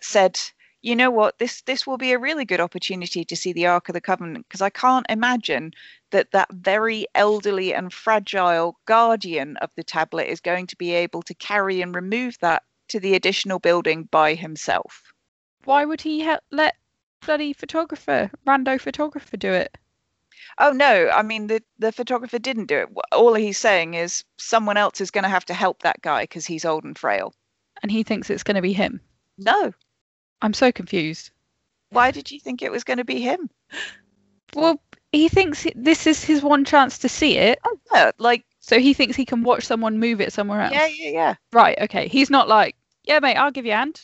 said, 0.01 0.39
"You 0.81 0.95
know 0.95 1.09
what? 1.09 1.39
This 1.39 1.61
this 1.61 1.87
will 1.87 1.97
be 1.97 2.11
a 2.11 2.19
really 2.19 2.45
good 2.45 2.59
opportunity 2.59 3.25
to 3.25 3.35
see 3.35 3.51
the 3.51 3.65
Ark 3.65 3.89
of 3.89 3.93
the 3.93 4.01
Covenant 4.01 4.47
because 4.47 4.61
I 4.61 4.69
can't 4.69 5.05
imagine 5.09 5.73
that 6.11 6.31
that 6.31 6.51
very 6.51 7.07
elderly 7.15 7.73
and 7.73 7.91
fragile 7.91 8.79
guardian 8.85 9.57
of 9.57 9.73
the 9.75 9.83
tablet 9.83 10.29
is 10.29 10.39
going 10.39 10.67
to 10.67 10.75
be 10.75 10.91
able 10.93 11.23
to 11.23 11.33
carry 11.33 11.81
and 11.81 11.95
remove 11.95 12.37
that 12.39 12.63
to 12.89 12.99
the 12.99 13.15
additional 13.15 13.59
building 13.59 14.03
by 14.03 14.35
himself." 14.35 15.13
Why 15.63 15.83
would 15.83 16.01
he 16.01 16.23
ha- 16.23 16.39
let 16.51 16.75
bloody 17.21 17.53
photographer, 17.53 18.29
rando 18.45 18.79
photographer, 18.79 19.35
do 19.35 19.51
it? 19.53 19.77
Oh 20.59 20.71
no, 20.71 21.09
I 21.09 21.23
mean 21.23 21.47
the 21.47 21.63
the 21.79 21.91
photographer 21.91 22.39
didn't 22.39 22.67
do 22.67 22.77
it. 22.77 22.89
All 23.11 23.33
he's 23.33 23.57
saying 23.57 23.95
is 23.95 24.23
someone 24.37 24.77
else 24.77 25.01
is 25.01 25.11
going 25.11 25.23
to 25.23 25.29
have 25.29 25.45
to 25.45 25.53
help 25.53 25.81
that 25.81 26.01
guy 26.01 26.23
because 26.23 26.45
he's 26.45 26.65
old 26.65 26.83
and 26.83 26.97
frail. 26.97 27.33
And 27.81 27.91
he 27.91 28.03
thinks 28.03 28.29
it's 28.29 28.43
going 28.43 28.55
to 28.55 28.61
be 28.61 28.73
him. 28.73 29.01
No, 29.37 29.73
I'm 30.41 30.53
so 30.53 30.71
confused. 30.71 31.31
why 31.89 32.11
did 32.11 32.31
you 32.31 32.39
think 32.39 32.61
it 32.61 32.71
was 32.71 32.83
going 32.83 32.97
to 32.97 33.05
be 33.05 33.21
him? 33.21 33.49
Well, 34.55 34.81
he 35.11 35.29
thinks 35.29 35.65
this 35.75 36.07
is 36.07 36.23
his 36.23 36.41
one 36.41 36.65
chance 36.65 36.97
to 36.99 37.09
see 37.09 37.37
it, 37.37 37.59
Oh 37.65 37.79
yeah, 37.93 38.11
like 38.17 38.45
so 38.59 38.79
he 38.79 38.93
thinks 38.93 39.15
he 39.15 39.25
can 39.25 39.43
watch 39.43 39.63
someone 39.65 39.99
move 39.99 40.19
it 40.21 40.33
somewhere 40.33 40.61
else. 40.61 40.73
yeah, 40.73 40.87
yeah, 40.87 41.09
yeah. 41.11 41.35
Right. 41.53 41.77
Okay. 41.81 42.07
He's 42.07 42.29
not 42.29 42.47
like, 42.47 42.75
yeah, 43.03 43.19
mate, 43.19 43.35
I'll 43.35 43.51
give 43.51 43.65
you 43.65 43.71
a 43.71 43.75
hand. 43.75 44.01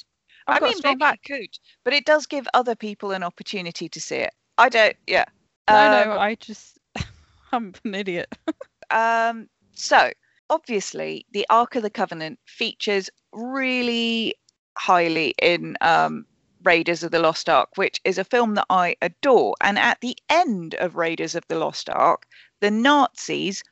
I've 0.47 0.61
I 0.61 0.67
mean, 0.67 0.75
maybe 0.83 1.19
could, 1.25 1.57
but 1.83 1.93
it 1.93 2.05
does 2.05 2.25
give 2.25 2.47
other 2.53 2.75
people 2.75 3.11
an 3.11 3.23
opportunity 3.23 3.87
to 3.89 3.99
see 3.99 4.17
it. 4.17 4.33
I 4.57 4.69
don't. 4.69 4.95
Yeah. 5.07 5.25
No, 5.69 5.85
Um, 5.85 5.91
no, 5.91 6.19
I 6.19 6.35
just, 6.35 6.77
I'm 7.51 7.73
an 7.83 7.95
idiot. 7.95 8.33
Um, 8.91 9.47
so 9.73 10.11
obviously, 10.49 11.25
the 11.31 11.47
Ark 11.49 11.75
of 11.75 11.81
the 11.83 11.89
Covenant 11.89 12.37
features 12.45 13.09
really 13.31 14.35
highly 14.77 15.33
in 15.41 15.77
um, 15.81 16.25
Raiders 16.63 17.03
of 17.03 17.11
the 17.11 17.19
Lost 17.19 17.49
Ark, 17.49 17.69
which 17.75 17.99
is 18.03 18.17
a 18.17 18.23
film 18.23 18.55
that 18.55 18.65
I 18.69 18.95
adore. 19.01 19.55
And 19.61 19.77
at 19.77 19.99
the 20.01 20.15
end 20.29 20.75
of 20.75 20.95
Raiders 20.95 21.35
of 21.35 21.43
the 21.47 21.57
Lost 21.57 21.89
Ark, 21.89 22.25
the 22.61 22.71
Nazis 22.71 23.63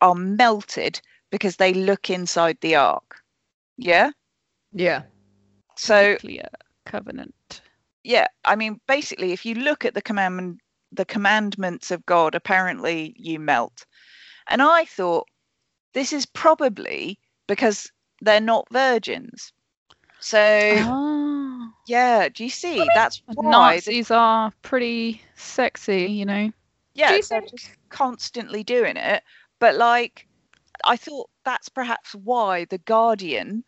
are 0.00 0.14
melted 0.14 1.00
because 1.30 1.56
they 1.56 1.72
look 1.72 2.10
inside 2.10 2.58
the 2.60 2.74
Ark. 2.76 3.20
Yeah. 3.78 4.10
Yeah. 4.72 5.02
So 5.76 6.16
Clear 6.16 6.48
covenant. 6.84 7.62
yeah, 8.04 8.26
I 8.44 8.56
mean, 8.56 8.80
basically, 8.86 9.32
if 9.32 9.46
you 9.46 9.54
look 9.54 9.84
at 9.84 9.94
the 9.94 10.02
commandment, 10.02 10.60
the 10.90 11.04
commandments 11.04 11.90
of 11.90 12.04
God, 12.04 12.34
apparently 12.34 13.14
you 13.16 13.38
melt. 13.38 13.86
And 14.48 14.60
I 14.60 14.84
thought 14.84 15.28
this 15.94 16.12
is 16.12 16.26
probably 16.26 17.18
because 17.46 17.90
they're 18.20 18.40
not 18.40 18.66
virgins. 18.70 19.52
So 20.22 20.38
Ah, 20.38 21.72
yeah, 21.86 22.28
do 22.28 22.44
you 22.44 22.50
see? 22.50 22.86
That's 22.94 23.22
why. 23.26 23.80
the- 23.80 24.06
are 24.14 24.52
pretty 24.62 25.20
sexy, 25.34 26.06
you 26.06 26.24
know. 26.24 26.52
yeah, 26.94 27.08
Do 27.08 27.16
you 27.16 27.22
they're 27.22 27.40
think- 27.40 27.50
just 27.50 27.70
constantly 27.88 28.62
doing 28.62 28.96
it. 28.96 29.22
But 29.58 29.74
like, 29.74 30.26
I 30.84 30.96
thought 30.96 31.28
that's 31.44 31.68
perhaps 31.68 32.14
why 32.14 32.64
the 32.66 32.78
guardian 32.78 33.64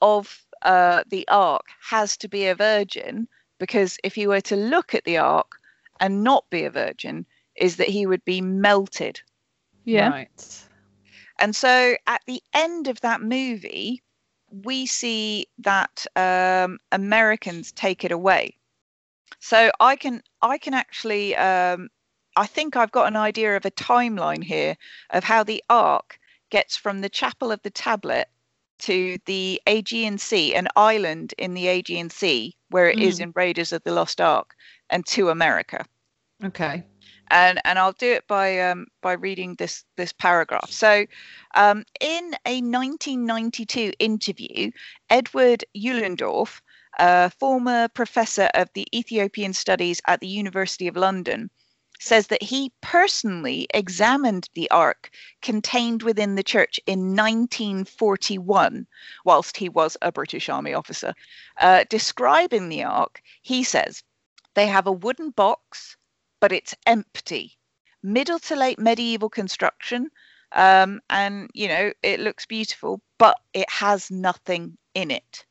of 0.00 0.44
uh, 0.62 1.02
the 1.08 1.26
ark 1.28 1.66
has 1.80 2.16
to 2.18 2.28
be 2.28 2.46
a 2.46 2.54
virgin, 2.54 3.28
because 3.58 3.98
if 4.02 4.14
he 4.14 4.26
were 4.26 4.40
to 4.42 4.56
look 4.56 4.94
at 4.94 5.04
the 5.04 5.18
ark 5.18 5.52
and 6.00 6.24
not 6.24 6.48
be 6.50 6.64
a 6.64 6.70
virgin, 6.70 7.26
is 7.54 7.76
that 7.76 7.88
he 7.88 8.06
would 8.06 8.24
be 8.24 8.40
melted. 8.40 9.20
Yeah. 9.84 10.08
Right. 10.10 10.64
And 11.38 11.54
so 11.54 11.94
at 12.06 12.22
the 12.26 12.42
end 12.54 12.88
of 12.88 13.00
that 13.02 13.20
movie, 13.20 14.02
we 14.50 14.86
see 14.86 15.46
that 15.58 16.06
um, 16.16 16.78
Americans 16.92 17.72
take 17.72 18.04
it 18.04 18.12
away. 18.12 18.56
So 19.40 19.70
I 19.80 19.96
can 19.96 20.22
I 20.42 20.58
can 20.58 20.74
actually 20.74 21.36
um, 21.36 21.88
I 22.36 22.46
think 22.46 22.76
I've 22.76 22.92
got 22.92 23.08
an 23.08 23.16
idea 23.16 23.56
of 23.56 23.64
a 23.64 23.70
timeline 23.70 24.42
here 24.42 24.76
of 25.10 25.24
how 25.24 25.42
the 25.44 25.62
Ark 25.68 26.18
gets 26.50 26.76
from 26.76 27.00
the 27.00 27.08
Chapel 27.08 27.52
of 27.52 27.62
the 27.62 27.70
Tablet 27.70 28.28
to 28.80 29.18
the 29.26 29.60
Aegean 29.66 30.18
Sea, 30.18 30.54
an 30.54 30.68
island 30.76 31.34
in 31.36 31.54
the 31.54 31.66
Aegean 31.68 32.10
Sea 32.10 32.56
where 32.70 32.90
it 32.90 32.98
is 33.00 33.18
Mm. 33.18 33.22
in 33.22 33.32
Raiders 33.34 33.72
of 33.72 33.82
the 33.82 33.92
Lost 33.92 34.20
Ark, 34.20 34.54
and 34.90 35.04
to 35.06 35.30
America 35.30 35.84
Okay. 36.44 36.84
And 37.30 37.60
and 37.64 37.78
I'll 37.78 37.92
do 37.92 38.12
it 38.12 38.26
by 38.26 38.60
um, 38.60 38.86
by 39.02 39.12
reading 39.12 39.54
this 39.56 39.84
this 39.96 40.12
paragraph. 40.12 40.70
So, 40.70 41.06
um, 41.54 41.84
in 42.00 42.34
a 42.46 42.60
1992 42.62 43.92
interview, 43.98 44.70
Edward 45.10 45.64
Ullendorff, 45.76 46.60
a 46.98 47.30
former 47.30 47.88
professor 47.88 48.48
of 48.54 48.68
the 48.74 48.86
Ethiopian 48.94 49.52
Studies 49.52 50.00
at 50.06 50.20
the 50.20 50.26
University 50.26 50.88
of 50.88 50.96
London, 50.96 51.50
says 52.00 52.28
that 52.28 52.42
he 52.42 52.72
personally 52.80 53.66
examined 53.74 54.48
the 54.54 54.70
ark 54.70 55.10
contained 55.42 56.02
within 56.02 56.34
the 56.34 56.42
church 56.42 56.80
in 56.86 57.16
1941, 57.16 58.86
whilst 59.24 59.56
he 59.56 59.68
was 59.68 59.96
a 60.00 60.12
British 60.12 60.48
Army 60.48 60.74
officer. 60.74 61.12
Uh, 61.60 61.84
describing 61.90 62.68
the 62.68 62.84
ark, 62.84 63.20
he 63.42 63.62
says 63.62 64.02
they 64.54 64.66
have 64.66 64.86
a 64.86 64.92
wooden 64.92 65.30
box 65.30 65.96
but 66.40 66.52
it's 66.52 66.74
empty. 66.86 67.58
Middle 68.02 68.38
to 68.40 68.56
late 68.56 68.78
medieval 68.78 69.28
construction, 69.28 70.10
um, 70.52 71.00
and 71.10 71.50
you 71.54 71.68
know 71.68 71.92
it 72.02 72.20
looks 72.20 72.46
beautiful, 72.46 73.00
but 73.18 73.36
it 73.52 73.70
has 73.70 74.10
nothing 74.10 74.78
in 74.94 75.10
it. 75.10 75.44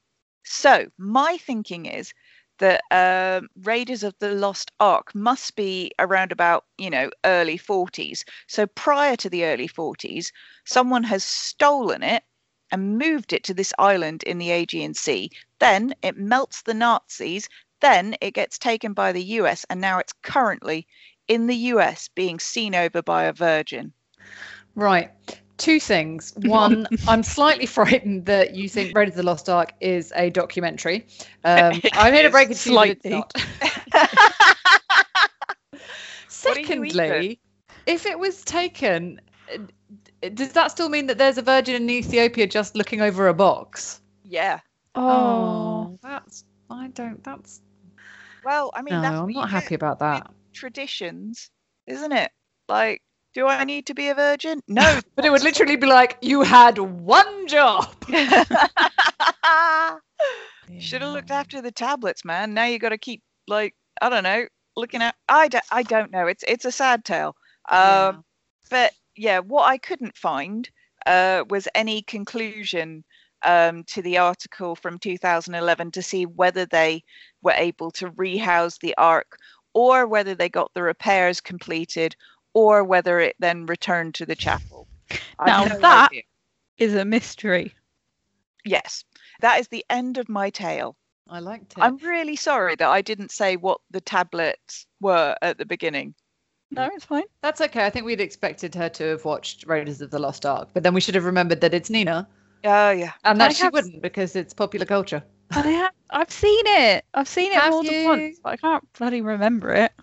So 0.44 0.88
my 0.98 1.38
thinking 1.38 1.86
is 1.86 2.14
that 2.60 2.82
um, 2.92 3.50
Raiders 3.64 4.04
of 4.04 4.16
the 4.20 4.32
Lost 4.32 4.72
Ark 4.80 5.14
must 5.14 5.56
be 5.56 5.92
around 6.00 6.32
about, 6.32 6.66
you 6.78 6.90
know, 6.90 7.12
early 7.24 7.58
40s. 7.58 8.24
So 8.48 8.66
prior 8.66 9.16
to 9.18 9.30
the 9.30 9.46
early 9.46 9.68
40s, 9.68 10.32
someone 10.66 11.04
has 11.04 11.24
stolen 11.24 12.04
it 12.04 12.24
and 12.72 12.98
moved 12.98 13.32
it 13.34 13.44
to 13.46 13.54
this 13.54 13.74
island 13.78 14.24
in 14.24 14.38
the 14.38 14.52
Aegean 14.52 14.94
Sea. 14.94 15.30
Then 15.60 15.94
it 16.02 16.18
melts 16.18 16.62
the 16.64 16.74
Nazis. 16.74 17.48
Then 17.82 18.16
it 18.22 18.32
gets 18.32 18.58
taken 18.58 18.94
by 18.94 19.12
the 19.12 19.24
US, 19.24 19.66
and 19.70 19.80
now 19.80 20.00
it's 20.00 20.14
currently 20.24 20.88
in 21.28 21.48
the 21.48 21.56
US 21.56 22.10
being 22.16 22.40
seen 22.40 22.76
over 22.76 23.02
by 23.02 23.26
a 23.26 23.34
virgin. 23.34 23.94
Right. 24.76 25.12
Two 25.58 25.80
things. 25.80 26.34
One, 26.44 26.88
I'm 27.08 27.24
slightly 27.24 27.66
frightened 27.66 28.26
that 28.28 28.56
you 28.56 28.70
think 28.70 28.96
Raiders 28.96 29.14
of 29.14 29.18
the 29.18 29.24
Lost 29.24 29.50
Ark 29.50 29.74
is 29.82 30.14
a 30.16 30.30
documentary. 30.30 31.08
Um, 31.44 31.82
I'm 31.94 32.14
here 32.14 32.24
to 32.24 32.30
break 32.30 32.52
it 32.52 32.58
to 32.58 32.72
you 32.72 32.80
it's 32.82 33.02
Slightly. 33.02 33.10
not. 33.10 33.34
What 36.44 36.56
are 36.56 36.60
you 36.62 36.68
Secondly, 36.68 37.40
if 37.86 38.06
it 38.06 38.18
was 38.18 38.44
taken, 38.44 39.20
uh, 39.54 39.58
does 40.34 40.54
that 40.54 40.72
still 40.72 40.88
mean 40.88 41.08
that 41.08 41.18
there's 41.18 41.38
a 41.38 41.42
virgin 41.42 41.76
in 41.76 41.90
Ethiopia 41.90 42.48
just 42.48 42.76
looking 42.76 43.02
over 43.02 43.28
a 43.28 43.34
box? 43.34 44.02
Yeah. 44.24 44.60
Oh, 44.96 45.98
that's 46.02 46.46
I 46.70 46.88
don't. 46.88 47.24
That's 47.24 47.62
Well, 48.44 48.72
I 48.74 48.82
mean, 48.82 48.96
no, 48.96 49.02
that's 49.02 49.20
I'm 49.20 49.32
not 49.32 49.50
happy 49.50 49.76
about 49.76 50.00
that. 50.00 50.30
Traditions, 50.54 51.50
isn't 51.88 52.12
it? 52.12 52.32
Like, 52.68 53.02
do 53.34 53.48
I 53.48 53.64
need 53.64 53.88
to 53.88 53.94
be 53.94 54.10
a 54.10 54.16
virgin? 54.16 54.62
No. 54.68 55.02
But 55.16 55.26
it 55.26 55.30
would 55.32 55.44
literally 55.44 55.76
be 55.76 55.88
like 55.88 56.18
you 56.22 56.42
had 56.42 56.78
one 56.78 57.48
job. 57.48 57.88
Should 60.80 61.02
have 61.02 61.12
looked 61.12 61.32
after 61.32 61.62
the 61.62 61.72
tablets, 61.72 62.24
man. 62.24 62.54
Now 62.54 62.66
you 62.66 62.80
got 62.80 62.90
to 62.90 62.98
keep 62.98 63.22
like 63.48 63.74
I 64.02 64.10
don't 64.10 64.24
know, 64.24 64.46
looking 64.76 65.02
at. 65.02 65.16
I 65.28 65.48
don't, 65.48 65.64
I 65.72 65.84
don't 65.84 66.12
know. 66.12 66.28
It's 66.28 66.44
it's 66.48 66.66
a 66.66 66.72
sad 66.72 67.04
tale. 67.04 67.36
Um, 67.70 67.78
Yeah. 67.78 68.14
but 68.70 68.94
yeah, 69.16 69.40
what 69.40 69.68
I 69.68 69.78
couldn't 69.78 70.16
find 70.18 70.70
uh, 71.06 71.44
was 71.50 71.68
any 71.74 72.02
conclusion 72.04 73.04
um, 73.44 73.84
to 73.86 74.02
the 74.02 74.18
article 74.18 74.76
from 74.76 74.98
2011 75.00 75.92
to 75.92 76.02
see 76.02 76.26
whether 76.26 76.66
they 76.66 77.04
were 77.42 77.54
able 77.56 77.92
to 77.92 78.10
rehouse 78.12 78.78
the 78.80 78.96
ark 78.98 79.38
or 79.74 80.08
whether 80.08 80.34
they 80.36 80.50
got 80.50 80.74
the 80.74 80.82
repairs 80.84 81.40
completed 81.42 82.16
or 82.54 82.84
whether 82.84 83.20
it 83.20 83.36
then 83.40 83.66
returned 83.66 84.16
to 84.16 84.26
the 84.26 84.36
chapel. 84.36 84.88
Now 85.46 85.66
no 85.66 85.80
that- 85.80 86.10
idea. 86.12 86.24
is 86.78 86.96
a 86.96 87.06
mystery. 87.06 87.74
yes, 88.66 89.04
that 89.42 89.60
is 89.60 89.68
the 89.68 89.86
end 89.90 90.18
of 90.18 90.28
my 90.30 90.50
tale. 90.50 90.96
I 91.30 91.40
liked 91.40 91.74
it. 91.74 91.82
I'm 91.82 91.98
really 91.98 92.36
sorry 92.38 92.76
that 92.76 92.90
I 92.90 93.02
didn't 93.02 93.32
say 93.32 93.58
what 93.58 93.82
the 93.92 94.02
tablets 94.02 94.86
were 95.02 95.36
at 95.42 95.58
the 95.58 95.66
beginning. 95.66 96.16
No, 96.72 96.90
it's 96.94 97.06
fine. 97.06 97.24
That's 97.42 97.62
okay. 97.62 97.86
I 97.86 97.90
think 97.90 98.06
we'd 98.06 98.20
expected 98.22 98.76
her 98.76 98.90
to 98.90 99.04
have 99.06 99.24
watched 99.26 99.66
Raiders 99.68 100.02
of 100.02 100.10
the 100.12 100.20
Lost 100.20 100.46
Ark, 100.46 100.70
but 100.74 100.84
then 100.84 100.94
we 100.94 101.00
should 101.02 101.16
have 101.16 101.24
remembered 101.26 101.62
that 101.62 101.74
it's 101.74 101.90
Nina, 101.90 102.28
Oh 102.68 102.92
yeah. 102.92 103.14
and 103.24 103.42
I 103.42 103.48
that 103.48 103.56
she 103.56 103.64
have- 103.64 103.74
wouldn't 103.74 104.02
because 104.02 104.36
it's 104.36 104.54
popular 104.54 104.86
culture. 104.86 105.24
I 105.52 105.62
have, 105.62 105.92
I've 106.10 106.32
seen 106.32 106.64
it. 106.68 107.06
I've 107.14 107.28
seen 107.28 107.52
it 107.54 107.60
Have 107.60 107.72
more 107.72 107.84
you? 107.84 107.92
than 107.92 108.04
once, 108.04 108.40
but 108.44 108.50
I 108.54 108.58
can't 108.58 108.84
bloody 109.00 109.22
remember 109.22 109.74
it. 109.74 109.94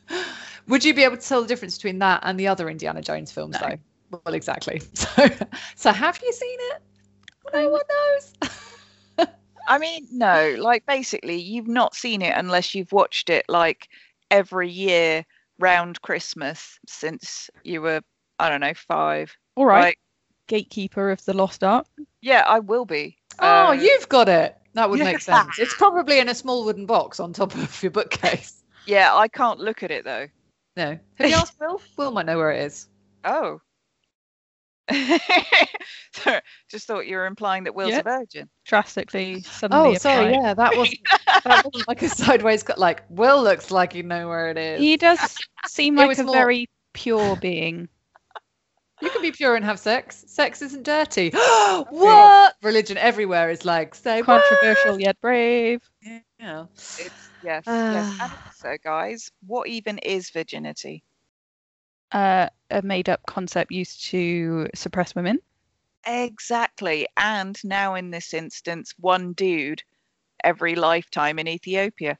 Would 0.68 0.84
you 0.84 0.94
be 0.94 1.04
able 1.04 1.16
to 1.16 1.22
tell 1.26 1.42
the 1.42 1.48
difference 1.48 1.76
between 1.78 2.00
that 2.00 2.20
and 2.24 2.38
the 2.38 2.48
other 2.48 2.68
Indiana 2.68 3.00
Jones 3.00 3.30
films, 3.30 3.56
No. 3.60 3.68
though? 3.68 4.20
Well, 4.24 4.34
exactly. 4.34 4.82
So, 4.94 5.28
so 5.76 5.92
have 5.92 6.18
you 6.22 6.32
seen 6.32 6.58
it? 6.72 6.82
No 7.54 7.68
one 7.68 7.80
knows. 7.88 9.28
I 9.68 9.78
mean, 9.78 10.08
no, 10.10 10.56
like 10.58 10.84
basically 10.86 11.36
you've 11.40 11.68
not 11.68 11.94
seen 11.94 12.22
it 12.22 12.34
unless 12.36 12.74
you've 12.74 12.90
watched 12.92 13.30
it 13.30 13.44
like 13.48 13.88
every 14.30 14.68
year 14.68 15.24
round 15.60 16.02
Christmas 16.02 16.78
since 16.88 17.48
you 17.62 17.80
were, 17.82 18.00
I 18.40 18.48
don't 18.48 18.60
know, 18.60 18.74
five. 18.74 19.36
All 19.54 19.66
right, 19.66 19.80
Like, 19.80 19.98
gatekeeper 20.50 21.10
of 21.10 21.24
the 21.24 21.32
Lost 21.32 21.62
Ark. 21.64 21.86
yeah, 22.20 22.42
I 22.46 22.58
will 22.58 22.84
be. 22.84 23.16
Oh, 23.38 23.68
Uh, 23.68 23.72
you've 23.72 24.08
got 24.08 24.28
it. 24.28 24.56
That 24.74 24.90
would 24.90 24.98
make 24.98 25.20
sense. 25.20 25.58
It's 25.58 25.74
probably 25.74 26.18
in 26.18 26.28
a 26.28 26.34
small 26.34 26.64
wooden 26.64 26.84
box 26.86 27.18
on 27.20 27.32
top 27.32 27.54
of 27.54 27.82
your 27.82 27.90
bookcase. 27.92 28.56
Yeah, 28.86 29.14
I 29.14 29.28
can't 29.28 29.60
look 29.60 29.82
at 29.82 29.90
it 29.90 30.04
though. 30.04 30.26
No. 30.76 30.98
Have 31.16 31.28
you 31.28 31.36
asked 31.36 31.54
Will? 31.60 31.80
Will 31.96 32.10
might 32.10 32.26
know 32.26 32.38
where 32.38 32.50
it 32.50 32.64
is. 32.64 32.88
Oh. 33.24 33.60
Just 36.68 36.86
thought 36.86 37.06
you 37.06 37.16
were 37.16 37.26
implying 37.26 37.64
that 37.64 37.74
Will's 37.74 37.90
Yeah. 37.92 38.00
a 38.00 38.02
virgin. 38.02 38.48
Drastically, 38.64 39.42
suddenly. 39.42 39.90
Oh, 39.90 39.98
sorry. 39.98 40.28
applied. 40.34 40.42
Yeah, 40.42 40.54
that 40.54 40.76
wasn't 40.76 40.98
that 41.44 41.64
wasn't 41.64 41.86
like 41.88 42.02
a 42.02 42.08
sideways 42.08 42.62
cut. 42.62 42.78
Like 42.78 43.04
Will 43.10 43.42
looks 43.42 43.70
like 43.70 43.94
you 43.94 44.02
know 44.02 44.28
where 44.28 44.50
it 44.50 44.58
is. 44.58 44.80
He 44.80 44.96
does 44.96 45.36
seem 45.66 45.94
like 45.94 46.18
a 46.18 46.24
more- 46.24 46.34
very 46.34 46.68
pure 46.94 47.36
being. 47.36 47.88
You 49.02 49.10
can 49.10 49.22
be 49.22 49.32
pure 49.32 49.56
and 49.56 49.64
have 49.64 49.78
sex. 49.78 50.24
Sex 50.26 50.62
isn't 50.62 50.82
dirty. 50.82 51.30
what? 51.90 52.54
Religion 52.62 52.98
everywhere 52.98 53.50
is 53.50 53.64
like 53.64 53.94
say 53.94 54.22
what? 54.22 54.42
Controversial 54.42 55.00
yet 55.00 55.20
brave. 55.20 55.80
Yeah. 56.38 56.66
It's, 56.74 57.30
yes, 57.42 57.64
yes. 57.66 58.18
And 58.20 58.32
also, 58.46 58.76
guys, 58.82 59.30
what 59.46 59.68
even 59.68 59.98
is 59.98 60.30
virginity? 60.30 61.02
Uh, 62.12 62.48
a 62.70 62.82
made-up 62.82 63.20
concept 63.26 63.70
used 63.70 64.04
to 64.06 64.66
suppress 64.74 65.14
women. 65.14 65.38
Exactly. 66.06 67.06
And 67.16 67.56
now, 67.62 67.94
in 67.94 68.10
this 68.10 68.34
instance, 68.34 68.94
one 68.98 69.32
dude 69.32 69.82
every 70.42 70.74
lifetime 70.74 71.38
in 71.38 71.46
Ethiopia. 71.46 72.18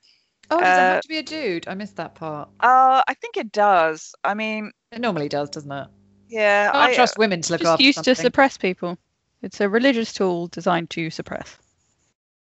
Oh, 0.50 0.60
does 0.60 0.76
it 0.76 0.80
Uh, 0.80 0.84
have 0.94 1.00
to 1.02 1.08
be 1.08 1.18
a 1.18 1.22
dude? 1.22 1.66
I 1.68 1.74
missed 1.74 1.96
that 1.96 2.14
part. 2.14 2.48
Uh, 2.60 3.02
I 3.06 3.14
think 3.14 3.36
it 3.36 3.50
does. 3.50 4.14
I 4.24 4.34
mean, 4.34 4.72
It 4.92 5.00
normally 5.00 5.28
does, 5.28 5.48
doesn't 5.50 5.72
it? 5.72 5.88
Yeah, 6.30 6.70
I 6.72 6.78
I, 6.78 6.84
can't 6.86 6.96
trust 6.96 7.18
women 7.18 7.42
to 7.42 7.52
look 7.52 7.60
Just 7.60 7.70
after 7.72 7.82
used 7.82 8.04
to 8.04 8.14
suppress 8.14 8.56
people. 8.56 8.96
It's 9.42 9.60
a 9.60 9.68
religious 9.68 10.12
tool 10.12 10.46
designed 10.48 10.90
to 10.90 11.10
suppress. 11.10 11.58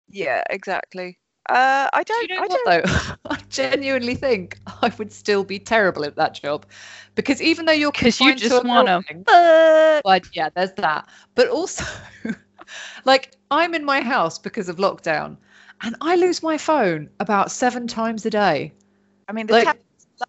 yeah, 0.09 0.43
exactly. 0.49 1.17
Uh, 1.49 1.89
I 1.91 2.03
Do 2.03 2.13
don't. 2.13 2.29
you 2.29 2.35
know 2.35 2.41
I 2.43 2.47
what 2.47 2.61
don't. 2.65 2.85
though? 2.85 3.15
I 3.31 3.37
genuinely 3.49 4.15
think 4.15 4.59
I 4.81 4.91
would 4.97 5.11
still 5.11 5.43
be 5.43 5.57
terrible 5.57 6.05
at 6.05 6.15
that 6.15 6.35
job 6.35 6.65
because 7.15 7.41
even 7.41 7.65
though 7.65 7.71
you're 7.73 7.91
'Cause 7.91 8.19
you 8.21 8.35
just 8.35 8.63
wanna 8.63 9.01
building- 9.07 9.23
But 10.03 10.27
yeah, 10.33 10.49
there's 10.55 10.71
that. 10.73 11.09
But 11.35 11.47
also, 11.49 11.83
like, 13.05 13.35
I'm 13.49 13.73
in 13.73 13.83
my 13.83 14.01
house 14.01 14.37
because 14.37 14.69
of 14.69 14.77
lockdown, 14.77 15.37
and 15.81 15.95
I 16.01 16.15
lose 16.15 16.43
my 16.43 16.57
phone 16.57 17.09
about 17.19 17.51
seven 17.51 17.87
times 17.87 18.25
a 18.25 18.29
day. 18.29 18.71
I 19.27 19.33
mean, 19.33 19.47
the 19.47 19.53
Like- 19.53 19.65
tablet's 19.65 19.85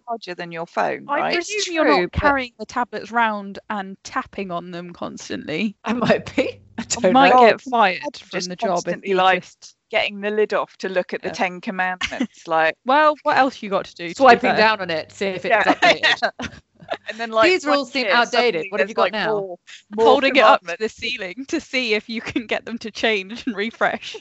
larger 0.07 0.35
than 0.35 0.51
your 0.51 0.65
phone, 0.65 1.05
I 1.07 1.19
right? 1.19 1.33
presume 1.35 1.73
you're 1.73 1.85
true, 1.85 2.01
not 2.03 2.11
but- 2.11 2.19
carrying 2.21 2.53
the 2.59 2.65
tablets 2.65 3.11
round 3.11 3.59
and 3.69 3.97
tapping 4.03 4.51
on 4.51 4.71
them 4.71 4.93
constantly. 4.93 5.75
I 5.83 5.93
might 5.93 6.35
be. 6.35 6.59
I 6.77 6.81
I 6.81 6.85
don't 6.85 7.13
might 7.13 7.29
know. 7.33 7.41
know. 7.43 7.49
get 7.51 7.61
fired 7.61 8.01
I'd 8.05 8.17
from 8.17 8.29
just 8.31 8.49
the 8.49 8.55
job 8.55 8.69
if 8.79 8.83
constantly 8.85 9.09
you 9.09 9.15
like- 9.15 9.43
just... 9.43 9.75
Getting 9.91 10.21
the 10.21 10.31
lid 10.31 10.55
off 10.55 10.75
to 10.77 10.89
look 10.89 11.13
at 11.13 11.21
the 11.21 11.29
Ten 11.29 11.61
Commandments, 11.61 12.47
like, 12.47 12.75
Well, 12.83 13.15
what 13.21 13.37
else 13.37 13.61
you 13.61 13.69
got 13.69 13.85
to 13.85 13.93
do? 13.93 14.11
Swiping 14.15 14.49
fair? 14.49 14.57
down 14.57 14.81
on 14.81 14.89
it, 14.89 15.11
see 15.11 15.27
if 15.27 15.45
it's 15.45 15.51
Yeah. 15.51 15.61
updated. 15.65 16.31
and 17.09 17.19
then 17.19 17.29
like 17.29 17.51
These 17.51 17.63
rules 17.63 17.91
seem 17.91 18.07
outdated. 18.09 18.65
What 18.69 18.79
have 18.79 18.89
you 18.89 18.95
got 18.95 19.03
like, 19.03 19.11
now? 19.13 19.27
More, 19.33 19.59
more 19.95 20.05
holding 20.07 20.35
it 20.35 20.41
up 20.41 20.65
to 20.65 20.75
the 20.79 20.89
ceiling 20.89 21.45
to 21.47 21.61
see 21.61 21.93
if 21.93 22.09
you 22.09 22.21
can 22.21 22.47
get 22.47 22.65
them 22.65 22.79
to 22.79 22.89
change 22.89 23.45
and 23.45 23.55
refresh. 23.55 24.15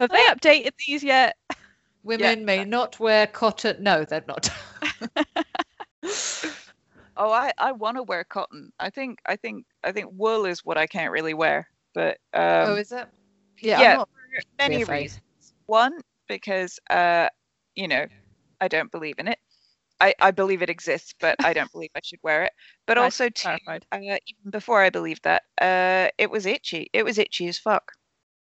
Have 0.00 0.08
they 0.08 0.24
updated 0.28 0.70
these 0.86 1.04
yet? 1.04 1.36
Women 2.02 2.44
may 2.44 2.64
not 2.64 2.98
wear 3.00 3.26
cotton. 3.26 3.82
No, 3.82 4.04
they're 4.04 4.24
not. 4.26 4.48
Oh, 7.20 7.32
I, 7.32 7.52
I 7.58 7.72
want 7.72 7.96
to 7.96 8.04
wear 8.04 8.22
cotton. 8.22 8.72
I 8.78 8.90
think 8.90 9.18
I 9.26 9.34
think 9.34 9.66
I 9.82 9.90
think 9.90 10.06
wool 10.12 10.46
is 10.46 10.64
what 10.64 10.78
I 10.78 10.86
can't 10.86 11.10
really 11.10 11.34
wear. 11.34 11.68
But 11.92 12.18
um, 12.32 12.70
oh, 12.70 12.74
is 12.76 12.92
it? 12.92 13.08
Yeah. 13.60 13.80
yeah, 13.80 13.96
for 13.98 14.06
many 14.60 14.84
reasons. 14.84 15.20
One, 15.66 15.98
because 16.28 16.78
uh, 16.90 17.28
you 17.74 17.88
know, 17.88 18.06
I 18.60 18.68
don't 18.68 18.92
believe 18.92 19.16
in 19.18 19.26
it. 19.26 19.38
I, 20.00 20.14
I 20.20 20.30
believe 20.30 20.62
it 20.62 20.70
exists, 20.70 21.12
but 21.18 21.34
I 21.44 21.52
don't 21.52 21.72
believe 21.72 21.90
I 21.96 22.00
should 22.04 22.20
wear 22.22 22.44
it. 22.44 22.52
But 22.86 22.98
also, 22.98 23.28
two, 23.28 23.48
uh, 23.66 23.78
even 23.90 24.20
before 24.50 24.80
I 24.80 24.90
believed 24.90 25.24
that, 25.24 25.42
uh, 25.60 26.10
it 26.18 26.30
was 26.30 26.46
itchy. 26.46 26.88
It 26.92 27.04
was 27.04 27.18
itchy 27.18 27.48
as 27.48 27.58
fuck. 27.58 27.90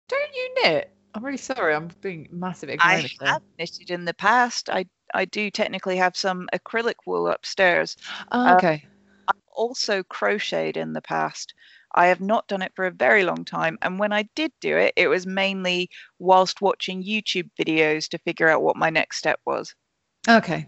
Don't 0.07 0.35
you 0.35 0.55
knit? 0.61 0.91
I'm 1.13 1.25
really 1.25 1.37
sorry. 1.37 1.75
I'm 1.75 1.89
being 2.01 2.27
massive 2.31 2.69
I 2.79 3.09
there. 3.19 3.29
have 3.29 3.41
knitted 3.59 3.91
in 3.91 4.05
the 4.05 4.13
past. 4.13 4.69
I 4.69 4.85
I 5.13 5.25
do 5.25 5.51
technically 5.51 5.97
have 5.97 6.15
some 6.15 6.47
acrylic 6.53 6.95
wool 7.05 7.27
upstairs. 7.27 7.97
Oh, 8.31 8.45
uh, 8.45 8.55
okay. 8.57 8.85
also 9.53 10.03
crocheted 10.03 10.77
in 10.77 10.93
the 10.93 11.01
past. 11.01 11.53
I 11.93 12.07
have 12.07 12.21
not 12.21 12.47
done 12.47 12.61
it 12.61 12.71
for 12.75 12.85
a 12.85 12.91
very 12.91 13.25
long 13.25 13.43
time. 13.43 13.77
And 13.81 13.99
when 13.99 14.13
I 14.13 14.23
did 14.35 14.53
do 14.61 14.77
it, 14.77 14.93
it 14.95 15.09
was 15.09 15.27
mainly 15.27 15.89
whilst 16.19 16.61
watching 16.61 17.03
YouTube 17.03 17.49
videos 17.59 18.07
to 18.09 18.17
figure 18.19 18.47
out 18.47 18.61
what 18.61 18.77
my 18.77 18.89
next 18.89 19.17
step 19.17 19.41
was. 19.45 19.75
Okay. 20.29 20.67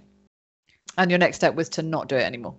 And 0.97 1.09
your 1.09 1.17
next 1.17 1.37
step 1.37 1.55
was 1.55 1.69
to 1.69 1.81
not 1.81 2.09
do 2.09 2.17
it 2.17 2.23
anymore. 2.23 2.57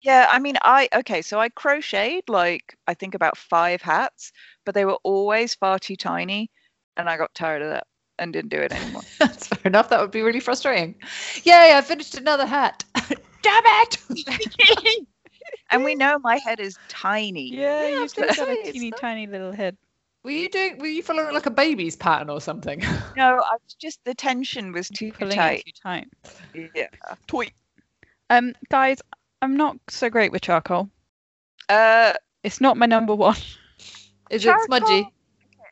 Yeah, 0.00 0.26
I 0.30 0.38
mean, 0.38 0.56
I, 0.62 0.88
okay, 0.94 1.20
so 1.20 1.40
I 1.40 1.48
crocheted 1.50 2.28
like, 2.28 2.76
I 2.86 2.94
think 2.94 3.14
about 3.14 3.36
five 3.36 3.82
hats, 3.82 4.32
but 4.64 4.74
they 4.74 4.84
were 4.84 4.98
always 5.02 5.54
far 5.54 5.78
too 5.78 5.96
tiny. 5.96 6.50
And 6.96 7.08
I 7.08 7.16
got 7.16 7.34
tired 7.34 7.62
of 7.62 7.70
that. 7.70 7.86
and 8.18 8.32
didn't 8.32 8.48
do 8.50 8.58
it 8.58 8.72
anymore. 8.72 9.02
That's 9.18 9.46
fair 9.48 9.58
enough. 9.66 9.90
That 9.90 10.00
would 10.00 10.10
be 10.10 10.22
really 10.22 10.40
frustrating. 10.40 10.94
Yay, 11.44 11.72
I 11.74 11.80
finished 11.82 12.16
another 12.16 12.46
hat. 12.46 12.84
Damn 13.42 13.62
it! 13.66 13.98
and 15.70 15.84
we 15.84 15.94
know 15.94 16.18
my 16.18 16.36
head 16.38 16.58
is 16.58 16.76
tiny. 16.88 17.54
Yeah, 17.54 17.86
Yeah, 17.88 18.00
you've 18.00 18.14
got 18.14 18.30
a 18.38 18.62
teeny 18.72 18.90
not- 18.90 19.00
tiny 19.00 19.26
little 19.26 19.52
head. 19.52 19.76
Were 20.24 20.30
you 20.32 20.48
doing? 20.48 20.78
Were 20.78 20.86
you 20.88 21.02
following 21.04 21.32
like 21.32 21.46
a 21.46 21.50
baby's 21.52 21.94
pattern 21.94 22.30
or 22.30 22.40
something? 22.40 22.80
No, 23.16 23.36
I 23.36 23.52
was 23.62 23.74
just 23.78 24.02
the 24.04 24.12
tension 24.14 24.72
was 24.72 24.88
too 24.88 25.12
Pulling 25.12 25.36
tight. 25.36 25.62
it 25.64 25.66
too 25.66 25.80
tight. 25.82 26.08
Yeah. 26.74 26.88
Toy. 27.28 27.46
Um, 28.28 28.54
guys, 28.68 28.98
I'm 29.40 29.56
not 29.56 29.76
so 29.88 30.10
great 30.10 30.32
with 30.32 30.42
charcoal. 30.42 30.90
Uh, 31.68 32.14
It's 32.42 32.60
not 32.60 32.76
my 32.76 32.86
number 32.86 33.14
one. 33.14 33.36
Is 34.30 34.44
it 34.44 34.56
smudgy? 34.64 35.08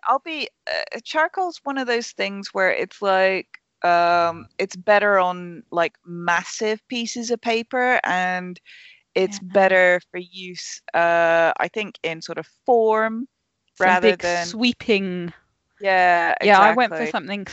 Charcoal- 0.06 0.12
I'll 0.12 0.18
be 0.24 0.48
uh, 0.66 1.00
charcoal's 1.04 1.60
one 1.64 1.78
of 1.78 1.86
those 1.86 2.12
things 2.12 2.48
where 2.52 2.70
it's 2.70 3.00
like 3.02 3.46
um 3.82 4.46
it's 4.58 4.76
better 4.76 5.18
on 5.18 5.62
like 5.70 5.94
massive 6.06 6.80
pieces 6.88 7.30
of 7.30 7.40
paper 7.40 8.00
and 8.04 8.58
it's 9.14 9.38
Yeah. 9.42 9.48
better 9.52 10.00
for 10.10 10.18
use 10.18 10.80
uh 10.94 11.52
I 11.58 11.68
think 11.68 11.98
in 12.02 12.22
sort 12.22 12.38
of 12.38 12.46
form 12.66 13.28
Some 13.76 13.86
rather 13.86 14.10
big 14.12 14.20
than 14.20 14.46
sweeping. 14.46 15.32
yeah 15.80 16.34
Yeah, 16.42 16.60
I 16.60 16.72
went 16.74 16.94
for 16.96 17.06
something. 17.06 17.46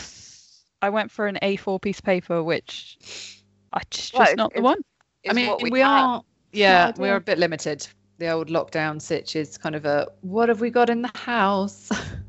I 0.82 0.89
went 0.89 1.12
for 1.12 1.28
an 1.28 1.38
A4 1.43 1.80
piece 1.82 1.99
of 1.99 2.06
paper, 2.06 2.41
which 2.43 2.97
I 3.74 3.82
just, 3.91 4.14
Well, 4.14 4.22
just 4.24 4.32
it's- 4.34 4.38
not 4.38 4.54
the 4.54 4.62
one. 4.62 4.80
I 5.30 5.34
mean, 5.34 5.47
what 5.49 5.62
we, 5.62 5.82
are. 5.84 6.24
Yeah, 6.52 6.91
we 6.97 7.08
are 7.10 7.18
a 7.18 7.22
bit 7.22 7.38
limited. 7.38 7.88
The 8.18 8.30
old 8.32 8.49
lockdown 8.49 8.99
sitch 9.02 9.36
is 9.36 9.58
kind 9.58 9.76
of 9.76 9.86
a 9.86 10.08
what 10.22 10.49
have 10.49 10.60
we 10.62 10.70
got 10.72 10.89
in 10.89 11.02
the 11.04 11.12
house? 11.16 11.89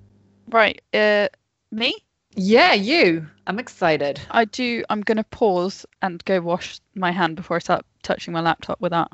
Right. 0.53 0.81
Uh, 0.93 1.29
me. 1.71 1.95
yeah, 2.35 2.75
you. 2.75 3.27
I'm 3.47 3.59
excited. 3.59 4.21
I 4.31 4.45
do. 4.45 4.85
I'm 4.91 5.01
gonna 5.01 5.25
pause 5.25 5.87
and 6.03 6.25
go 6.25 6.41
wash 6.41 6.81
my 6.95 7.11
hand 7.11 7.37
before 7.37 7.57
I 7.57 7.61
start 7.61 7.85
touching 8.03 8.33
my 8.33 8.41
laptop 8.41 8.81
with 8.81 8.93
that. 8.93 9.11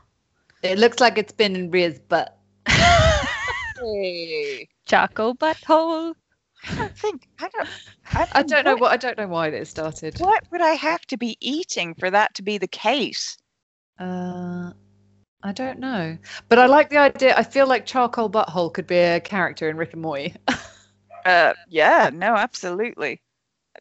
It 0.62 0.78
looks 0.78 1.00
like 1.00 1.16
it's 1.18 1.32
been 1.32 1.54
in 1.54 1.70
Rhea's 1.70 1.98
butt. 2.00 2.36
Hey, 3.80 4.68
Charcoal 4.86 5.36
butthole. 5.36 6.14
I 6.68 6.74
don't 6.74 6.96
think 6.96 7.28
I 7.38 7.48
don't 7.48 7.68
I, 8.12 8.26
I 8.32 8.42
don't 8.42 8.64
know 8.64 8.74
what 8.74 8.90
I 8.90 8.96
don't 8.96 9.16
know 9.16 9.28
why 9.28 9.46
it 9.48 9.66
started. 9.68 10.18
what 10.18 10.42
would 10.50 10.60
I 10.60 10.72
have 10.72 11.06
to 11.06 11.16
be 11.16 11.36
eating 11.40 11.94
for 11.94 12.10
that 12.10 12.34
to 12.34 12.42
be 12.42 12.58
the 12.58 12.66
case 12.66 13.38
Uh, 14.00 14.72
I 15.44 15.52
don't 15.52 15.78
know, 15.78 16.18
but 16.48 16.58
I 16.58 16.66
like 16.66 16.90
the 16.90 16.98
idea. 16.98 17.36
I 17.36 17.44
feel 17.44 17.68
like 17.68 17.86
charcoal 17.86 18.28
butthole 18.28 18.74
could 18.74 18.88
be 18.88 18.96
a 18.98 19.20
character 19.20 19.70
in 19.70 19.76
Rick 19.76 19.92
and 19.92 20.02
Morty. 20.02 20.34
uh 21.24 21.52
yeah 21.68 22.10
no 22.12 22.34
absolutely 22.34 23.20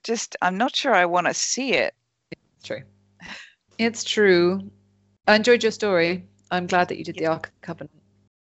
just 0.04 0.36
I'm 0.42 0.58
not 0.58 0.76
sure 0.76 0.94
I 0.94 1.06
want 1.06 1.28
to 1.28 1.34
see 1.34 1.74
it 1.74 1.94
It's 2.32 2.68
true. 2.68 2.82
It's 3.78 4.04
true. 4.04 4.72
I 5.28 5.36
enjoyed 5.36 5.64
your 5.64 5.72
story. 5.72 6.26
I'm 6.52 6.68
glad 6.68 6.88
that 6.90 6.98
you 6.98 7.04
did 7.04 7.18
the 7.18 7.28
Ark 7.28 7.48
of 7.48 7.62
Covenant. 7.62 7.92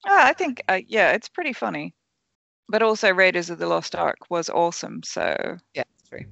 Ah, 0.07 0.26
I 0.26 0.32
think, 0.32 0.62
uh, 0.68 0.80
yeah, 0.87 1.12
it's 1.12 1.28
pretty 1.28 1.53
funny. 1.53 1.95
But 2.68 2.82
also, 2.82 3.12
Raiders 3.12 3.51
of 3.51 3.59
the 3.59 3.66
Lost 3.66 3.95
Ark 3.95 4.18
was 4.30 4.51
awesome. 4.51 5.03
So 5.05 5.57
Yeah, 5.74 5.85
it's 5.99 6.09
true. 6.09 6.24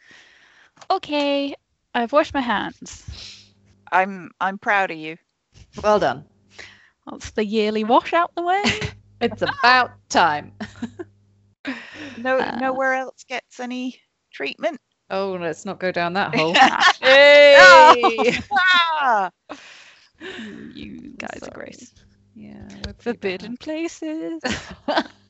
Okay, 0.91 1.55
I've 1.95 2.13
washed 2.13 2.35
my 2.35 2.41
hands. 2.41 3.05
I'm 3.93 4.31
I'm 4.41 4.59
proud 4.59 4.91
of 4.91 4.97
you. 4.97 5.17
Well 5.83 5.99
done. 5.99 6.25
That's 7.11 7.31
the 7.31 7.45
yearly 7.45 7.85
wash 7.85 8.13
out 8.13 8.35
the 8.35 8.43
way. 8.43 8.63
It's 9.21 9.43
about 9.43 9.93
time. 10.09 10.53
No, 12.17 12.39
Uh, 12.39 12.59
nowhere 12.61 12.95
else 12.95 13.25
gets 13.25 13.61
any 13.61 14.01
treatment. 14.33 14.81
Oh, 15.11 15.37
let's 15.41 15.65
not 15.65 15.79
go 15.81 15.93
down 15.93 16.15
that 16.15 16.35
hole. 16.37 16.55
Hey! 17.01 18.39
Ah! 18.53 19.31
you 20.75 21.15
guys 21.19 21.41
are 21.43 21.51
Sorry. 21.51 21.73
gross. 21.73 21.93
Yeah, 22.35 22.67
we're 22.85 22.95
pretty 22.95 23.19
Forbidden 23.19 23.57
places. 23.57 24.43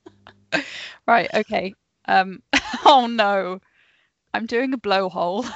right. 1.06 1.28
Okay. 1.34 1.74
Um. 2.06 2.42
Oh 2.84 3.06
no. 3.06 3.60
I'm 4.34 4.46
doing 4.46 4.72
a 4.72 4.78
blowhole. 4.78 5.46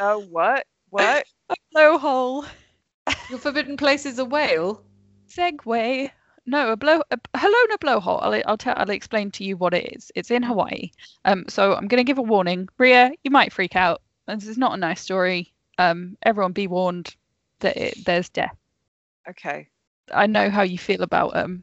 oh, 0.00 0.18
what? 0.18 0.66
What? 0.90 1.26
a 1.50 1.54
blowhole. 1.74 2.46
Your 3.30 3.38
forbidden 3.38 3.76
place 3.76 4.06
is 4.06 4.18
a 4.18 4.24
whale. 4.24 4.84
Segway. 5.28 6.10
No, 6.48 6.72
a 6.72 6.76
blow. 6.76 7.02
A 7.10 7.18
Halona 7.34 7.76
blowhole. 7.78 8.20
I'll 8.22 8.42
I'll 8.46 8.56
tell. 8.56 8.72
I'll 8.78 8.88
explain 8.88 9.30
to 9.32 9.44
you 9.44 9.58
what 9.58 9.74
it 9.74 9.92
is. 9.94 10.10
It's 10.14 10.30
in 10.30 10.42
Hawaii. 10.42 10.90
Um. 11.26 11.44
So 11.48 11.74
I'm 11.74 11.88
gonna 11.88 12.04
give 12.04 12.16
a 12.16 12.22
warning. 12.22 12.68
Rhea, 12.78 13.10
you 13.22 13.30
might 13.30 13.52
freak 13.52 13.76
out. 13.76 14.00
This 14.26 14.46
is 14.46 14.56
not 14.56 14.72
a 14.72 14.78
nice 14.78 15.02
story. 15.02 15.52
Um. 15.76 16.16
Everyone, 16.22 16.52
be 16.52 16.66
warned 16.66 17.14
that 17.60 17.76
it, 17.76 18.04
there's 18.06 18.30
death. 18.30 18.56
Okay. 19.28 19.68
I 20.14 20.26
know 20.26 20.48
how 20.48 20.62
you 20.62 20.78
feel 20.78 21.02
about 21.02 21.36
um 21.36 21.62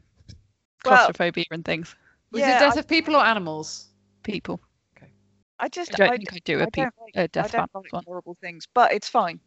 Well- 0.84 0.94
claustrophobia 0.96 1.46
and 1.50 1.64
things. 1.64 1.96
Was 2.30 2.40
Yeah, 2.42 2.56
it 2.56 2.60
death 2.60 2.76
I- 2.76 2.80
of 2.80 2.86
people 2.88 3.16
or 3.16 3.24
animals? 3.24 3.88
People. 4.22 4.60
Okay. 4.96 5.10
I 5.58 5.68
just 5.68 5.94
I 5.94 5.96
don't 5.96 6.10
I, 6.12 6.16
think 6.16 6.32
I 6.32 6.38
do 6.44 6.60
I 6.60 6.62
a, 6.62 6.66
peop 6.66 6.74
don't 6.84 6.94
like, 7.00 7.16
a 7.16 7.22
I 7.22 7.26
death 7.26 7.52
don't 7.52 7.74
like 7.74 7.92
one. 7.92 8.04
horrible 8.06 8.36
things, 8.40 8.68
but 8.72 8.92
it's 8.92 9.08
fine. 9.08 9.40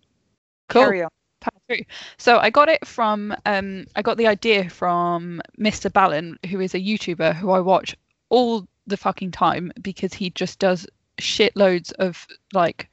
Cool. 0.68 0.84
Carry 0.84 1.04
on. 1.04 1.10
Power 1.40 1.60
through. 1.68 1.86
So 2.18 2.38
I 2.38 2.50
got 2.50 2.70
it 2.70 2.86
from 2.86 3.36
um 3.46 3.86
I 3.96 4.02
got 4.02 4.18
the 4.18 4.28
idea 4.28 4.70
from 4.70 5.42
Mr. 5.60 5.90
Ballen, 5.92 6.38
who 6.50 6.60
is 6.60 6.74
a 6.74 6.80
YouTuber 6.80 7.36
who 7.36 7.52
I 7.52 7.60
watch 7.60 7.96
all 8.30 8.68
the 8.88 8.98
fucking 8.98 9.32
time 9.32 9.72
because 9.82 10.14
he 10.14 10.30
just 10.32 10.60
does 10.60 10.88
shitloads 11.18 11.92
of 11.94 12.26
like 12.54 12.90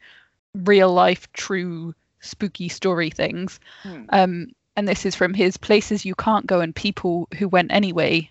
real 0.54 0.92
life 0.92 1.30
true 1.32 1.94
spooky 2.20 2.68
story 2.68 3.10
things. 3.10 3.60
Hmm. 3.82 4.04
Um 4.10 4.46
and 4.76 4.86
this 4.86 5.06
is 5.06 5.14
from 5.14 5.32
his 5.34 5.56
places 5.56 6.04
you 6.04 6.14
can't 6.14 6.46
go 6.46 6.60
and 6.60 6.74
people 6.74 7.28
who 7.38 7.48
went 7.48 7.72
anyway 7.72 8.30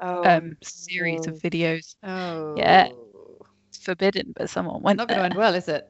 Oh, 0.00 0.22
um 0.24 0.56
series 0.62 1.26
of 1.26 1.34
videos. 1.40 1.96
Oh. 2.04 2.54
It's 3.68 3.78
forbidden, 3.78 4.32
but 4.36 4.48
someone 4.48 4.80
went 4.82 4.98
Not 4.98 5.08
going 5.08 5.16
to 5.16 5.20
there. 5.22 5.24
end 5.30 5.34
well, 5.34 5.54
is 5.54 5.68
it? 5.68 5.88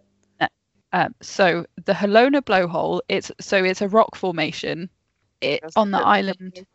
Um, 0.93 1.15
so 1.21 1.67
the 1.85 1.93
Halona 1.93 2.41
blowhole, 2.43 3.01
it's 3.09 3.31
so 3.41 3.63
it's 3.63 3.83
a 3.83 3.89
rock 3.89 4.15
formation. 4.15 4.89
It 5.41 5.63
Does 5.63 5.73
on 5.77 5.89
it 5.89 5.91
the 5.93 5.97
look 5.99 6.07
like 6.07 6.19
island. 6.19 6.67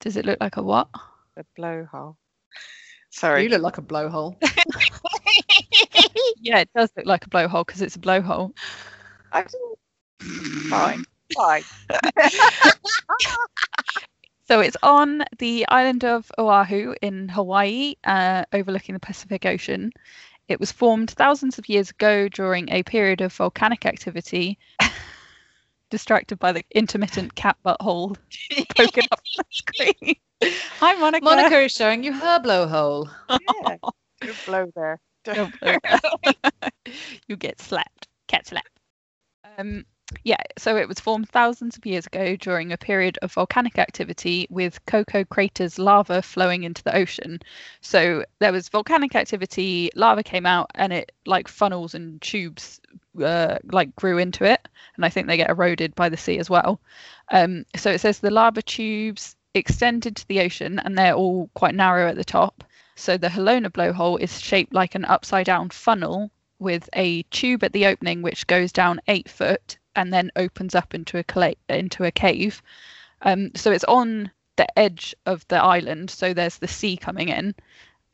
Does 0.00 0.16
it 0.16 0.24
look 0.24 0.38
like 0.40 0.56
a 0.56 0.62
what? 0.62 0.88
A 1.36 1.44
blowhole. 1.58 2.16
Sorry. 3.10 3.44
You 3.44 3.48
look 3.50 3.62
like 3.62 3.78
a 3.78 3.82
blowhole. 3.82 4.36
Yeah, 6.38 6.60
it 6.60 6.70
does 6.76 6.90
look 6.96 7.06
like 7.06 7.26
a 7.26 7.30
blowhole 7.30 7.66
because 7.66 7.82
it's 7.82 7.96
a 7.96 7.98
blowhole. 7.98 8.52
I 9.32 9.42
do- 9.42 9.76
fine. 10.68 11.04
Fine. 11.34 11.62
So 14.48 14.60
it's 14.60 14.76
on 14.82 15.24
the 15.38 15.66
island 15.68 16.04
of 16.04 16.30
Oahu 16.38 16.94
in 17.02 17.28
Hawaii, 17.28 17.94
uh, 18.04 18.44
overlooking 18.52 18.92
the 18.94 19.00
Pacific 19.00 19.44
Ocean. 19.44 19.90
It 20.48 20.60
was 20.60 20.70
formed 20.70 21.10
thousands 21.10 21.58
of 21.58 21.68
years 21.68 21.90
ago 21.90 22.28
during 22.28 22.70
a 22.70 22.82
period 22.84 23.20
of 23.20 23.32
volcanic 23.32 23.84
activity, 23.84 24.58
distracted 25.90 26.38
by 26.38 26.52
the 26.52 26.64
intermittent 26.70 27.34
cat 27.34 27.56
butthole 27.64 28.16
poking 28.76 29.04
up 29.10 29.20
the 29.36 29.44
screen. 29.50 30.16
Hi, 30.78 30.94
Monica. 30.94 31.24
Monica 31.24 31.60
is 31.60 31.72
showing 31.72 32.04
you 32.04 32.12
her 32.12 32.38
blowhole. 32.40 33.10
Yeah. 33.28 33.76
Good 34.20 34.36
blow 34.46 34.70
there. 34.76 35.00
Don't 35.24 35.60
blow 35.60 35.76
that. 35.82 36.72
you 37.26 37.36
get 37.36 37.60
slapped. 37.60 38.06
Cat 38.28 38.46
slap. 38.46 38.66
Um, 39.58 39.84
yeah, 40.22 40.42
so 40.56 40.76
it 40.76 40.86
was 40.86 41.00
formed 41.00 41.28
thousands 41.28 41.76
of 41.76 41.84
years 41.84 42.06
ago 42.06 42.36
during 42.36 42.70
a 42.72 42.78
period 42.78 43.18
of 43.22 43.32
volcanic 43.32 43.76
activity 43.76 44.46
with 44.50 44.84
Koko 44.86 45.24
Crater's 45.24 45.80
lava 45.80 46.22
flowing 46.22 46.62
into 46.62 46.82
the 46.84 46.94
ocean. 46.94 47.40
So 47.80 48.24
there 48.38 48.52
was 48.52 48.68
volcanic 48.68 49.16
activity, 49.16 49.90
lava 49.96 50.22
came 50.22 50.46
out, 50.46 50.70
and 50.76 50.92
it 50.92 51.10
like 51.26 51.48
funnels 51.48 51.94
and 51.94 52.22
tubes 52.22 52.80
uh, 53.20 53.58
like 53.64 53.96
grew 53.96 54.18
into 54.18 54.44
it, 54.44 54.68
and 54.94 55.04
I 55.04 55.08
think 55.08 55.26
they 55.26 55.36
get 55.36 55.50
eroded 55.50 55.94
by 55.96 56.08
the 56.08 56.16
sea 56.16 56.38
as 56.38 56.48
well. 56.48 56.80
Um, 57.32 57.64
so 57.74 57.90
it 57.90 58.00
says 58.00 58.20
the 58.20 58.30
lava 58.30 58.62
tubes 58.62 59.34
extended 59.54 60.14
to 60.16 60.28
the 60.28 60.40
ocean, 60.40 60.78
and 60.78 60.96
they're 60.96 61.14
all 61.14 61.50
quite 61.54 61.74
narrow 61.74 62.08
at 62.08 62.16
the 62.16 62.24
top. 62.24 62.62
So 62.94 63.16
the 63.16 63.28
Halona 63.28 63.70
blowhole 63.70 64.20
is 64.20 64.40
shaped 64.40 64.72
like 64.72 64.94
an 64.94 65.04
upside 65.04 65.46
down 65.46 65.70
funnel 65.70 66.30
with 66.58 66.88
a 66.94 67.22
tube 67.24 67.64
at 67.64 67.72
the 67.72 67.86
opening 67.86 68.22
which 68.22 68.46
goes 68.46 68.72
down 68.72 69.00
eight 69.08 69.28
foot 69.28 69.76
and 69.96 70.12
then 70.12 70.30
opens 70.36 70.74
up 70.74 70.94
into 70.94 71.18
a 71.18 71.54
into 71.68 72.04
a 72.04 72.12
cave. 72.12 72.62
Um, 73.22 73.50
so 73.56 73.72
it's 73.72 73.84
on 73.84 74.30
the 74.56 74.78
edge 74.78 75.14
of 75.24 75.46
the 75.48 75.56
island, 75.56 76.10
so 76.10 76.32
there's 76.32 76.58
the 76.58 76.68
sea 76.68 76.96
coming 76.96 77.28
in. 77.28 77.54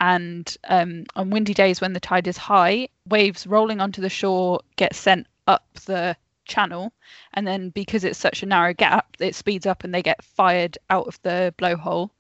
And 0.01 0.57
um, 0.69 1.05
on 1.15 1.31
windy 1.31 1.55
days 1.55 1.81
when 1.81 1.93
the 1.93 2.01
tide 2.01 2.27
is 2.27 2.37
high, 2.37 2.89
waves 3.09 3.47
rolling 3.47 3.81
onto 3.81 4.01
the 4.01 4.09
shore 4.09 4.61
get 4.77 4.95
sent 4.95 5.27
up 5.47 5.65
the 5.85 6.17
channel, 6.45 6.93
and 7.35 7.47
then 7.47 7.71
because 7.71 8.05
it's 8.05 8.19
such 8.19 8.43
a 8.43 8.47
narrow 8.47 8.75
gap, 8.75 9.07
it 9.21 9.35
speeds 9.35 9.67
up 9.67 9.85
and 9.85 9.95
they 9.95 10.03
get 10.03 10.25
fired 10.25 10.79
out 10.91 11.07
of 11.07 11.21
the 11.23 11.55
blowhole, 11.59 12.11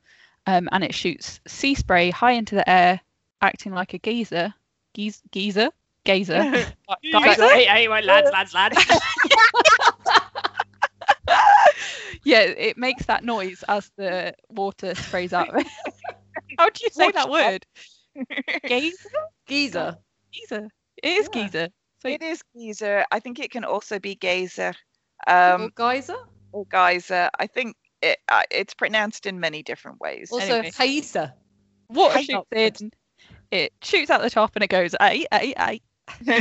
um, 0.46 0.68
and 0.70 0.84
it 0.84 0.94
shoots 0.94 1.40
sea 1.46 1.74
spray 1.74 2.10
high 2.10 2.32
into 2.32 2.54
the 2.54 2.68
air, 2.68 3.00
acting 3.40 3.72
like 3.72 3.94
a 3.94 3.98
geyser, 3.98 4.54
geyser, 4.94 5.70
Geyser. 6.04 6.42
Geyser? 6.42 6.72
Guys, 7.12 7.36
hey, 7.36 7.64
hey, 7.64 7.88
wait, 7.88 8.04
lads, 8.04 8.30
lads, 8.32 8.54
lads. 8.54 8.78
yeah, 12.24 12.40
it 12.40 12.76
makes 12.76 13.06
that 13.06 13.24
noise 13.24 13.62
as 13.68 13.90
the 13.96 14.34
water 14.50 14.94
sprays 14.94 15.32
out. 15.32 15.54
How 16.58 16.68
do 16.68 16.80
you 16.82 16.90
say 16.90 17.10
that 17.12 17.30
word? 17.30 17.66
Geyser? 18.66 18.96
Geezer. 19.48 19.96
Geyser. 20.32 20.68
It 21.02 21.08
is 21.08 21.28
Yeah. 21.34 21.42
geyser. 21.42 21.68
So 22.02 22.08
It 22.08 22.22
is 22.22 22.42
geyser. 22.56 23.04
I 23.10 23.20
think 23.20 23.38
it 23.38 23.50
can 23.50 23.64
also 23.64 23.98
be 23.98 24.14
geyser 24.16 24.74
or 25.26 25.34
um, 25.34 25.70
geyser. 25.76 26.16
or 26.52 26.66
geyser. 26.70 27.30
I 27.38 27.46
think 27.46 27.76
it, 28.02 28.18
uh, 28.28 28.42
it's 28.50 28.74
pronounced 28.74 29.26
in 29.26 29.40
many 29.40 29.62
different 29.62 30.00
ways. 30.00 30.30
Also 30.32 30.54
Anyway. 30.54 30.70
geyser. 30.78 31.32
water 31.88 32.14
Hang 32.14 32.24
shoots 32.24 32.48
in. 32.52 32.90
It 33.50 33.72
shoots 33.82 34.10
out 34.10 34.22
the 34.22 34.30
top 34.30 34.52
and 34.56 34.64
it 34.64 34.70
goes, 34.70 34.94
ay, 35.00 35.26
ay, 35.30 35.54
ay. 35.56 35.80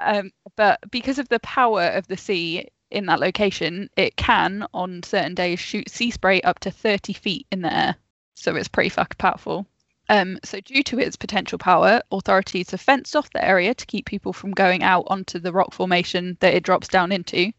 Um, 0.00 0.30
but 0.54 0.78
because 0.90 1.18
of 1.18 1.28
the 1.28 1.40
power 1.40 1.82
of 1.82 2.06
the 2.06 2.16
sea 2.16 2.68
in 2.90 3.06
that 3.06 3.20
location, 3.20 3.90
it 3.96 4.16
can, 4.16 4.66
on 4.72 5.02
certain 5.02 5.34
days, 5.34 5.58
shoot 5.58 5.88
sea 5.90 6.10
spray 6.10 6.40
up 6.42 6.60
to 6.60 6.70
30 6.70 7.12
feet 7.14 7.46
in 7.50 7.62
the 7.62 7.74
air. 7.74 7.96
So 8.34 8.54
it's 8.54 8.68
pretty 8.68 8.90
fucking 8.90 9.16
powerful. 9.18 9.66
Um, 10.08 10.38
so, 10.44 10.60
due 10.60 10.84
to 10.84 11.00
its 11.00 11.16
potential 11.16 11.58
power, 11.58 12.00
authorities 12.12 12.70
have 12.70 12.80
fenced 12.80 13.16
off 13.16 13.32
the 13.32 13.44
area 13.44 13.74
to 13.74 13.86
keep 13.86 14.06
people 14.06 14.32
from 14.32 14.52
going 14.52 14.84
out 14.84 15.04
onto 15.08 15.40
the 15.40 15.52
rock 15.52 15.74
formation 15.74 16.36
that 16.40 16.54
it 16.54 16.62
drops 16.62 16.86
down 16.86 17.10
into. 17.10 17.52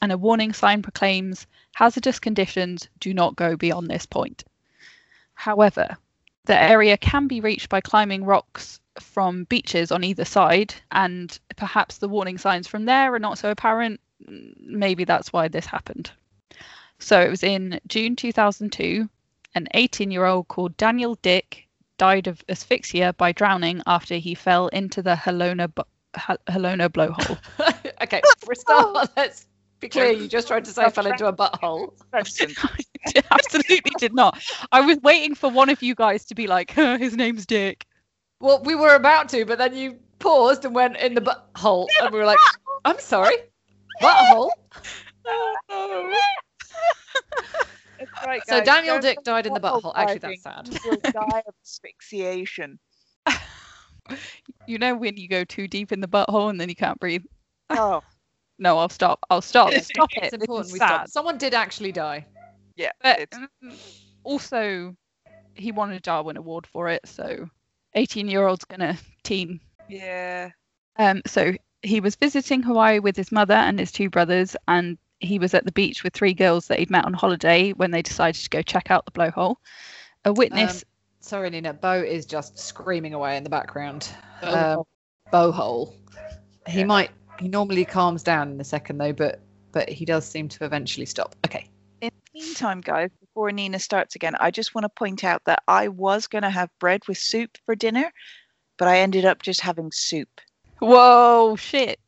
And 0.00 0.10
a 0.10 0.16
warning 0.16 0.54
sign 0.54 0.80
proclaims 0.80 1.46
hazardous 1.74 2.18
conditions 2.18 2.88
do 2.98 3.12
not 3.12 3.36
go 3.36 3.56
beyond 3.56 3.88
this 3.88 4.06
point. 4.06 4.44
However, 5.34 5.98
the 6.46 6.58
area 6.58 6.96
can 6.96 7.26
be 7.26 7.40
reached 7.40 7.68
by 7.68 7.82
climbing 7.82 8.24
rocks 8.24 8.80
from 9.00 9.44
beaches 9.44 9.90
on 9.92 10.04
either 10.04 10.24
side, 10.24 10.74
and 10.90 11.38
perhaps 11.56 11.98
the 11.98 12.08
warning 12.08 12.38
signs 12.38 12.66
from 12.66 12.84
there 12.84 13.14
are 13.14 13.18
not 13.18 13.38
so 13.38 13.50
apparent. 13.50 14.00
Maybe 14.26 15.04
that's 15.04 15.32
why 15.32 15.48
this 15.48 15.66
happened. 15.66 16.10
So 16.98 17.20
it 17.20 17.30
was 17.30 17.42
in 17.42 17.80
June 17.88 18.16
2002. 18.16 19.08
An 19.54 19.68
18 19.74 20.10
year 20.10 20.24
old 20.24 20.48
called 20.48 20.76
Daniel 20.76 21.16
Dick 21.20 21.66
died 21.98 22.26
of 22.26 22.42
asphyxia 22.48 23.12
by 23.14 23.32
drowning 23.32 23.82
after 23.86 24.16
he 24.16 24.34
fell 24.34 24.68
into 24.68 25.02
the 25.02 25.14
Halona, 25.14 25.72
bu- 25.74 25.82
Halona 26.14 26.88
blowhole. 26.88 27.38
okay, 28.02 28.22
for 28.38 28.52
a 28.52 28.56
start, 28.56 29.10
let's 29.16 29.46
be 29.80 29.88
clear. 29.88 30.12
You 30.12 30.28
just 30.28 30.48
tried 30.48 30.64
to 30.64 30.70
say 30.70 30.88
fell 30.90 31.06
into 31.06 31.26
a 31.26 31.32
butthole. 31.32 31.92
I 32.12 32.22
absolutely 33.30 33.92
did 33.98 34.14
not. 34.14 34.40
I 34.70 34.80
was 34.80 34.98
waiting 35.02 35.34
for 35.34 35.50
one 35.50 35.68
of 35.68 35.82
you 35.82 35.94
guys 35.94 36.24
to 36.26 36.34
be 36.34 36.46
like, 36.46 36.70
his 36.70 37.16
name's 37.16 37.46
Dick. 37.46 37.86
Well, 38.42 38.60
we 38.64 38.74
were 38.74 38.96
about 38.96 39.28
to, 39.30 39.44
but 39.46 39.56
then 39.58 39.74
you 39.74 39.98
paused 40.18 40.64
and 40.64 40.74
went 40.74 40.96
in 40.96 41.14
the 41.14 41.20
butthole, 41.20 41.86
and 42.02 42.12
we 42.12 42.18
were 42.18 42.26
like, 42.26 42.38
"I'm 42.84 42.98
sorry, 42.98 43.36
butthole." 44.02 44.50
That's 47.98 48.26
right, 48.26 48.42
So. 48.46 48.64
Daniel 48.64 48.96
Don't 48.96 49.02
Dick 49.02 49.22
died 49.24 49.46
in 49.46 49.54
the 49.54 49.60
butthole 49.60 49.82
butthole. 49.82 49.92
Actually, 49.94 50.18
that's 50.18 50.42
sad. 50.42 50.68
You 50.84 50.90
will 50.90 51.00
die 51.12 51.42
of 51.46 51.54
asphyxiation. 51.64 52.78
You 54.66 54.78
know 54.78 54.96
when 54.96 55.16
you 55.16 55.28
go 55.28 55.44
too 55.44 55.66
deep 55.68 55.92
in 55.92 56.00
the 56.00 56.08
butthole 56.08 56.50
and 56.50 56.60
then 56.60 56.68
you 56.68 56.74
can't 56.74 56.98
breathe. 57.00 57.24
Oh, 57.70 58.02
No, 58.58 58.76
I'll 58.78 58.88
stop. 58.88 59.20
I'll 59.30 59.40
stop. 59.40 59.72
It's 59.72 59.86
Stop 59.86 60.10
it. 60.16 60.24
It's 60.24 60.32
important 60.34 60.66
is 60.66 60.72
we 60.72 60.78
sad. 60.80 60.88
stop. 60.88 61.08
Someone 61.08 61.38
did 61.38 61.54
actually 61.54 61.92
die. 61.92 62.26
yeah. 62.76 62.90
But 63.00 63.20
it's- 63.20 63.40
mm, 63.64 64.02
also, 64.24 64.96
he 65.54 65.70
won 65.72 65.92
a 65.92 66.00
Darwin 66.00 66.36
Award 66.36 66.66
for 66.66 66.88
it. 66.88 67.00
So, 67.06 67.48
18 67.94 68.28
year 68.28 68.46
old's 68.46 68.64
gonna 68.64 68.96
teen. 69.22 69.60
yeah. 69.88 70.50
Um, 70.96 71.22
so 71.26 71.52
he 71.82 72.00
was 72.00 72.16
visiting 72.16 72.62
Hawaii 72.62 72.98
with 72.98 73.16
his 73.16 73.32
mother 73.32 73.54
and 73.54 73.78
his 73.78 73.90
two 73.90 74.10
brothers, 74.10 74.54
and 74.68 74.98
he 75.20 75.38
was 75.38 75.54
at 75.54 75.64
the 75.64 75.72
beach 75.72 76.04
with 76.04 76.12
three 76.12 76.34
girls 76.34 76.66
that 76.68 76.78
he'd 76.78 76.90
met 76.90 77.04
on 77.04 77.14
holiday 77.14 77.72
when 77.72 77.90
they 77.90 78.02
decided 78.02 78.40
to 78.42 78.50
go 78.50 78.60
check 78.62 78.90
out 78.90 79.04
the 79.04 79.10
blowhole. 79.12 79.56
A 80.24 80.32
witness. 80.32 80.84
Sorry, 81.20 81.50
Nina. 81.50 81.72
Bo 81.72 81.94
is 82.02 82.26
just 82.26 82.58
screaming 82.58 83.14
away 83.14 83.36
in 83.36 83.44
the 83.44 83.50
background. 83.50 84.08
Bohole. 84.42 84.78
Um, 84.78 84.84
Bohole. 85.32 85.94
He 86.66 86.80
Yeah. 86.80 86.86
might. 86.86 87.10
He 87.38 87.48
normally 87.48 87.84
calms 87.84 88.22
down 88.22 88.50
in 88.52 88.60
a 88.60 88.64
second 88.64 88.98
though, 88.98 89.12
but 89.12 89.40
but 89.72 89.88
he 89.88 90.04
does 90.04 90.26
seem 90.26 90.48
to 90.48 90.64
eventually 90.64 91.06
stop. 91.06 91.34
Okay. 91.46 91.66
In 92.02 92.10
the 92.10 92.40
meantime, 92.40 92.80
guys, 92.82 93.10
before 93.34 93.50
Nina 93.50 93.78
starts 93.78 94.14
again, 94.14 94.34
I 94.40 94.50
just 94.50 94.74
want 94.74 94.84
to 94.84 94.88
point 94.90 95.24
out 95.24 95.42
that 95.46 95.62
I 95.66 95.88
was 95.88 96.26
going 96.26 96.42
to 96.42 96.50
have 96.50 96.68
bread 96.78 97.00
with 97.08 97.16
soup 97.16 97.56
for 97.64 97.74
dinner, 97.74 98.12
but 98.76 98.88
I 98.88 98.98
ended 98.98 99.24
up 99.24 99.40
just 99.42 99.60
having 99.60 99.90
soup. 99.90 100.28
Whoa, 100.80 101.56
shit. 101.56 101.98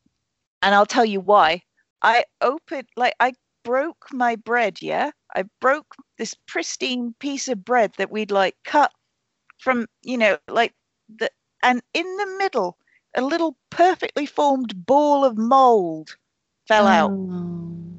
And 0.60 0.74
I'll 0.74 0.84
tell 0.86 1.04
you 1.04 1.20
why. 1.20 1.62
I 2.02 2.24
opened, 2.42 2.88
like, 2.96 3.14
I 3.20 3.32
broke 3.64 4.06
my 4.12 4.36
bread, 4.36 4.82
yeah? 4.82 5.12
I 5.34 5.44
broke 5.62 5.94
this 6.18 6.34
pristine 6.46 7.14
piece 7.20 7.48
of 7.48 7.64
bread 7.64 7.92
that 7.96 8.10
we'd, 8.10 8.30
like, 8.30 8.56
cut 8.64 8.92
from, 9.58 9.86
you 10.02 10.18
know, 10.18 10.36
like, 10.48 10.74
the, 11.16 11.30
and 11.62 11.80
in 11.94 12.16
the 12.18 12.36
middle, 12.38 12.76
a 13.16 13.22
little 13.22 13.56
perfectly 13.70 14.26
formed 14.26 14.84
ball 14.84 15.24
of 15.24 15.38
mold 15.38 16.16
fell 16.68 16.86
out. 16.86 17.10
Um, 17.10 17.98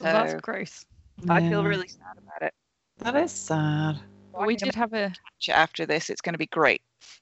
Well, 0.00 0.12
that's 0.12 0.32
So- 0.32 0.38
gross. 0.40 0.84
I 1.28 1.40
feel 1.48 1.64
really 1.64 1.88
sad 1.88 2.16
about 2.16 2.42
it. 2.42 2.54
That 2.98 3.16
is 3.16 3.32
sad. 3.32 4.00
I'm 4.38 4.46
we 4.46 4.56
did 4.56 4.74
have 4.74 4.92
a 4.92 5.06
watch 5.08 5.48
it 5.48 5.52
after 5.52 5.86
this. 5.86 6.10
It's 6.10 6.20
going 6.20 6.34
to 6.34 6.38
be 6.38 6.46
great. 6.46 6.80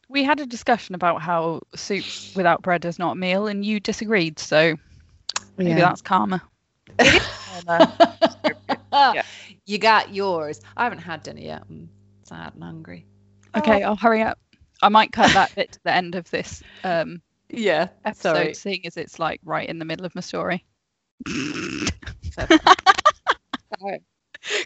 we 0.09 0.23
had 0.25 0.41
a 0.41 0.47
discussion 0.47 0.95
about 0.95 1.23
how 1.23 1.61
soup 1.75 2.05
without 2.35 2.63
bread 2.63 2.85
is 2.85 2.99
not 2.99 3.13
a 3.13 3.17
meal, 3.17 3.47
and 3.47 3.65
you 3.65 3.81
disagreed. 3.81 4.39
So 4.39 4.77
maybe 5.57 5.71
Yeah. 5.71 5.81
that's 5.81 6.03
karma. 6.03 6.43
Yeah. 8.93 9.23
You 9.67 9.79
got 9.79 10.15
yours. 10.15 10.61
I 10.77 10.85
haven't 10.85 11.01
had 11.01 11.23
dinner 11.25 11.41
yet. 11.41 11.63
I'm 11.69 11.91
sad 12.23 12.55
and 12.55 12.63
hungry. 12.63 13.05
Okay, 13.57 13.83
I'll 13.83 13.97
hurry 13.97 14.23
up. 14.23 14.39
I 14.83 14.89
might 14.89 15.13
cut 15.13 15.33
that 15.33 15.55
bit 15.57 15.73
to 15.73 15.81
the 15.85 15.93
end 15.93 16.15
of 16.15 16.31
this 16.31 16.63
um, 16.85 17.21
Yeah. 17.49 17.89
episode, 18.05 18.21
Sorry. 18.33 18.55
seeing 18.55 18.87
as 18.87 18.97
it's 18.97 19.19
like 19.19 19.41
right 19.45 19.69
in 19.69 19.79
the 19.79 19.85
middle 19.85 20.07
of 20.07 20.15
my 20.15 20.21
story. 20.21 20.65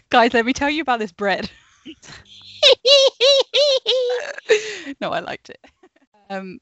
Guys, 0.09 0.33
let 0.33 0.45
me 0.45 0.53
tell 0.53 0.69
you 0.69 0.81
about 0.81 0.99
this 0.99 1.11
bread. 1.11 1.49
no, 5.01 5.11
I 5.11 5.19
liked 5.19 5.49
it. 5.49 5.59
Um, 6.29 6.59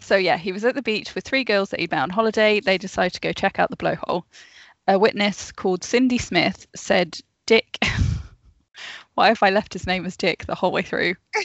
so 0.00 0.16
yeah, 0.16 0.36
he 0.36 0.52
was 0.52 0.64
at 0.64 0.74
the 0.74 0.82
beach 0.82 1.14
with 1.14 1.24
three 1.24 1.44
girls 1.44 1.70
that 1.70 1.80
he'd 1.80 1.90
met 1.90 2.02
on 2.02 2.10
holiday. 2.10 2.60
They 2.60 2.78
decided 2.78 3.14
to 3.14 3.20
go 3.20 3.32
check 3.32 3.58
out 3.58 3.70
the 3.70 3.76
blowhole. 3.76 4.24
A 4.88 4.98
witness 4.98 5.52
called 5.52 5.84
Cindy 5.84 6.18
Smith 6.18 6.66
said, 6.74 7.18
"Dick, 7.46 7.78
why 9.14 9.28
have 9.28 9.42
I 9.42 9.50
left 9.50 9.72
his 9.72 9.86
name 9.86 10.04
as 10.06 10.16
Dick 10.16 10.44
the 10.46 10.54
whole 10.54 10.72
way 10.72 10.82
through?" 10.82 11.14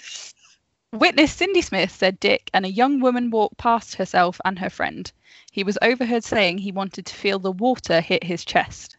Witness 0.94 1.34
Cindy 1.34 1.62
Smith 1.62 1.92
said 1.92 2.20
Dick 2.20 2.50
and 2.54 2.66
a 2.66 2.72
young 2.72 3.00
woman 3.02 3.30
walked 3.30 3.58
past 3.58 3.96
herself 3.96 4.40
and 4.46 4.58
her 4.58 4.70
friend. 4.70 5.12
He 5.52 5.64
was 5.64 5.78
overheard 5.82 6.24
saying 6.24 6.58
he 6.58 6.72
wanted 6.72 7.06
to 7.06 7.16
feel 7.16 7.40
the 7.40 7.52
water 7.52 8.02
hit 8.02 8.24
his 8.24 8.46
chest. 8.46 8.97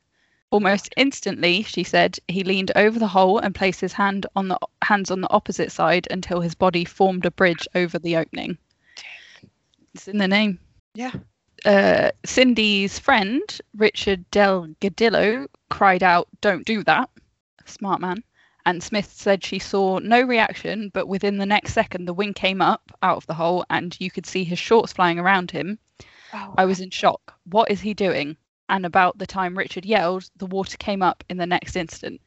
Almost 0.50 0.94
instantly, 0.96 1.62
she 1.62 1.84
said, 1.84 2.18
he 2.26 2.42
leaned 2.42 2.72
over 2.74 2.98
the 2.98 3.06
hole 3.06 3.38
and 3.38 3.54
placed 3.54 3.80
his 3.80 3.92
hand 3.92 4.26
on 4.34 4.48
the 4.48 4.58
hands 4.82 5.10
on 5.10 5.20
the 5.20 5.30
opposite 5.30 5.70
side 5.70 6.08
until 6.10 6.40
his 6.40 6.54
body 6.54 6.86
formed 6.86 7.26
a 7.26 7.30
bridge 7.30 7.68
over 7.74 7.98
the 7.98 8.16
opening. 8.16 8.56
It's 9.94 10.08
in 10.08 10.16
the 10.16 10.28
name. 10.28 10.58
Yeah. 10.94 11.12
Uh, 11.66 12.12
Cindy's 12.24 12.98
friend, 12.98 13.42
Richard 13.76 14.30
Del 14.30 14.68
Gadillo, 14.80 15.48
cried 15.68 16.02
out, 16.02 16.28
Don't 16.40 16.64
do 16.64 16.82
that. 16.84 17.10
Smart 17.66 18.00
man. 18.00 18.22
And 18.64 18.82
Smith 18.82 19.10
said 19.12 19.44
she 19.44 19.58
saw 19.58 19.98
no 19.98 20.22
reaction, 20.22 20.90
but 20.94 21.08
within 21.08 21.36
the 21.36 21.46
next 21.46 21.74
second, 21.74 22.06
the 22.06 22.14
wing 22.14 22.32
came 22.32 22.62
up 22.62 22.90
out 23.02 23.16
of 23.16 23.26
the 23.26 23.34
hole 23.34 23.64
and 23.68 23.98
you 24.00 24.10
could 24.10 24.26
see 24.26 24.44
his 24.44 24.58
shorts 24.58 24.92
flying 24.92 25.18
around 25.18 25.50
him. 25.50 25.78
Oh, 26.32 26.54
I 26.56 26.64
was 26.64 26.80
in 26.80 26.90
shock. 26.90 27.34
What 27.44 27.70
is 27.70 27.80
he 27.80 27.92
doing? 27.92 28.36
And 28.68 28.84
about 28.84 29.18
the 29.18 29.26
time 29.26 29.56
Richard 29.56 29.84
yelled, 29.86 30.30
the 30.36 30.46
water 30.46 30.76
came 30.76 31.02
up 31.02 31.24
in 31.28 31.36
the 31.38 31.46
next 31.46 31.76
instant. 31.76 32.20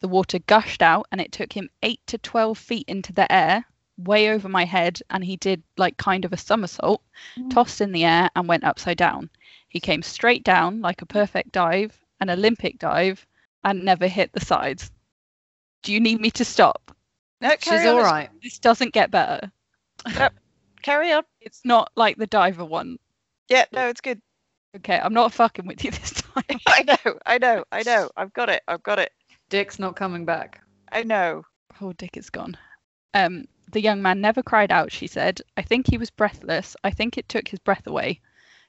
The 0.00 0.08
water 0.08 0.38
gushed 0.40 0.82
out 0.82 1.06
and 1.10 1.20
it 1.20 1.32
took 1.32 1.52
him 1.52 1.70
8 1.82 2.00
to 2.08 2.18
12 2.18 2.58
feet 2.58 2.84
into 2.88 3.12
the 3.12 3.30
air, 3.32 3.64
way 3.96 4.28
over 4.28 4.46
my 4.48 4.64
head, 4.66 5.00
and 5.08 5.24
he 5.24 5.36
did 5.36 5.62
like 5.78 5.96
kind 5.96 6.24
of 6.26 6.32
a 6.34 6.36
somersault, 6.36 7.02
Mm. 7.36 7.50
tossed 7.50 7.80
in 7.80 7.92
the 7.92 8.04
air 8.04 8.28
and 8.36 8.46
went 8.46 8.64
upside 8.64 8.98
down. 8.98 9.30
He 9.68 9.80
came 9.80 10.02
straight 10.02 10.44
down 10.44 10.82
like 10.82 11.00
a 11.00 11.06
perfect 11.06 11.52
dive, 11.52 11.98
an 12.20 12.28
Olympic 12.28 12.78
dive, 12.78 13.26
and 13.64 13.84
never 13.84 14.06
hit 14.06 14.32
the 14.32 14.44
sides. 14.44 14.90
Do 15.82 15.92
you 15.94 16.00
need 16.00 16.20
me 16.20 16.30
to 16.32 16.44
stop? 16.44 16.94
no, 17.40 17.56
carry 17.56 17.78
She's 17.80 17.86
on, 17.86 17.96
all 17.96 18.02
right. 18.02 18.28
This 18.42 18.58
doesn't 18.58 18.92
get 18.92 19.10
better. 19.10 19.50
Yep. 20.14 20.34
Carry 20.82 21.12
on. 21.12 21.22
It's 21.40 21.62
not 21.64 21.90
like 21.96 22.16
the 22.16 22.26
diver 22.26 22.64
one. 22.64 22.98
Yeah, 23.48 23.64
no, 23.72 23.88
it's 23.88 24.00
good. 24.00 24.20
Okay, 24.76 24.98
I'm 25.02 25.14
not 25.14 25.32
fucking 25.32 25.66
with 25.66 25.84
you 25.84 25.90
this 25.92 26.12
time. 26.12 26.60
I 26.66 26.82
know, 26.82 27.18
I 27.24 27.38
know, 27.38 27.64
I 27.72 27.82
know. 27.82 28.10
I've 28.16 28.32
got 28.32 28.48
it. 28.48 28.62
I've 28.68 28.82
got 28.82 28.98
it. 28.98 29.12
Dick's 29.48 29.78
not 29.78 29.96
coming 29.96 30.24
back. 30.24 30.60
I 30.92 31.02
know. 31.02 31.44
Oh, 31.80 31.92
Dick 31.92 32.16
is 32.16 32.30
gone. 32.30 32.56
Um, 33.14 33.46
The 33.72 33.80
young 33.80 34.02
man 34.02 34.20
never 34.20 34.42
cried 34.42 34.70
out, 34.72 34.92
she 34.92 35.06
said. 35.06 35.40
I 35.56 35.62
think 35.62 35.86
he 35.88 35.98
was 35.98 36.10
breathless. 36.10 36.76
I 36.84 36.90
think 36.90 37.16
it 37.16 37.28
took 37.28 37.48
his 37.48 37.58
breath 37.58 37.86
away. 37.86 38.20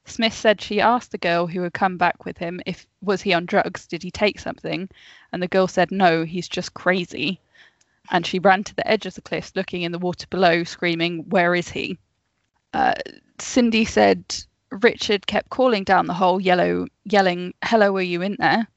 Smith 0.06 0.34
said 0.34 0.62
she 0.62 0.80
asked 0.80 1.12
the 1.12 1.18
girl 1.18 1.48
who 1.48 1.62
had 1.62 1.74
come 1.74 1.98
back 1.98 2.24
with 2.26 2.38
him 2.38 2.62
if 2.66 2.88
was 3.02 3.22
he 3.22 3.34
on 3.34 3.46
drugs, 3.46 3.86
did 3.88 4.02
he 4.02 4.10
take 4.12 4.40
something? 4.40 4.88
And 5.34 5.44
the 5.44 5.50
girl 5.50 5.68
said 5.68 5.92
no, 5.92 6.24
he's 6.24 6.48
just 6.48 6.74
crazy. 6.74 7.42
And 8.10 8.26
she 8.26 8.40
ran 8.40 8.64
to 8.64 8.76
the 8.76 8.88
edge 8.88 9.06
of 9.06 9.16
the 9.16 9.22
cliffs 9.22 9.54
looking 9.56 9.82
in 9.82 9.92
the 9.92 10.00
water 10.00 10.26
below, 10.30 10.64
screaming, 10.64 11.30
Where 11.30 11.54
is 11.54 11.68
he? 11.68 11.98
Uh, 12.74 12.94
Cindy 13.40 13.84
said 13.84 14.24
Richard 14.70 15.26
kept 15.26 15.50
calling 15.50 15.84
down 15.84 16.08
the 16.08 16.14
hole, 16.14 16.40
yellow, 16.40 16.88
yelling, 17.06 17.54
Hello, 17.64 17.96
are 17.96 18.02
you 18.02 18.22
in 18.22 18.36
there? 18.38 18.68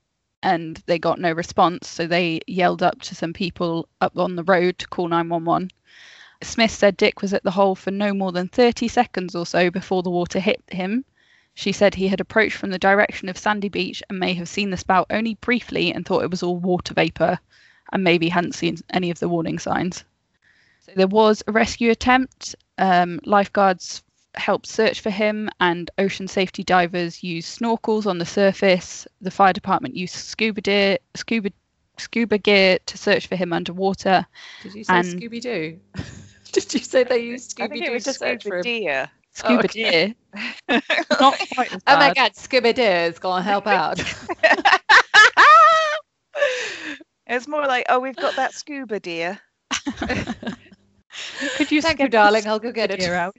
And 0.43 0.77
they 0.87 0.99
got 0.99 1.19
no 1.19 1.33
response, 1.33 1.89
so 1.89 2.07
they 2.07 2.41
yelled 2.47 2.83
up 2.83 3.03
to 3.03 3.15
some 3.15 3.33
people 3.33 3.89
up 4.01 4.17
on 4.17 4.37
the 4.37 4.45
road 4.45 4.79
to 4.79 4.89
call 4.89 5.09
911. 5.09 5.71
Smith 6.43 6.71
said 6.71 6.97
Dick 6.97 7.21
was 7.21 7.35
at 7.35 7.43
the 7.43 7.51
hole 7.51 7.75
for 7.75 7.91
no 7.91 8.15
more 8.15 8.33
than 8.33 8.49
30 8.49 8.89
seconds 8.89 9.35
or 9.35 9.45
so 9.45 9.71
before 9.71 10.03
the 10.03 10.11
water 10.11 10.41
hit 10.41 10.63
him. 10.69 11.05
She 11.55 11.73
said 11.73 11.95
he 11.95 12.09
had 12.09 12.21
approached 12.21 12.57
from 12.57 12.71
the 12.71 12.79
direction 12.79 13.29
of 13.29 13.37
Sandy 13.37 13.69
Beach 13.69 14.03
and 14.09 14.19
may 14.19 14.33
have 14.35 14.49
seen 14.49 14.71
the 14.71 14.77
spout 14.77 15.09
only 15.11 15.35
briefly 15.35 15.93
and 15.93 16.07
thought 16.07 16.23
it 16.23 16.31
was 16.31 16.43
all 16.43 16.57
water 16.57 16.95
vapour 16.95 17.39
and 17.93 18.05
maybe 18.05 18.29
hadn't 18.29 18.55
seen 18.55 18.79
any 18.91 19.11
of 19.11 19.19
the 19.19 19.29
warning 19.29 19.59
signs. 19.59 20.05
So 20.87 20.93
there 20.95 21.09
was 21.09 21.43
a 21.47 21.53
rescue 21.53 21.91
attempt. 21.91 22.55
Um, 22.79 23.21
lifeguards 23.25 24.03
helped 24.35 24.67
search 24.67 25.01
for 25.01 25.11
him, 25.11 25.51
and 25.61 25.91
ocean 25.99 26.29
safety 26.29 26.63
divers 26.63 27.23
used 27.23 27.59
snorkels 27.61 28.07
on 28.07 28.19
the 28.19 28.27
surface. 28.27 29.07
The 29.21 29.31
fire 29.31 29.53
department 29.53 29.97
used 29.97 30.15
scuba 30.15 30.61
gear, 30.61 30.99
scuba 31.15 31.51
scuba 31.99 32.39
gear 32.39 32.79
to 32.87 32.97
search 32.99 33.27
for 33.27 33.37
him 33.37 33.53
underwater. 33.53 34.27
Did 34.63 34.75
you 34.75 34.85
say 34.85 34.95
And- 34.95 35.07
Scooby 35.21 35.41
Doo? 35.41 35.81
Did 36.53 36.75
you 36.75 36.81
say 36.81 37.05
they 37.05 37.19
used 37.23 37.61
I 37.61 37.67
Scooby 37.67 37.71
think 37.71 37.85
it 37.85 37.87
Doo 37.89 37.93
was 37.95 38.05
to 38.05 38.13
search 38.15 38.43
for 38.43 38.49
scuba 38.49 38.57
him? 38.59 38.63
deer. 38.63 39.11
Scuba 39.33 39.55
oh, 39.55 39.59
okay. 39.65 39.91
gear, 39.91 40.15
not 41.21 41.39
quite 41.55 41.73
as 41.73 41.83
bad. 41.85 41.95
Oh 41.95 41.99
my. 41.99 42.15
God, 42.15 42.35
scuba 42.35 42.73
Doo 42.73 42.83
is 42.83 43.19
gonna 43.21 43.43
help 43.43 43.67
out. 43.69 44.01
it's 47.27 47.47
more 47.47 47.67
like, 47.67 47.87
oh, 47.89 48.01
we've 48.01 48.17
got 48.17 48.35
that 48.37 48.53
scuba 48.55 48.99
deer. 48.99 49.39
Could 51.57 51.71
you 51.71 51.81
Thank 51.83 51.99
you, 52.01 52.05
get 52.07 52.11
the 52.11 52.17
darling. 52.17 52.47
I'll 52.49 52.59
go 52.59 52.73
get 52.73 52.91
it. 52.91 52.99
gear 53.01 53.15
out? 53.15 53.37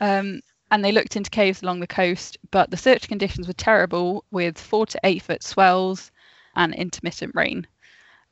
Um, 0.00 0.40
and 0.70 0.84
they 0.84 0.92
looked 0.92 1.16
into 1.16 1.30
caves 1.30 1.62
along 1.62 1.80
the 1.80 1.86
coast, 1.86 2.36
but 2.50 2.70
the 2.70 2.76
search 2.76 3.08
conditions 3.08 3.46
were 3.46 3.54
terrible 3.54 4.24
with 4.30 4.58
four 4.58 4.86
to 4.86 5.00
eight 5.04 5.22
foot 5.22 5.42
swells 5.42 6.10
and 6.54 6.74
intermittent 6.74 7.34
rain. 7.34 7.66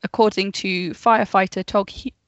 According 0.03 0.53
to 0.53 0.91
firefighter 0.91 1.65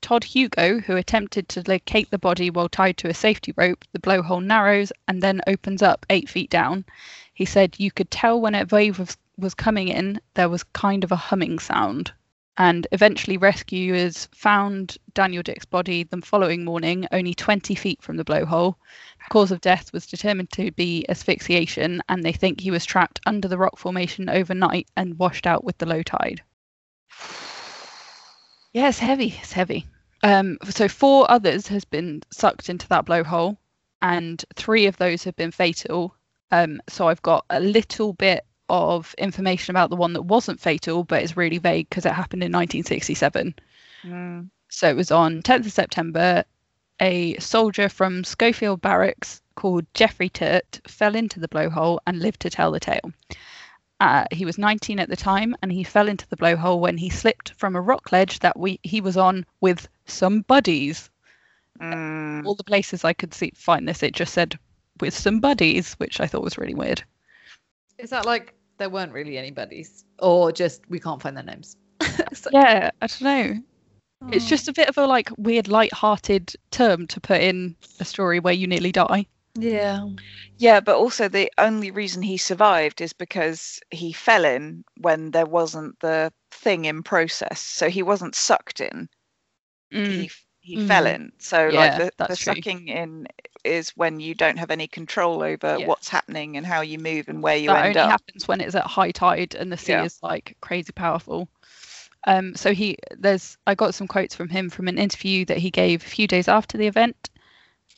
Todd, 0.00 0.24
Hugo, 0.24 0.80
who 0.80 0.96
attempted 0.96 1.48
to 1.50 1.62
locate 1.68 2.10
the 2.10 2.18
body 2.18 2.50
while 2.50 2.68
tied 2.68 2.96
to 2.98 3.08
a 3.08 3.14
safety 3.14 3.52
rope, 3.56 3.84
the 3.92 3.98
blowhole 3.98 4.42
narrows 4.42 4.90
and 5.06 5.22
then 5.22 5.42
opens 5.46 5.82
up 5.82 6.06
eight 6.08 6.28
feet 6.28 6.50
down. 6.50 6.86
He 7.34 7.44
said 7.44 7.78
you 7.78 7.90
could 7.90 8.10
tell 8.10 8.40
when 8.40 8.54
a 8.54 8.64
wave 8.64 8.98
was, 8.98 9.16
was 9.36 9.54
coming 9.54 9.88
in, 9.88 10.20
there 10.34 10.48
was 10.48 10.64
kind 10.64 11.04
of 11.04 11.12
a 11.12 11.16
humming 11.16 11.58
sound. 11.58 12.12
And 12.60 12.88
eventually, 12.90 13.36
rescuers 13.36 14.26
found 14.32 14.98
Daniel 15.14 15.44
Dick's 15.44 15.64
body 15.64 16.02
the 16.02 16.20
following 16.20 16.64
morning, 16.64 17.06
only 17.12 17.32
20 17.32 17.76
feet 17.76 18.02
from 18.02 18.16
the 18.16 18.24
blowhole. 18.24 18.74
Cause 19.30 19.52
of 19.52 19.60
death 19.60 19.92
was 19.92 20.06
determined 20.06 20.50
to 20.52 20.72
be 20.72 21.06
asphyxiation, 21.08 22.02
and 22.08 22.24
they 22.24 22.32
think 22.32 22.60
he 22.60 22.72
was 22.72 22.84
trapped 22.84 23.20
under 23.26 23.46
the 23.46 23.58
rock 23.58 23.78
formation 23.78 24.28
overnight 24.28 24.88
and 24.96 25.20
washed 25.20 25.46
out 25.46 25.62
with 25.62 25.78
the 25.78 25.86
low 25.86 26.02
tide. 26.02 26.42
Yeah, 28.72 28.88
it's 28.88 28.98
heavy. 28.98 29.36
It's 29.40 29.52
heavy. 29.52 29.86
Um, 30.24 30.58
so 30.64 30.88
four 30.88 31.30
others 31.30 31.68
has 31.68 31.84
been 31.84 32.22
sucked 32.32 32.68
into 32.68 32.88
that 32.88 33.06
blowhole, 33.06 33.56
and 34.02 34.44
three 34.56 34.86
of 34.86 34.96
those 34.96 35.22
have 35.22 35.36
been 35.36 35.52
fatal. 35.52 36.16
Um, 36.50 36.80
so 36.88 37.06
I've 37.06 37.22
got 37.22 37.44
a 37.50 37.60
little 37.60 38.14
bit 38.14 38.44
of 38.68 39.14
information 39.18 39.72
about 39.72 39.90
the 39.90 39.96
one 39.96 40.12
that 40.12 40.22
wasn't 40.22 40.60
fatal, 40.60 41.04
but 41.04 41.22
it's 41.22 41.36
really 41.36 41.58
vague 41.58 41.88
because 41.88 42.06
it 42.06 42.12
happened 42.12 42.42
in 42.42 42.52
1967. 42.52 43.54
Mm. 44.04 44.50
So 44.68 44.88
it 44.88 44.96
was 44.96 45.10
on 45.10 45.42
10th 45.42 45.66
of 45.66 45.72
September. 45.72 46.44
A 47.00 47.36
soldier 47.38 47.88
from 47.88 48.24
Schofield 48.24 48.80
Barracks 48.80 49.40
called 49.54 49.86
Jeffrey 49.94 50.28
Turt 50.28 50.80
fell 50.86 51.14
into 51.14 51.40
the 51.40 51.48
blowhole 51.48 51.98
and 52.06 52.20
lived 52.20 52.40
to 52.40 52.50
tell 52.50 52.72
the 52.72 52.80
tale. 52.80 53.12
Uh, 54.00 54.24
he 54.30 54.44
was 54.44 54.58
19 54.58 55.00
at 55.00 55.08
the 55.08 55.16
time, 55.16 55.56
and 55.60 55.72
he 55.72 55.82
fell 55.82 56.08
into 56.08 56.28
the 56.28 56.36
blowhole 56.36 56.78
when 56.78 56.96
he 56.96 57.10
slipped 57.10 57.52
from 57.54 57.74
a 57.74 57.80
rock 57.80 58.12
ledge 58.12 58.38
that 58.40 58.56
we 58.56 58.78
he 58.84 59.00
was 59.00 59.16
on 59.16 59.44
with 59.60 59.88
some 60.06 60.42
buddies. 60.42 61.10
Mm. 61.80 62.46
All 62.46 62.54
the 62.54 62.64
places 62.64 63.04
I 63.04 63.12
could 63.12 63.34
see 63.34 63.52
find 63.56 63.88
this, 63.88 64.02
it 64.02 64.14
just 64.14 64.34
said 64.34 64.58
with 65.00 65.16
some 65.16 65.40
buddies, 65.40 65.94
which 65.94 66.20
I 66.20 66.26
thought 66.26 66.44
was 66.44 66.58
really 66.58 66.74
weird. 66.74 67.02
Is 67.98 68.10
that 68.10 68.26
like 68.26 68.54
there 68.78 68.88
weren't 68.90 69.12
really 69.12 69.36
any 69.38 69.50
buddies, 69.50 70.04
or 70.20 70.50
just 70.52 70.82
we 70.88 70.98
can't 71.00 71.20
find 71.22 71.36
their 71.36 71.44
names? 71.44 71.76
So- 72.32 72.50
Yeah, 72.52 72.90
I 73.02 73.06
don't 73.06 73.22
know. 73.22 73.54
It's 74.32 74.46
Oh. 74.46 74.48
just 74.48 74.66
a 74.68 74.72
bit 74.72 74.88
of 74.88 74.98
a 74.98 75.06
like 75.06 75.30
weird, 75.36 75.68
light-hearted 75.68 76.52
term 76.72 77.06
to 77.08 77.20
put 77.20 77.40
in 77.40 77.76
a 78.00 78.04
story 78.04 78.40
where 78.40 78.54
you 78.54 78.66
nearly 78.66 78.90
die. 78.92 79.26
yeah. 79.56 80.06
Yeah, 80.60 80.80
but 80.80 80.96
also 80.96 81.28
the 81.28 81.52
only 81.58 81.92
reason 81.92 82.20
he 82.22 82.36
survived 82.36 83.00
is 83.00 83.12
because 83.12 83.78
he 83.92 84.12
fell 84.12 84.44
in 84.44 84.84
when 85.00 85.30
there 85.30 85.46
wasn't 85.46 85.98
the 86.00 86.32
thing 86.50 86.84
in 86.86 87.04
process. 87.04 87.60
So 87.60 87.88
he 87.88 88.02
wasn't 88.02 88.34
sucked 88.34 88.80
in. 88.80 89.08
Mm. 89.94 90.06
He 90.10 90.24
f- 90.26 90.44
he 90.60 90.86
fell 90.86 91.04
Mhm. 91.04 91.14
in. 91.14 91.32
So 91.38 91.68
Yeah, 91.68 91.78
like 91.98 92.16
the, 92.16 92.26
the 92.26 92.34
sucking 92.36 92.88
in 92.88 93.28
is 93.64 93.90
when 93.90 94.20
you 94.20 94.34
don't 94.34 94.58
have 94.58 94.70
any 94.70 94.86
control 94.86 95.42
over 95.42 95.76
Yeah. 95.78 95.86
what's 95.86 96.08
happening 96.08 96.56
and 96.56 96.66
how 96.66 96.80
you 96.80 96.98
move 96.98 97.28
and 97.28 97.42
where 97.42 97.56
you 97.56 97.68
that 97.68 97.84
end 97.86 97.96
only 97.96 98.00
up. 98.00 98.10
happens 98.10 98.46
when 98.48 98.60
it's 98.60 98.74
at 98.74 98.86
high 98.86 99.10
tide 99.10 99.54
and 99.54 99.70
the 99.72 99.76
sea 99.76 99.92
Yeah. 99.92 100.04
is 100.04 100.18
like 100.22 100.56
crazy 100.60 100.92
powerful. 100.92 101.48
Um, 102.26 102.54
so 102.56 102.72
he 102.74 102.96
there's 103.16 103.56
I 103.66 103.74
got 103.74 103.94
some 103.94 104.08
quotes 104.08 104.34
from 104.34 104.48
him 104.48 104.70
from 104.70 104.88
an 104.88 104.98
interview 104.98 105.44
that 105.46 105.58
he 105.58 105.70
gave 105.70 106.02
a 106.04 106.08
few 106.08 106.26
days 106.26 106.48
after 106.48 106.76
the 106.76 106.86
event. 106.86 107.30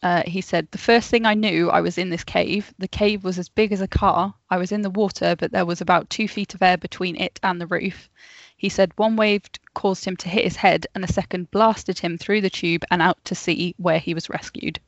Uh, 0.02 0.22
he 0.26 0.40
said, 0.40 0.66
"The 0.70 0.78
first 0.78 1.10
thing 1.10 1.26
I 1.26 1.34
knew, 1.34 1.70
I 1.70 1.82
was 1.82 1.98
in 1.98 2.08
this 2.08 2.24
cave. 2.24 2.72
The 2.78 2.88
cave 2.88 3.22
was 3.22 3.38
as 3.38 3.50
big 3.50 3.70
as 3.72 3.82
a 3.82 3.88
car. 3.88 4.32
I 4.48 4.56
was 4.56 4.72
in 4.72 4.80
the 4.80 4.88
water, 4.90 5.36
but 5.36 5.52
there 5.52 5.66
was 5.66 5.82
about 5.82 6.08
two 6.08 6.26
feet 6.26 6.54
of 6.54 6.62
air 6.62 6.78
between 6.78 7.16
it 7.16 7.38
and 7.42 7.60
the 7.60 7.66
roof." 7.66 8.08
He 8.56 8.68
said 8.70 8.92
one 8.96 9.16
wave 9.16 9.42
caused 9.74 10.04
him 10.04 10.16
to 10.18 10.28
hit 10.28 10.44
his 10.44 10.56
head, 10.56 10.86
and 10.94 11.04
a 11.04 11.12
second 11.12 11.50
blasted 11.50 11.98
him 11.98 12.16
through 12.18 12.40
the 12.42 12.50
tube 12.50 12.84
and 12.90 13.02
out 13.02 13.22
to 13.26 13.34
sea, 13.34 13.74
where 13.78 13.98
he 13.98 14.14
was 14.14 14.30
rescued. 14.30 14.80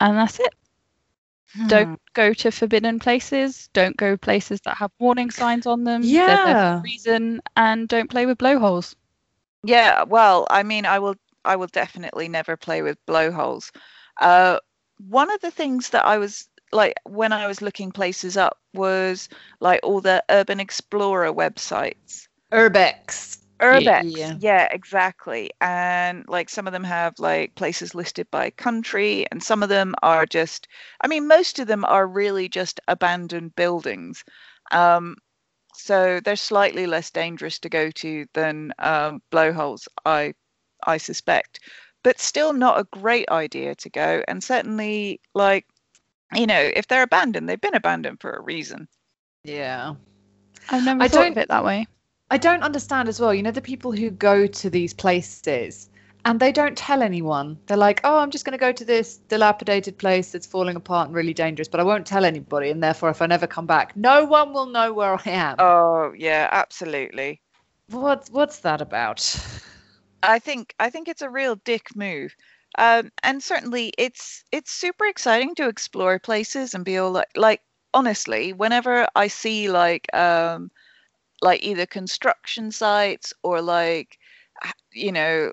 And 0.00 0.16
that's 0.18 0.40
it. 0.40 0.54
Hmm. 1.54 1.68
Don't 1.68 2.00
go 2.14 2.32
to 2.34 2.50
forbidden 2.50 2.98
places. 2.98 3.68
Don't 3.72 3.96
go 3.96 4.16
places 4.16 4.60
that 4.62 4.76
have 4.78 4.92
warning 4.98 5.30
signs 5.30 5.66
on 5.66 5.84
them. 5.84 6.20
They're 6.24 6.38
there 6.38 6.56
for 6.56 6.66
Yeah. 6.66 6.82
reason, 6.82 7.40
and 7.56 7.88
don't 7.88 8.10
play 8.10 8.26
with 8.26 8.38
blowholes. 8.38 8.96
Yeah, 9.64 10.04
well, 10.04 10.46
I 10.50 10.62
mean, 10.62 10.86
I 10.86 10.98
will 10.98 11.16
I 11.44 11.56
will 11.56 11.66
definitely 11.68 12.28
never 12.28 12.56
play 12.56 12.82
with 12.82 13.04
blowholes. 13.06 13.72
Uh, 14.20 14.58
one 14.98 15.30
of 15.30 15.40
the 15.40 15.50
things 15.50 15.90
that 15.90 16.04
I 16.06 16.18
was 16.18 16.48
like 16.72 16.94
when 17.04 17.32
I 17.32 17.46
was 17.46 17.62
looking 17.62 17.92
places 17.92 18.36
up 18.36 18.58
was 18.74 19.28
like 19.60 19.80
all 19.82 20.00
the 20.00 20.24
Urban 20.30 20.60
Explorer 20.60 21.32
websites. 21.32 22.28
Urbex. 22.52 23.38
Urbex, 23.60 24.16
Yeah. 24.16 24.36
yeah, 24.38 24.68
exactly. 24.70 25.50
And 25.60 26.24
like 26.28 26.48
some 26.48 26.66
of 26.66 26.72
them 26.72 26.84
have 26.84 27.18
like 27.18 27.54
places 27.54 27.94
listed 27.94 28.30
by 28.30 28.50
country, 28.50 29.26
and 29.30 29.42
some 29.42 29.62
of 29.62 29.68
them 29.68 29.94
are 30.02 30.26
just, 30.26 30.66
I 31.00 31.08
mean, 31.08 31.26
most 31.28 31.58
of 31.58 31.66
them 31.66 31.84
are 31.84 32.06
really 32.06 32.48
just 32.48 32.80
abandoned 32.88 33.54
buildings. 33.56 34.24
Um, 34.72 35.16
so 35.74 36.20
they're 36.24 36.36
slightly 36.36 36.86
less 36.86 37.10
dangerous 37.10 37.58
to 37.60 37.68
go 37.68 37.90
to 37.92 38.26
than 38.34 38.72
um, 38.78 39.22
blowholes, 39.30 39.88
I, 40.04 40.34
I 40.86 40.96
suspect, 40.96 41.60
but 42.02 42.18
still 42.18 42.52
not 42.52 42.80
a 42.80 42.84
great 42.98 43.28
idea 43.30 43.74
to 43.76 43.90
go. 43.90 44.22
And 44.26 44.42
certainly, 44.42 45.20
like, 45.34 45.66
you 46.34 46.46
know, 46.46 46.60
if 46.74 46.86
they're 46.88 47.02
abandoned, 47.02 47.48
they've 47.48 47.60
been 47.60 47.74
abandoned 47.74 48.20
for 48.20 48.32
a 48.32 48.42
reason. 48.42 48.88
Yeah. 49.44 49.94
I've 50.70 50.84
never 50.84 51.02
I 51.02 51.08
thought 51.08 51.22
don't- 51.22 51.32
of 51.32 51.38
it 51.38 51.48
that 51.48 51.64
way. 51.64 51.86
I 52.30 52.38
don't 52.38 52.62
understand 52.62 53.08
as 53.08 53.20
well. 53.20 53.34
You 53.34 53.42
know, 53.42 53.50
the 53.50 53.60
people 53.60 53.92
who 53.92 54.10
go 54.10 54.46
to 54.46 54.70
these 54.70 54.94
places 54.94 55.88
and 56.24 56.38
they 56.38 56.52
don't 56.52 56.76
tell 56.76 57.02
anyone. 57.02 57.58
They're 57.66 57.76
like, 57.76 58.00
oh, 58.04 58.18
I'm 58.18 58.30
just 58.30 58.44
going 58.44 58.52
to 58.52 58.58
go 58.58 58.72
to 58.72 58.84
this 58.84 59.16
dilapidated 59.16 59.98
place 59.98 60.32
that's 60.32 60.46
falling 60.46 60.76
apart 60.76 61.08
and 61.08 61.16
really 61.16 61.34
dangerous, 61.34 61.68
but 61.68 61.80
I 61.80 61.82
won't 61.82 62.06
tell 62.06 62.24
anybody. 62.24 62.70
And 62.70 62.82
therefore, 62.82 63.10
if 63.10 63.20
I 63.22 63.26
never 63.26 63.46
come 63.46 63.66
back, 63.66 63.96
no 63.96 64.24
one 64.24 64.52
will 64.52 64.66
know 64.66 64.92
where 64.92 65.14
I 65.14 65.30
am. 65.30 65.56
Oh, 65.58 66.12
yeah, 66.16 66.48
absolutely. 66.52 67.40
What's, 67.88 68.30
what's 68.30 68.58
that 68.60 68.80
about? 68.80 69.36
I 70.22 70.38
think 70.38 70.74
I 70.78 70.90
think 70.90 71.08
it's 71.08 71.22
a 71.22 71.30
real 71.30 71.56
dick 71.56 71.96
move. 71.96 72.34
Um, 72.78 73.10
and 73.22 73.42
certainly 73.42 73.92
it's 73.98 74.44
it's 74.52 74.70
super 74.70 75.06
exciting 75.06 75.54
to 75.56 75.66
explore 75.66 76.18
places 76.18 76.74
and 76.74 76.84
be 76.84 76.98
all 76.98 77.10
like 77.10 77.30
like 77.36 77.62
honestly, 77.94 78.52
whenever 78.52 79.08
I 79.16 79.28
see 79.28 79.70
like 79.70 80.14
um 80.14 80.70
like 81.42 81.62
either 81.62 81.86
construction 81.86 82.70
sites 82.70 83.32
or 83.42 83.60
like 83.60 84.18
you 84.92 85.12
know 85.12 85.52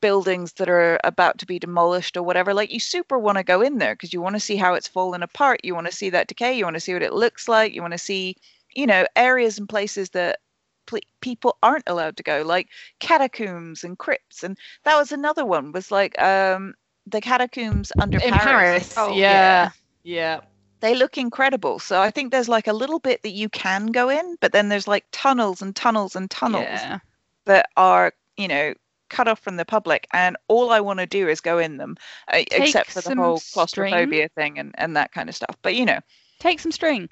buildings 0.00 0.54
that 0.54 0.68
are 0.68 0.98
about 1.04 1.38
to 1.38 1.46
be 1.46 1.58
demolished 1.58 2.16
or 2.16 2.22
whatever 2.22 2.52
like 2.52 2.72
you 2.72 2.80
super 2.80 3.18
want 3.18 3.38
to 3.38 3.44
go 3.44 3.60
in 3.60 3.78
there 3.78 3.94
because 3.94 4.12
you 4.12 4.20
want 4.20 4.34
to 4.34 4.40
see 4.40 4.56
how 4.56 4.74
it's 4.74 4.88
fallen 4.88 5.22
apart 5.22 5.60
you 5.62 5.74
want 5.74 5.86
to 5.86 5.92
see 5.92 6.10
that 6.10 6.26
decay 6.26 6.52
you 6.52 6.64
want 6.64 6.74
to 6.74 6.80
see 6.80 6.92
what 6.92 7.02
it 7.02 7.12
looks 7.12 7.48
like 7.48 7.72
you 7.72 7.80
want 7.80 7.92
to 7.92 7.98
see 7.98 8.36
you 8.74 8.86
know 8.86 9.06
areas 9.16 9.58
and 9.58 9.68
places 9.68 10.10
that 10.10 10.38
pl- 10.86 11.00
people 11.20 11.56
aren't 11.62 11.88
allowed 11.88 12.16
to 12.16 12.22
go 12.22 12.42
like 12.42 12.68
catacombs 12.98 13.84
and 13.84 13.98
crypts 13.98 14.42
and 14.42 14.58
that 14.84 14.96
was 14.96 15.12
another 15.12 15.46
one 15.46 15.70
was 15.72 15.90
like 15.90 16.20
um 16.20 16.74
the 17.06 17.20
catacombs 17.20 17.92
under 18.00 18.18
In 18.18 18.32
paris, 18.32 18.44
Paris. 18.44 18.94
Oh, 18.96 19.16
yeah. 19.16 19.70
Yeah. 20.02 20.40
They 20.80 20.94
look 20.94 21.16
incredible 21.18 21.78
so 21.78 22.00
i 22.00 22.10
think 22.10 22.30
there's 22.30 22.48
like 22.48 22.66
a 22.66 22.72
little 22.72 22.98
bit 22.98 23.22
that 23.22 23.30
you 23.32 23.48
can 23.48 23.86
go 23.86 24.08
in 24.08 24.36
but 24.40 24.52
then 24.52 24.68
there's 24.68 24.88
like 24.88 25.04
tunnels 25.12 25.62
and 25.62 25.76
tunnels 25.76 26.16
and 26.16 26.30
tunnels 26.30 26.64
Yeah. 26.64 26.98
that 27.46 27.68
are 27.76 28.12
you 28.36 28.48
know 28.48 28.74
cut 29.08 29.26
off 29.28 29.40
from 29.40 29.56
the 29.56 29.64
public 29.64 30.06
and 30.12 30.36
all 30.48 30.70
i 30.70 30.80
want 30.80 31.00
to 31.00 31.06
do 31.06 31.28
is 31.28 31.40
go 31.40 31.58
in 31.58 31.76
them 31.78 31.96
uh, 32.32 32.42
except 32.52 32.90
for 32.92 33.00
the 33.00 33.14
whole 33.14 33.38
string. 33.38 33.52
claustrophobia 33.90 34.28
thing 34.36 34.58
and, 34.58 34.72
and 34.78 34.96
that 34.96 35.12
kind 35.12 35.28
of 35.28 35.34
stuff 35.34 35.56
but 35.62 35.74
you 35.74 35.84
know 35.84 35.98
Take 36.38 36.60
some 36.60 36.72
string. 36.72 37.08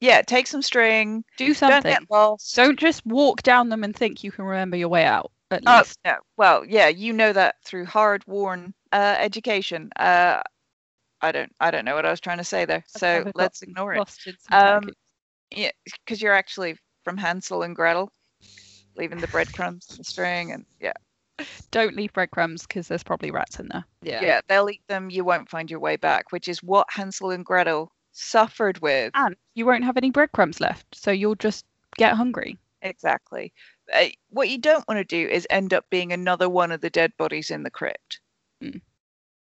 yeah 0.00 0.22
take 0.22 0.46
some 0.46 0.62
string 0.62 1.22
Do 1.36 1.52
something. 1.52 1.82
don't 1.82 2.00
get 2.00 2.10
lost 2.10 2.54
Don't 2.56 2.78
just 2.78 3.04
walk 3.04 3.42
down 3.42 3.68
them 3.68 3.84
and 3.84 3.94
think 3.94 4.22
you 4.24 4.30
can 4.32 4.44
remember 4.46 4.76
your 4.76 4.88
way 4.88 5.04
out. 5.04 5.32
At 5.50 5.64
oh 5.66 5.78
least. 5.78 5.98
no 6.04 6.14
well 6.36 6.64
yeah 6.64 6.86
you 6.88 7.12
know 7.12 7.32
that 7.32 7.56
through 7.64 7.84
hard 7.86 8.24
worn 8.28 8.72
uh, 8.92 9.16
education 9.18 9.90
uh 9.96 10.40
i 11.22 11.32
don't 11.32 11.52
i 11.60 11.70
don't 11.70 11.84
know 11.84 11.94
what 11.94 12.06
i 12.06 12.10
was 12.10 12.20
trying 12.20 12.38
to 12.38 12.44
say 12.44 12.64
there. 12.64 12.84
I've 12.94 13.00
so 13.00 13.32
let's 13.34 13.62
ignore 13.62 13.94
it. 13.94 13.98
Lost 13.98 14.26
in 14.26 14.36
some 14.38 14.84
Um, 14.84 14.90
yeah 15.50 15.70
because 16.04 16.22
you're 16.22 16.34
actually 16.34 16.76
from 17.04 17.16
hansel 17.16 17.62
and 17.62 17.74
gretel 17.74 18.12
leaving 18.96 19.18
the 19.18 19.28
breadcrumbs 19.28 19.86
and 19.90 19.98
the 19.98 20.04
string 20.04 20.52
and 20.52 20.64
yeah. 20.80 20.92
Don't 21.70 21.96
leave 21.96 22.12
breadcrumbs 22.12 22.66
because 22.66 22.86
there's 22.86 23.02
probably 23.02 23.30
rats 23.30 23.58
in 23.58 23.68
there. 23.68 23.84
Yeah. 24.02 24.22
yeah 24.22 24.40
they'll 24.48 24.68
eat 24.68 24.82
them 24.88 25.08
you 25.08 25.24
won't 25.24 25.48
find 25.48 25.70
your 25.70 25.80
way 25.80 25.96
back 25.96 26.32
which 26.32 26.48
is 26.48 26.62
what 26.62 26.86
hansel 26.90 27.30
and 27.30 27.44
gretel 27.44 27.90
suffered 28.12 28.80
with. 28.80 29.12
And 29.14 29.36
you 29.54 29.66
won't 29.66 29.84
have 29.84 29.96
any 29.96 30.10
breadcrumbs 30.10 30.60
left, 30.60 30.86
so 30.94 31.10
you'll 31.10 31.36
just 31.36 31.64
get 31.96 32.14
hungry. 32.14 32.58
exactly. 32.82 33.52
Uh, 33.92 34.06
what 34.28 34.48
you 34.48 34.58
don't 34.58 34.86
want 34.86 34.98
to 34.98 35.04
do 35.04 35.28
is 35.28 35.46
end 35.50 35.74
up 35.74 35.84
being 35.90 36.12
another 36.12 36.48
one 36.48 36.72
of 36.72 36.80
the 36.80 36.90
dead 36.90 37.12
bodies 37.16 37.50
in 37.50 37.62
the 37.62 37.70
crypt 37.70 38.20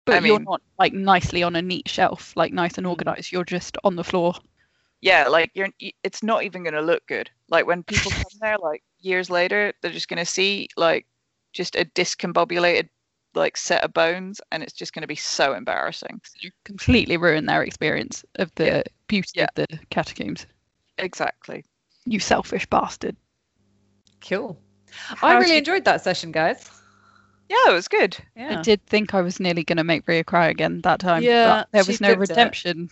But 0.05 0.15
I 0.23 0.27
you're 0.27 0.39
not 0.39 0.61
like 0.79 0.93
nicely 0.93 1.43
on 1.43 1.55
a 1.55 1.61
neat 1.61 1.87
shelf, 1.87 2.33
like 2.35 2.51
nice 2.53 2.77
and 2.77 2.85
Mm. 2.85 2.89
organized. 2.91 3.31
You're 3.31 3.45
just 3.45 3.77
on 3.83 3.95
the 3.95 4.03
floor. 4.03 4.33
yeah 5.01 5.27
like 5.27 5.51
you're 5.53 5.67
it's 6.03 6.23
not 6.23 6.43
even 6.43 6.63
going 6.63 6.73
to 6.73 6.81
look 6.81 7.05
good 7.07 7.29
like 7.49 7.65
when 7.67 7.83
people 7.83 8.09
come 8.23 8.39
there 8.39 8.57
like 8.57 8.81
years 9.01 9.29
later 9.29 9.73
they're 9.81 9.91
just 9.91 10.07
going 10.07 10.17
to 10.25 10.25
see 10.25 10.67
like 10.77 11.05
just 11.51 11.75
a 11.75 11.83
discombobulated 11.93 12.87
like 13.35 13.57
set 13.57 13.83
of 13.83 13.91
bones 13.91 14.39
and 14.51 14.63
it's 14.63 14.71
just 14.71 14.93
going 14.93 15.01
to 15.01 15.07
be 15.07 15.15
so 15.15 15.53
embarrassing 15.55 16.21
You 16.39 16.51
completely 16.63 17.17
ruin 17.17 17.45
their 17.45 17.63
experience 17.63 18.23
of 18.35 18.49
the 18.55 18.65
Yeah. 18.65 18.83
beauty 19.07 19.31
Yeah. 19.35 19.47
of 19.57 19.67
the 19.67 19.79
catacombs. 19.89 20.45
exactly 20.97 21.65
You 22.05 22.19
selfish 22.19 22.65
bastard. 22.67 23.15
Cool. 24.21 24.57
How 24.91 25.27
I 25.27 25.33
really 25.39 25.53
you- 25.53 25.57
enjoyed 25.57 25.83
that 25.85 26.01
session, 26.03 26.31
guys. 26.31 26.69
Yeah 27.49 27.69
it 27.69 27.73
was 27.73 27.87
good 27.87 28.17
Yeah. 28.35 28.59
I 28.59 28.61
did 28.63 28.85
think 28.85 29.13
I 29.13 29.21
was 29.21 29.39
nearly 29.39 29.63
going 29.63 29.77
to 29.77 29.83
make 29.83 30.07
Rhea 30.07 30.23
cry 30.23 30.47
again 30.47 30.81
that 30.81 30.99
time. 30.99 31.23
Yeah, 31.23 31.43
but 31.59 31.67
there 31.71 31.85
was 31.85 32.01
no 32.01 32.07
flipped 32.07 32.29
it. 32.29 32.31
redemption. 32.31 32.89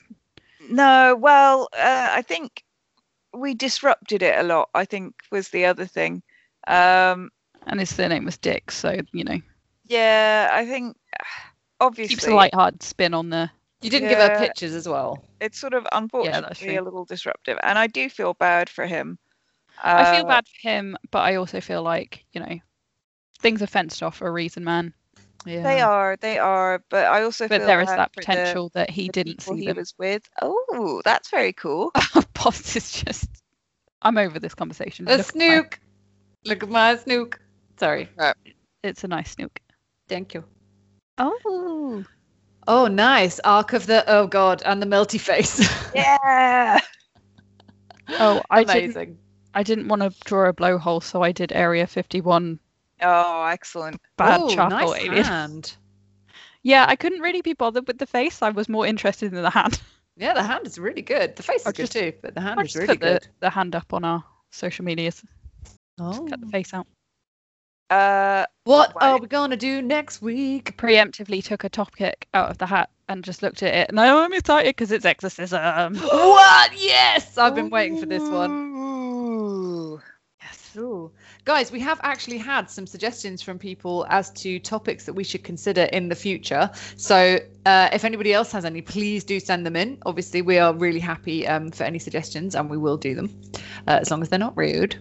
no 0.70 1.16
well 1.20 1.70
uh, 1.74 2.10
i 2.12 2.22
think 2.22 2.64
we 3.34 3.54
disrupted 3.54 4.22
it 4.22 4.38
a 4.38 4.44
lot 4.44 4.70
i 4.74 4.86
think 4.86 5.14
was 5.32 5.50
the 5.50 5.66
other 5.66 5.86
thing 5.86 6.22
um 6.68 7.30
And 7.68 7.80
his 7.80 7.94
surname 7.94 8.26
was 8.26 8.38
Dick, 8.38 8.72
so 8.72 9.00
you 9.14 9.24
know 9.24 9.40
yeah 9.86 10.50
i 10.54 10.66
think 10.66 10.96
obviously 11.80 12.16
keeps 12.16 12.28
a 12.28 12.36
light-hearted 12.36 12.84
spin 12.84 13.14
on 13.14 13.30
the. 13.30 13.50
You 13.82 13.90
didn't 13.90 14.10
give 14.10 14.20
her 14.20 14.30
Yeah. 14.30 14.48
pictures 14.48 14.74
as 14.74 14.88
well. 14.88 15.24
it's 15.40 15.60
sort 15.60 15.74
of 15.74 15.88
unfortunately 15.92 16.76
a 16.76 16.84
little 16.84 17.06
disruptive 17.06 17.58
and 17.64 17.78
i 17.80 17.88
do 17.88 18.10
feel 18.10 18.34
bad 18.36 18.70
for 18.70 18.86
him 18.86 19.18
I 19.84 20.04
feel 20.06 20.24
Uh, 20.24 20.28
bad 20.28 20.46
for 20.48 20.70
him, 20.70 20.98
but 21.12 21.20
I 21.20 21.36
also 21.36 21.60
feel 21.62 21.82
like 21.82 22.26
you 22.34 22.42
know 22.42 22.60
things 23.42 23.62
are 23.62 23.68
fenced 23.68 24.02
off 24.04 24.18
for 24.18 24.28
a 24.28 24.32
reason, 24.32 24.64
man. 24.64 24.94
Yeah. 25.46 25.64
They 25.64 25.82
are, 25.82 26.18
they 26.18 26.38
are, 26.38 26.84
but 26.90 27.06
I 27.08 27.24
also 27.24 27.48
But 27.48 27.60
feel 27.62 27.68
there 27.68 27.82
is 27.82 27.88
that 27.88 28.14
for 28.14 28.22
the- 28.22 28.26
potential 28.28 28.70
that 28.76 28.90
he 28.92 29.10
didn't 29.10 29.40
people 29.40 29.56
see 29.56 29.62
he 29.62 29.68
them. 29.68 29.78
was 29.78 29.94
with. 29.98 30.30
Oh, 30.42 31.02
that's 31.04 31.30
very 31.32 31.52
cool. 31.54 31.92
Pops 32.36 32.76
is 32.76 32.92
just. 33.04 33.28
I'm 34.04 34.18
over 34.18 34.40
this 34.40 34.54
conversation. 34.54 35.08
A 35.08 35.18
Look 35.18 35.20
at 35.20 35.36
my- 35.36 35.46
snook. 35.46 35.80
Look 36.46 36.64
at 36.64 36.70
my 36.70 36.96
snook. 36.98 37.40
Sorry. 37.80 38.08
It's 38.84 39.04
a 39.04 39.08
nice 39.08 39.32
snook. 39.32 39.60
Thank 40.08 40.34
you. 40.36 40.44
Oh. 41.18 42.04
Oh, 42.68 42.88
nice. 42.88 43.40
Ark 43.40 43.74
of 43.74 43.88
the. 43.88 44.04
Oh, 44.08 44.28
God. 44.28 44.62
And 44.66 44.82
the 44.82 44.86
melty 44.88 45.20
face. 45.20 45.60
Yeah. 45.96 46.80
Oh, 48.10 48.42
I 48.50 48.64
didn't. 48.64 48.84
Amazing. 48.96 49.18
I 49.54 49.64
didn't 49.64 49.88
want 49.88 50.02
to 50.02 50.14
draw 50.26 50.48
a 50.50 50.54
blowhole, 50.54 51.04
so 51.04 51.22
I 51.22 51.32
did 51.32 51.52
Area 51.52 51.86
51 51.88 52.60
Oh, 53.02 53.46
excellent. 53.46 54.00
bad 54.18 54.40
oh, 54.42 54.50
charcoal 54.54 54.92
nice 54.92 55.04
alien. 55.04 55.24
hand. 55.24 55.76
Yeah, 56.64 56.86
I 56.88 56.96
couldn't 56.96 57.22
really 57.22 57.42
be 57.42 57.54
bothered 57.54 57.88
with 57.88 57.98
the 57.98 58.06
face. 58.06 58.42
I 58.42 58.50
was 58.50 58.70
more 58.70 58.86
interested 58.86 59.34
in 59.34 59.42
the 59.42 59.50
hand. 59.50 59.82
Yeah, 60.18 60.34
the 60.34 60.44
hand 60.44 60.68
is 60.68 60.78
really 60.78 61.02
good. 61.02 61.36
The 61.36 61.42
face 61.44 61.66
I 61.66 61.70
is 61.70 61.76
good 61.78 61.90
too, 61.92 62.14
but 62.22 62.36
the 62.36 62.42
hand 62.42 62.60
I 62.60 62.64
is 62.64 62.74
just 62.74 62.76
really 62.82 62.98
put 62.98 63.00
the, 63.00 63.14
good. 63.14 63.28
the 63.40 63.50
hand 63.50 63.76
up 63.76 63.94
on 63.94 64.04
our 64.04 64.24
social 64.52 64.86
medias. 64.86 65.24
Oh. 66.00 66.28
Cut 66.30 66.40
the 66.42 66.48
face 66.48 66.74
out. 66.74 66.86
Uh, 67.90 68.46
What 68.66 68.94
Right. 68.96 69.10
are 69.12 69.18
we 69.20 69.28
gonna 69.28 69.58
do 69.58 69.82
next 69.82 70.22
week? 70.22 70.78
Preemptively 70.78 71.44
took 71.44 71.64
a 71.64 71.70
topic 71.70 72.28
out 72.34 72.50
of 72.52 72.58
the 72.58 72.66
hat 72.66 72.90
and 73.10 73.24
just 73.24 73.42
looked 73.42 73.64
at 73.64 73.74
it. 73.74 73.90
And 73.90 74.00
I'm 74.00 74.32
excited 74.34 74.70
because 74.76 74.92
it's 74.92 75.06
exorcism. 75.06 75.96
what? 75.96 76.72
Yes, 76.80 77.38
I've 77.38 77.56
been 77.56 77.70
waiting 77.70 78.00
for 78.00 78.06
this 78.06 78.22
one. 78.22 78.52
Ooh. 78.52 80.02
Yes. 80.42 80.78
Ooh. 80.78 81.12
Guys, 81.44 81.72
we 81.72 81.80
have 81.80 82.00
actually 82.04 82.38
had 82.38 82.70
some 82.70 82.86
suggestions 82.86 83.42
from 83.42 83.58
people 83.58 84.06
as 84.10 84.30
to 84.32 84.60
topics 84.60 85.06
that 85.06 85.14
we 85.14 85.24
should 85.24 85.44
consider 85.44 85.84
in 85.86 86.08
the 86.08 86.16
future. 86.16 86.70
So, 86.98 87.40
uh, 87.66 87.90
if 87.92 88.06
anybody 88.06 88.32
else 88.32 88.52
has 88.52 88.64
any, 88.64 88.82
please 88.82 89.24
do 89.24 89.40
send 89.40 89.66
them 89.66 89.76
in. 89.76 89.98
Obviously, 90.06 90.44
we 90.44 90.60
are 90.60 90.72
really 90.72 91.00
happy 91.00 91.48
um, 91.48 91.72
for 91.72 91.84
any 91.84 91.98
suggestions, 91.98 92.54
and 92.54 92.70
we 92.70 92.78
will 92.78 92.96
do 92.98 93.16
them 93.16 93.42
uh, 93.88 93.98
as 94.02 94.12
long 94.12 94.22
as 94.22 94.30
they're 94.30 94.38
not 94.38 94.56
rude 94.56 94.98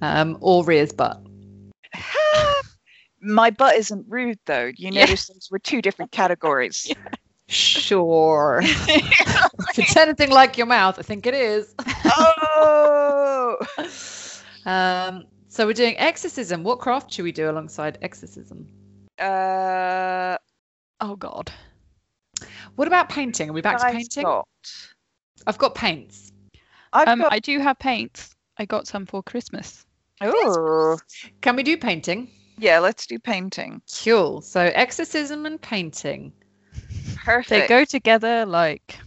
um, 0.00 0.38
or 0.40 0.64
Rhea's 0.64 0.92
butt. 0.92 1.20
My 3.20 3.50
butt 3.50 3.76
isn't 3.76 4.06
rude 4.08 4.38
though. 4.46 4.70
You 4.76 4.88
Yeah. 4.90 5.00
notice 5.02 5.26
those 5.26 5.48
were 5.50 5.58
two 5.58 5.82
different 5.82 6.12
categories. 6.12 6.92
Sure. 7.46 8.62
if 8.64 9.78
it's 9.78 9.96
anything 9.98 10.30
like 10.30 10.56
your 10.56 10.66
mouth, 10.66 10.98
I 10.98 11.02
think 11.02 11.26
it 11.26 11.34
is. 11.34 11.74
oh. 12.06 13.58
Um, 14.64 15.24
so 15.54 15.66
we're 15.66 15.72
doing 15.72 15.96
exorcism. 15.98 16.64
What 16.64 16.80
craft 16.80 17.12
should 17.12 17.22
we 17.22 17.30
do 17.30 17.48
alongside 17.48 17.98
exorcism? 18.02 18.66
Uh, 19.20 20.36
Oh, 21.00 21.14
God. 21.16 21.52
What 22.74 22.88
about 22.88 23.08
painting? 23.08 23.50
Are 23.50 23.52
we 23.52 23.60
back 23.60 23.78
to 23.78 23.86
I've 23.86 23.92
painting? 23.94 24.24
got- 24.24 24.48
I've 25.46 25.58
got 25.58 25.74
paints. 25.76 26.32
I've 26.92 27.06
Um, 27.06 27.20
got. 27.20 27.32
I 27.32 27.38
do 27.38 27.60
have 27.60 27.78
paints. 27.78 28.34
I 28.58 28.64
got 28.64 28.88
some 28.88 29.06
for 29.06 29.22
Christmas. 29.22 29.86
Oh. 30.20 30.98
Can 31.40 31.54
we 31.54 31.62
do 31.62 31.76
painting? 31.76 32.30
Yeah, 32.58 32.80
let's 32.80 33.06
do 33.06 33.18
painting. 33.20 33.80
Cool. 34.02 34.40
So 34.40 34.60
exorcism 34.74 35.46
and 35.46 35.60
painting. 35.60 36.32
Perfect. 37.16 37.48
They 37.48 37.66
go 37.68 37.84
together 37.84 38.44
like 38.46 38.98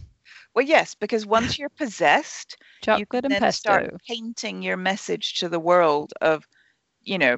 Well, 0.58 0.66
yes, 0.66 0.96
because 0.96 1.24
once 1.24 1.56
you're 1.56 1.68
possessed, 1.68 2.56
you 2.60 3.06
chocolate 3.06 3.08
can 3.22 3.30
then 3.30 3.40
pesto. 3.42 3.74
start 3.74 3.94
painting 4.08 4.60
your 4.60 4.76
message 4.76 5.34
to 5.34 5.48
the 5.48 5.60
world 5.60 6.12
of, 6.20 6.48
you 7.00 7.16
know, 7.16 7.36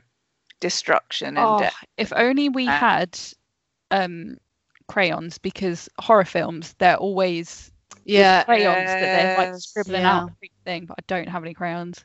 destruction 0.59 1.37
and 1.37 1.47
Oh, 1.47 1.59
death. 1.59 1.85
if 1.99 2.15
only 2.17 2.49
we 2.49 2.67
Uh, 2.67 2.71
had 2.71 3.21
um, 3.91 4.39
crayons, 4.89 5.37
because 5.37 5.87
horror 5.99 6.25
films 6.25 6.75
they're 6.79 6.97
always 6.97 7.71
Yeah. 8.07 8.45
crayons 8.45 8.89
that 8.89 9.13
they're 9.13 9.37
like 9.37 9.55
scribbling 9.61 10.01
yeah. 10.01 10.17
out 10.17 10.31
everything. 10.37 10.87
But 10.87 10.97
I 11.01 11.03
don't 11.07 11.29
have 11.29 11.45
any 11.45 11.53
crayons. 11.53 12.03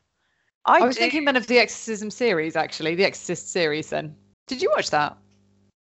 I, 0.66 0.80
I 0.80 0.86
was 0.86 0.98
do- 0.98 1.00
thinking 1.00 1.24
then 1.24 1.38
of 1.38 1.48
the 1.48 1.60
exorcism 1.60 2.12
series, 2.12 2.58
actually, 2.58 2.94
the 2.94 3.06
Exorcist 3.06 3.54
series. 3.54 3.90
Then, 3.90 4.18
did 4.48 4.62
you 4.62 4.70
watch 4.76 4.90
that? 4.90 5.16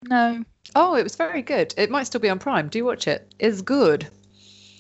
No, 0.10 0.44
Oh, 0.76 0.96
it 0.96 1.04
was 1.04 1.16
very 1.16 1.42
good. 1.42 1.74
It 1.78 1.90
might 1.90 2.04
still 2.04 2.20
be 2.20 2.28
on 2.30 2.38
Prime. 2.38 2.68
Do 2.68 2.84
watch 2.84 3.08
it. 3.08 3.34
It's 3.40 3.62
good. 3.62 4.10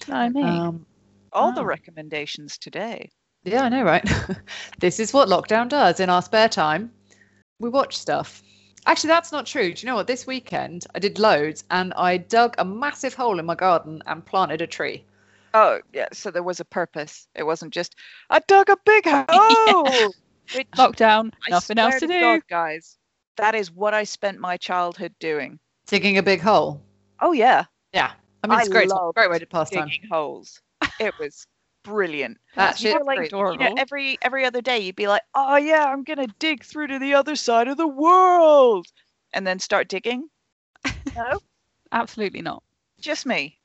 No 0.07 0.29
me. 0.29 0.41
Um, 0.43 0.85
all 1.33 1.51
the 1.51 1.65
recommendations 1.65 2.57
today. 2.57 3.09
yeah, 3.43 3.63
I 3.63 3.69
know, 3.69 3.83
right? 3.83 4.09
this 4.79 4.99
is 4.99 5.13
what 5.13 5.27
lockdown 5.27 5.69
does 5.69 5.99
in 5.99 6.09
our 6.09 6.21
spare 6.21 6.49
time. 6.49 6.91
We 7.59 7.69
watch 7.69 7.97
stuff. 7.97 8.41
Actually, 8.85 9.09
that's 9.09 9.31
not 9.31 9.45
true. 9.45 9.73
Do 9.73 9.81
you 9.81 9.87
know 9.87 9.95
what? 9.95 10.07
This 10.07 10.27
weekend 10.27 10.85
I 10.93 10.99
did 10.99 11.17
loads, 11.19 11.63
and 11.71 11.93
I 11.93 12.17
dug 12.17 12.55
a 12.57 12.65
massive 12.65 13.15
hole 13.15 13.39
in 13.39 13.45
my 13.45 13.55
garden 13.55 14.01
and 14.05 14.25
planted 14.25 14.61
a 14.61 14.67
tree. 14.67 15.03
Oh, 15.53 15.79
yeah. 15.93 16.07
So 16.13 16.31
there 16.31 16.43
was 16.43 16.59
a 16.59 16.65
purpose. 16.65 17.27
It 17.33 17.43
wasn't 17.43 17.73
just 17.73 17.95
I 18.29 18.39
dug 18.39 18.69
a 18.69 18.77
big 18.85 19.05
hole. 19.07 20.13
Which 20.53 20.67
Lockdown, 20.75 21.31
I 21.47 21.51
nothing 21.51 21.77
swear 21.77 21.91
else 21.91 21.99
to 22.01 22.07
do. 22.07 22.19
God, 22.19 22.41
guys. 22.49 22.97
That 23.37 23.55
is 23.55 23.71
what 23.71 23.93
I 23.93 24.03
spent 24.03 24.39
my 24.39 24.57
childhood 24.57 25.13
doing. 25.19 25.59
Digging 25.87 26.17
a 26.17 26.23
big 26.23 26.41
hole. 26.41 26.81
Oh 27.21 27.31
yeah, 27.31 27.65
Yeah. 27.93 28.11
I 28.45 28.47
mean, 28.55 28.59
it's 28.59 28.69
I 28.69 28.71
great. 28.71 28.89
love 28.89 29.15
Great 29.15 29.29
way 29.29 29.39
to 29.39 29.45
pass 29.45 29.69
time. 29.69 29.87
digging 29.87 30.07
holes. 30.09 30.61
It 30.99 31.13
was 31.19 31.47
brilliant. 31.83 32.37
That 32.55 32.81
You 32.81 32.97
know, 32.97 33.05
like, 33.05 33.17
great. 33.17 33.31
you 33.31 33.37
know, 33.37 33.53
uh-huh. 33.53 33.73
every 33.77 34.17
every 34.21 34.45
other 34.45 34.61
day 34.61 34.79
you'd 34.79 34.95
be 34.95 35.07
like, 35.07 35.21
"Oh 35.33 35.55
yeah, 35.57 35.85
I'm 35.85 36.03
gonna 36.03 36.27
dig 36.39 36.63
through 36.63 36.87
to 36.87 36.99
the 36.99 37.13
other 37.13 37.35
side 37.35 37.67
of 37.67 37.77
the 37.77 37.87
world," 37.87 38.87
and 39.33 39.45
then 39.45 39.59
start 39.59 39.87
digging. 39.87 40.29
No, 41.15 41.39
Absolutely 41.93 42.41
not. 42.41 42.61
just 42.99 43.25
me. 43.25 43.57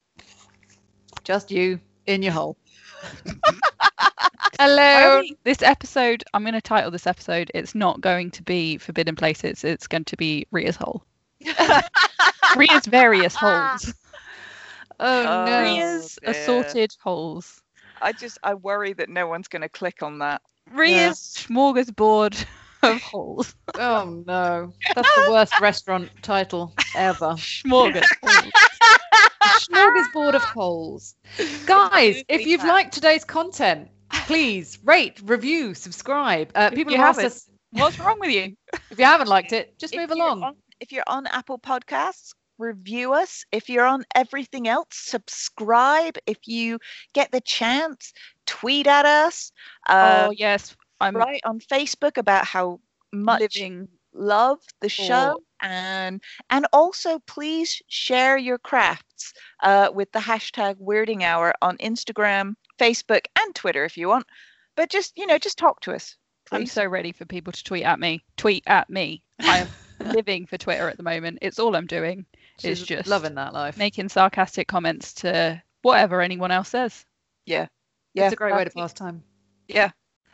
Just 1.24 1.50
you 1.50 1.80
in 2.06 2.22
your 2.22 2.32
hole. 2.32 2.56
Hello. 4.58 5.16
only- 5.18 5.36
this 5.44 5.62
episode, 5.62 6.22
I'm 6.34 6.42
going 6.42 6.54
to 6.54 6.60
title 6.60 6.90
this 6.90 7.06
episode. 7.06 7.50
It's 7.54 7.74
not 7.74 8.00
going 8.00 8.30
to 8.32 8.42
be 8.42 8.78
Forbidden 8.78 9.16
Places. 9.16 9.64
It's 9.64 9.86
going 9.86 10.04
to 10.04 10.16
be 10.16 10.46
Rhea's 10.52 10.76
hole. 10.76 11.04
Rhea's 12.56 12.86
various 12.86 13.34
holes. 13.34 13.94
Oh 15.02 15.22
Oh, 15.26 15.44
no. 15.46 15.62
Rhea's 15.62 16.18
dear. 16.22 16.30
assorted 16.30 16.94
holes. 17.02 17.62
I 18.02 18.12
just 18.12 18.38
I 18.42 18.54
worry 18.54 18.92
that 18.94 19.08
no 19.08 19.26
one's 19.26 19.48
gonna 19.48 19.68
click 19.68 20.02
on 20.02 20.18
that. 20.18 20.42
Rhea's 20.72 21.18
smorgasbord 21.38 22.44
of 22.82 23.00
holes. 23.02 23.54
Oh 23.78 24.22
no. 24.26 24.72
That's 24.94 25.08
the 25.16 25.30
worst 25.30 25.58
restaurant 25.60 26.10
title 26.22 26.74
ever. 26.94 27.34
Smorgasbord. 27.36 28.50
Smorgasbord 29.42 30.34
of 30.34 30.42
holes. 30.42 31.14
Guys, 31.66 32.22
if 32.28 32.46
you've 32.46 32.60
fab. 32.60 32.68
liked 32.68 32.92
today's 32.94 33.24
content, 33.24 33.88
please 34.26 34.78
rate, 34.84 35.20
review, 35.24 35.74
subscribe. 35.74 36.50
Uh, 36.54 36.70
people 36.70 36.92
you 36.92 36.98
have 36.98 37.08
asked 37.10 37.18
haven't- 37.20 37.32
us 37.36 37.46
What's 37.72 37.98
wrong 38.00 38.18
with 38.18 38.30
you? 38.30 38.56
if 38.90 38.98
you 38.98 39.04
haven't 39.04 39.28
liked 39.28 39.52
it, 39.52 39.78
just 39.78 39.94
If 39.94 40.00
move 40.00 40.10
along. 40.10 40.42
on- 40.42 40.56
if 40.80 40.90
you're 40.92 41.04
on 41.06 41.26
Apple 41.28 41.58
Podcasts, 41.58 42.32
review 42.60 43.12
us. 43.14 43.44
If 43.52 43.68
you're 43.68 43.86
on 43.86 44.04
everything 44.14 44.68
else, 44.68 44.88
subscribe. 44.92 46.16
If 46.26 46.38
you 46.46 46.78
get 47.14 47.32
the 47.32 47.40
chance, 47.40 48.12
tweet 48.46 48.86
at 48.86 49.06
us. 49.06 49.52
Uh, 49.88 50.26
oh 50.28 50.32
yes, 50.36 50.76
I'm 51.00 51.16
write 51.16 51.40
on 51.44 51.60
Facebook 51.60 52.16
about 52.16 52.44
how 52.44 52.80
much 53.12 53.40
living. 53.40 53.88
love 54.14 54.58
the 54.80 54.88
show 54.88 55.40
and 55.60 56.22
and 56.50 56.66
also 56.72 57.18
please 57.26 57.82
share 57.88 58.36
your 58.38 58.58
crafts 58.58 59.32
uh, 59.62 59.90
with 59.92 60.12
the 60.12 60.20
hashtag 60.20 60.76
weirding 60.76 61.22
hour 61.22 61.52
on 61.60 61.76
instagram 61.78 62.54
facebook 62.78 63.22
and 63.36 63.54
twitter 63.54 63.84
if 63.84 63.96
you 63.96 64.08
want 64.08 64.24
but 64.76 64.88
just 64.88 65.12
you 65.16 65.26
know 65.26 65.38
just 65.38 65.58
talk 65.58 65.80
to 65.80 65.92
us 65.92 66.16
I'm 66.52 66.66
so 66.66 66.84
ready 66.84 67.12
for 67.12 67.24
people 67.24 67.52
to 67.52 67.64
tweet 67.64 67.84
at 67.84 68.00
me. 68.00 68.24
Tweet 68.36 68.64
at 68.66 68.90
me. 68.90 69.22
I 69.40 69.58
am 69.58 69.68
living 70.12 70.46
for 70.46 70.58
Twitter 70.58 70.88
at 70.88 70.96
the 70.96 71.02
moment. 71.02 71.38
It's 71.42 71.58
all 71.58 71.76
I'm 71.76 71.86
doing. 71.86 72.26
She's 72.60 72.80
It's 72.80 72.88
just 72.88 73.08
loving 73.08 73.34
that 73.36 73.52
life. 73.52 73.76
making 73.76 74.08
sarcastic 74.08 74.68
comments 74.68 75.12
to 75.14 75.62
whatever 75.82 76.20
anyone 76.20 76.50
else 76.50 76.68
says. 76.70 77.04
yeah 77.46 77.66
yeah, 78.14 78.24
it's 78.24 78.32
a 78.32 78.36
great 78.36 78.54
way 78.54 78.64
to 78.64 78.70
pass 78.70 78.92
time. 78.92 79.22
yeah 79.68 79.90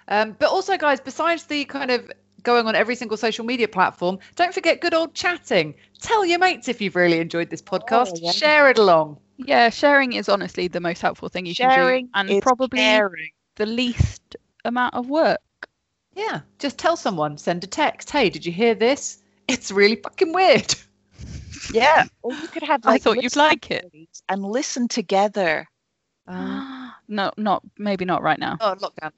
Um, 0.08 0.34
but 0.38 0.48
also, 0.50 0.76
guys, 0.78 1.00
besides 1.00 1.44
the 1.44 1.64
kind 1.66 1.90
of 1.90 2.10
going 2.42 2.66
on 2.66 2.74
every 2.74 2.94
single 2.96 3.16
social 3.16 3.44
media 3.44 3.68
platform, 3.68 4.18
don't 4.36 4.54
forget 4.54 4.80
good 4.80 4.94
old 4.94 5.14
chatting. 5.14 5.74
Tell 6.00 6.24
your 6.24 6.38
mates 6.38 6.68
if 6.68 6.80
you've 6.80 6.96
really 6.96 7.18
enjoyed 7.18 7.50
this 7.50 7.60
podcast. 7.62 8.12
yeah. 8.22 8.30
Share 8.30 8.70
it 8.70 8.78
along. 8.78 9.18
Yeah, 9.36 9.68
sharing 9.68 10.14
is 10.14 10.28
honestly 10.30 10.68
the 10.68 10.80
most 10.80 11.02
helpful 11.02 11.28
thing 11.28 11.44
you 11.44 11.52
sharing 11.54 12.08
can 12.14 12.26
do, 12.28 12.34
and 12.34 12.42
probably 12.42 12.78
caring. 12.78 13.30
the 13.56 13.66
least 13.66 14.36
amount 14.64 14.94
of 14.94 15.10
work. 15.10 15.40
Yeah, 16.14 16.40
just 16.58 16.78
tell 16.78 16.96
someone. 16.96 17.36
Send 17.36 17.62
a 17.64 17.66
text. 17.66 18.10
Hey, 18.10 18.30
did 18.30 18.46
you 18.46 18.52
hear 18.52 18.74
this? 18.74 19.18
It's 19.48 19.70
really 19.70 19.96
fucking 19.96 20.32
weird. 20.32 20.74
yeah 21.72 22.04
or 22.22 22.32
you 22.32 22.48
could 22.48 22.62
have 22.62 22.80
I 22.84 22.98
thought 22.98 23.22
you'd 23.22 23.36
like 23.36 23.70
it. 23.70 23.90
and 24.28 24.44
listen 24.44 24.88
together 24.88 25.66
Uh, 26.26 26.90
no, 27.08 27.30
not 27.36 27.62
maybe 27.78 28.04
not 28.04 28.22
right 28.22 28.38
now. 28.38 28.56
oh, 28.60 28.74
lockdown. 28.80 29.10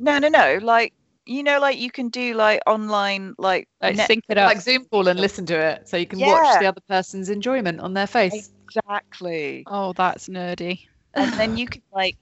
no 0.00 0.18
no 0.18 0.28
no 0.28 0.58
like 0.62 0.92
you 1.26 1.42
know 1.42 1.58
like 1.58 1.78
you 1.78 1.90
can 1.90 2.08
do 2.10 2.34
like 2.34 2.60
online 2.66 3.34
like 3.38 3.66
Like 3.80 3.96
net- 3.96 4.06
sync 4.06 4.24
it 4.28 4.38
up. 4.38 4.48
Like 4.48 4.60
Zoom 4.60 4.84
call 4.90 5.08
and 5.08 5.18
listen 5.18 5.46
to 5.46 5.58
it, 5.58 5.88
so 5.88 5.96
you 5.96 6.06
can 6.06 6.18
watch 6.20 6.60
the 6.60 6.66
other 6.66 6.82
person's 6.88 7.28
enjoyment 7.30 7.80
on 7.80 7.94
their 7.94 8.06
face. 8.06 8.50
exactly 8.68 9.64
oh, 9.66 9.92
that's 9.94 10.28
nerdy. 10.28 10.80
and 11.14 11.32
then 11.34 11.56
you 11.56 11.66
can 11.66 11.82
like 11.92 12.16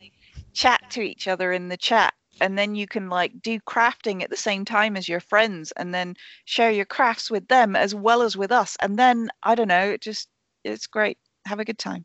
chat 0.52 0.80
to 0.90 1.00
each 1.02 1.26
other 1.28 1.52
in 1.52 1.68
the 1.68 1.76
chat 1.76 2.14
and 2.40 2.58
then 2.58 2.74
you 2.74 2.86
can 2.86 3.08
like 3.08 3.32
do 3.42 3.58
crafting 3.60 4.22
at 4.22 4.30
the 4.30 4.36
same 4.36 4.64
time 4.64 4.96
as 4.96 5.08
your 5.08 5.20
friends 5.20 5.72
and 5.72 5.94
then 5.94 6.14
share 6.44 6.70
your 6.70 6.84
crafts 6.86 7.30
with 7.30 7.46
them 7.48 7.76
as 7.76 7.94
well 7.94 8.22
as 8.22 8.36
with 8.36 8.52
us 8.52 8.76
and 8.80 8.98
then 8.98 9.28
i 9.42 9.54
don't 9.54 9.68
know 9.68 9.90
it 9.90 10.00
just 10.00 10.28
it's 10.64 10.86
great 10.86 11.18
have 11.46 11.60
a 11.60 11.64
good 11.64 11.78
time 11.78 12.04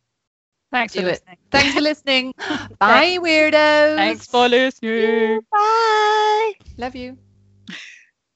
Thanks 0.71 0.93
Do 0.93 0.99
for 0.99 1.05
it. 1.07 1.11
listening. 1.11 1.37
Thanks 1.51 1.73
for 1.75 1.81
listening. 1.81 2.33
Bye, 2.79 3.17
weirdos. 3.21 3.95
Thanks 3.95 4.27
for 4.27 4.49
listening. 4.49 5.39
bye 5.51 6.53
Love 6.77 6.95
you. 6.95 7.17